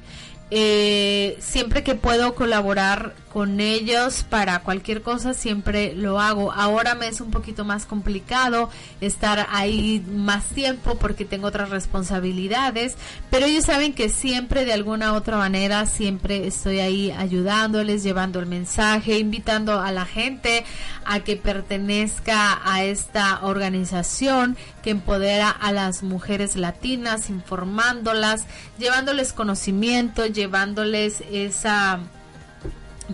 Eh, 0.51 1.38
siempre 1.39 1.84
que 1.84 1.95
puedo 1.95 2.36
colaborar 2.36 3.15
con 3.34 3.59
ellos 3.59 4.23
para 4.29 4.59
cualquier 4.59 5.01
cosa 5.01 5.34
siempre 5.34 5.95
lo 5.95 6.19
hago. 6.19 6.51
Ahora 6.51 6.93
me 6.93 7.07
es 7.07 7.19
un 7.19 7.31
poquito 7.31 7.65
más 7.65 7.88
complicado 7.88 8.69
estar 9.01 9.47
ahí 9.49 10.05
más 10.07 10.45
tiempo 10.49 10.99
porque 10.99 11.25
tengo 11.25 11.47
otras 11.47 11.71
responsabilidades, 11.71 12.95
pero 13.31 13.47
ellos 13.47 13.65
saben 13.65 13.93
que 13.93 14.09
siempre 14.09 14.65
de 14.65 14.73
alguna 14.73 15.13
otra 15.13 15.38
manera 15.38 15.88
siempre 15.88 16.45
estoy 16.45 16.79
ahí 16.79 17.09
ayudándoles, 17.09 18.03
llevando 18.03 18.39
el 18.39 18.45
mensaje, 18.45 19.17
invitando 19.17 19.81
a 19.81 19.91
la 19.91 20.05
gente 20.05 20.63
a 21.03 21.21
que 21.21 21.36
pertenezca 21.36 22.61
a 22.63 22.84
esta 22.84 23.39
organización 23.41 24.57
que 24.84 24.91
empodera 24.91 25.49
a 25.49 25.71
las 25.71 26.03
mujeres 26.03 26.55
latinas, 26.55 27.31
informándolas, 27.31 28.45
llevándoles 28.77 29.34
conocimiento, 29.34 30.27
llevándoles 30.27 31.23
esa 31.31 31.99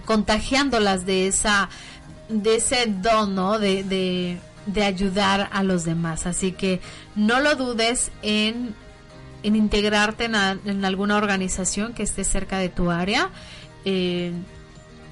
contagiándolas 0.05 1.05
de 1.05 1.27
esa 1.27 1.69
de 2.29 2.55
ese 2.55 2.85
don 2.85 3.35
de, 3.59 4.37
de, 4.67 4.83
ayudar 4.83 5.49
a 5.51 5.63
los 5.63 5.83
demás. 5.83 6.27
Así 6.27 6.51
que 6.51 6.79
no 7.15 7.39
lo 7.39 7.55
dudes 7.55 8.11
en, 8.21 8.75
en 9.41 9.55
integrarte 9.55 10.25
en, 10.25 10.35
en 10.35 10.85
alguna 10.85 11.17
organización 11.17 11.93
que 11.93 12.03
esté 12.03 12.23
cerca 12.23 12.59
de 12.59 12.69
tu 12.69 12.91
área. 12.91 13.29
Eh, 13.83 14.31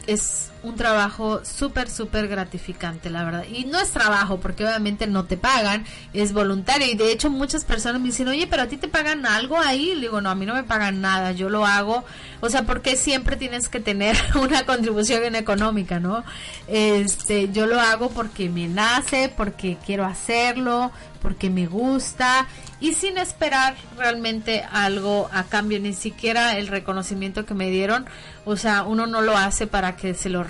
es 0.05 0.51
un 0.67 0.75
trabajo 0.75 1.43
súper, 1.45 1.89
súper 1.89 2.27
gratificante, 2.27 3.09
la 3.09 3.23
verdad. 3.23 3.45
Y 3.51 3.65
no 3.65 3.79
es 3.79 3.91
trabajo, 3.91 4.39
porque 4.39 4.65
obviamente 4.65 5.07
no 5.07 5.25
te 5.25 5.37
pagan, 5.37 5.85
es 6.13 6.33
voluntario. 6.33 6.87
Y 6.87 6.95
de 6.95 7.11
hecho 7.11 7.29
muchas 7.29 7.65
personas 7.65 8.01
me 8.01 8.07
dicen, 8.07 8.27
oye, 8.27 8.47
pero 8.47 8.63
a 8.63 8.67
ti 8.67 8.77
te 8.77 8.87
pagan 8.87 9.25
algo 9.25 9.57
ahí. 9.57 9.95
Le 9.95 10.01
digo, 10.01 10.21
no, 10.21 10.29
a 10.29 10.35
mí 10.35 10.45
no 10.45 10.53
me 10.53 10.63
pagan 10.63 11.01
nada, 11.01 11.31
yo 11.31 11.49
lo 11.49 11.65
hago. 11.65 12.03
O 12.41 12.49
sea, 12.49 12.63
porque 12.63 12.95
siempre 12.95 13.37
tienes 13.37 13.69
que 13.69 13.79
tener 13.79 14.17
una 14.35 14.65
contribución 14.65 15.35
económica, 15.35 15.99
¿no? 15.99 16.23
Este, 16.67 17.49
yo 17.51 17.65
lo 17.65 17.79
hago 17.79 18.09
porque 18.09 18.49
me 18.49 18.67
nace, 18.67 19.31
porque 19.35 19.77
quiero 19.85 20.05
hacerlo, 20.05 20.91
porque 21.21 21.49
me 21.49 21.65
gusta 21.65 22.47
y 22.79 22.93
sin 22.93 23.17
esperar 23.17 23.75
realmente 23.97 24.63
algo 24.71 25.29
a 25.33 25.43
cambio, 25.43 25.79
ni 25.79 25.93
siquiera 25.93 26.57
el 26.57 26.67
reconocimiento 26.67 27.45
que 27.45 27.53
me 27.53 27.71
dieron. 27.71 28.05
O 28.45 28.55
sea, 28.55 28.83
uno 28.83 29.07
no 29.07 29.21
lo 29.21 29.35
hace 29.35 29.67
para 29.67 29.95
que 29.95 30.13
se 30.13 30.29
lo 30.29 30.43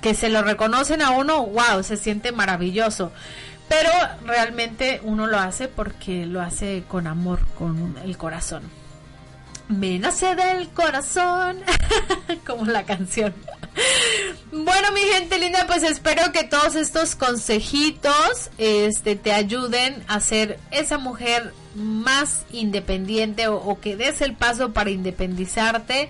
Que 0.00 0.14
se 0.14 0.28
lo 0.28 0.42
reconocen 0.42 1.02
a 1.02 1.10
uno, 1.10 1.46
wow, 1.46 1.82
se 1.82 1.96
siente 1.96 2.32
maravilloso. 2.32 3.12
Pero 3.68 3.90
realmente 4.24 5.00
uno 5.02 5.26
lo 5.26 5.38
hace 5.38 5.68
porque 5.68 6.24
lo 6.24 6.40
hace 6.40 6.84
con 6.88 7.06
amor, 7.06 7.40
con 7.58 7.96
el 8.02 8.16
corazón. 8.16 8.62
Me 9.68 9.98
nace 9.98 10.34
del 10.34 10.70
corazón, 10.70 11.58
como 12.46 12.64
la 12.64 12.84
canción. 12.84 13.34
Bueno, 14.50 14.92
mi 14.92 15.00
gente 15.00 15.38
linda, 15.38 15.66
pues 15.66 15.82
espero 15.82 16.32
que 16.32 16.44
todos 16.44 16.74
estos 16.74 17.14
consejitos 17.14 18.50
este, 18.56 19.14
te 19.14 19.32
ayuden 19.32 20.02
a 20.08 20.20
ser 20.20 20.58
esa 20.70 20.96
mujer 20.96 21.52
más 21.74 22.46
independiente 22.50 23.48
o, 23.48 23.78
que 23.80 23.96
des 23.96 24.22
el 24.22 24.34
paso 24.34 24.72
para 24.72 24.90
independizarte. 24.90 26.08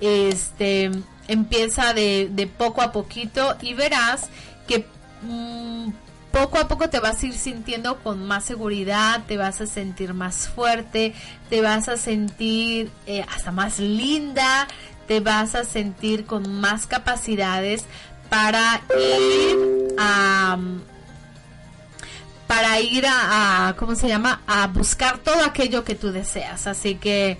Este 0.00 0.90
empieza 1.28 1.92
de, 1.92 2.50
poco 2.56 2.82
a 2.82 2.92
poquito 2.92 3.56
y 3.60 3.74
verás 3.74 4.28
que 4.66 4.86
mm, 5.22 5.90
poco 6.32 6.58
a 6.58 6.68
poco 6.68 6.88
te 6.88 7.00
vas 7.00 7.22
a 7.22 7.26
ir 7.26 7.34
sintiendo 7.34 7.98
con 7.98 8.26
más 8.26 8.44
seguridad, 8.44 9.22
te 9.26 9.36
vas 9.36 9.60
a 9.60 9.66
sentir 9.66 10.14
más 10.14 10.48
fuerte, 10.48 11.14
te 11.48 11.60
vas 11.60 11.88
a 11.88 11.96
sentir 11.96 12.90
eh, 13.06 13.24
hasta 13.28 13.52
más 13.52 13.78
linda, 13.78 14.66
te 15.06 15.20
vas 15.20 15.54
a 15.54 15.64
sentir 15.64 16.26
con 16.26 16.60
más 16.60 16.86
capacidades 16.86 17.84
para 18.28 18.82
ir 18.98 19.94
a 19.98 20.58
para 22.46 22.80
ir 22.80 23.04
a, 23.06 23.74
¿cómo 23.78 23.94
se 23.94 24.08
llama? 24.08 24.40
a 24.46 24.66
buscar 24.68 25.18
todo 25.18 25.44
aquello 25.44 25.84
que 25.84 25.94
tú 25.94 26.12
deseas. 26.12 26.66
Así 26.66 26.94
que 26.94 27.38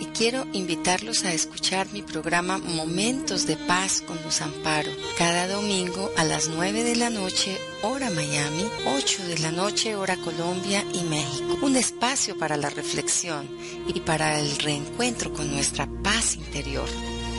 y 0.00 0.06
quiero 0.06 0.46
invitarlos 0.52 1.24
a 1.24 1.32
escuchar 1.32 1.88
mi 1.92 2.02
programa 2.02 2.58
Momentos 2.58 3.46
de 3.46 3.56
Paz 3.56 4.00
con 4.00 4.20
Luz 4.22 4.40
Amparo, 4.40 4.90
cada 5.16 5.48
domingo 5.48 6.10
a 6.16 6.24
las 6.24 6.48
9 6.48 6.84
de 6.84 6.96
la 6.96 7.10
noche, 7.10 7.58
hora 7.82 8.10
Miami, 8.10 8.64
8 8.86 9.26
de 9.26 9.38
la 9.38 9.50
noche, 9.50 9.96
hora 9.96 10.16
Colombia 10.16 10.84
y 10.92 11.02
México. 11.02 11.58
Un 11.62 11.76
espacio 11.76 12.38
para 12.38 12.56
la 12.56 12.70
reflexión 12.70 13.48
y 13.86 14.00
para 14.00 14.40
el 14.40 14.56
reencuentro 14.58 15.32
con 15.32 15.52
nuestra 15.52 15.88
paz 16.02 16.36
interior. 16.36 16.88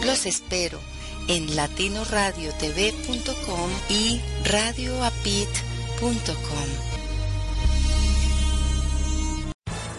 Los 0.05 0.26
espero 0.26 0.80
en 1.28 1.55
latinoradiotv.com 1.55 3.70
y 3.89 4.20
radioapit.com. 4.45 6.89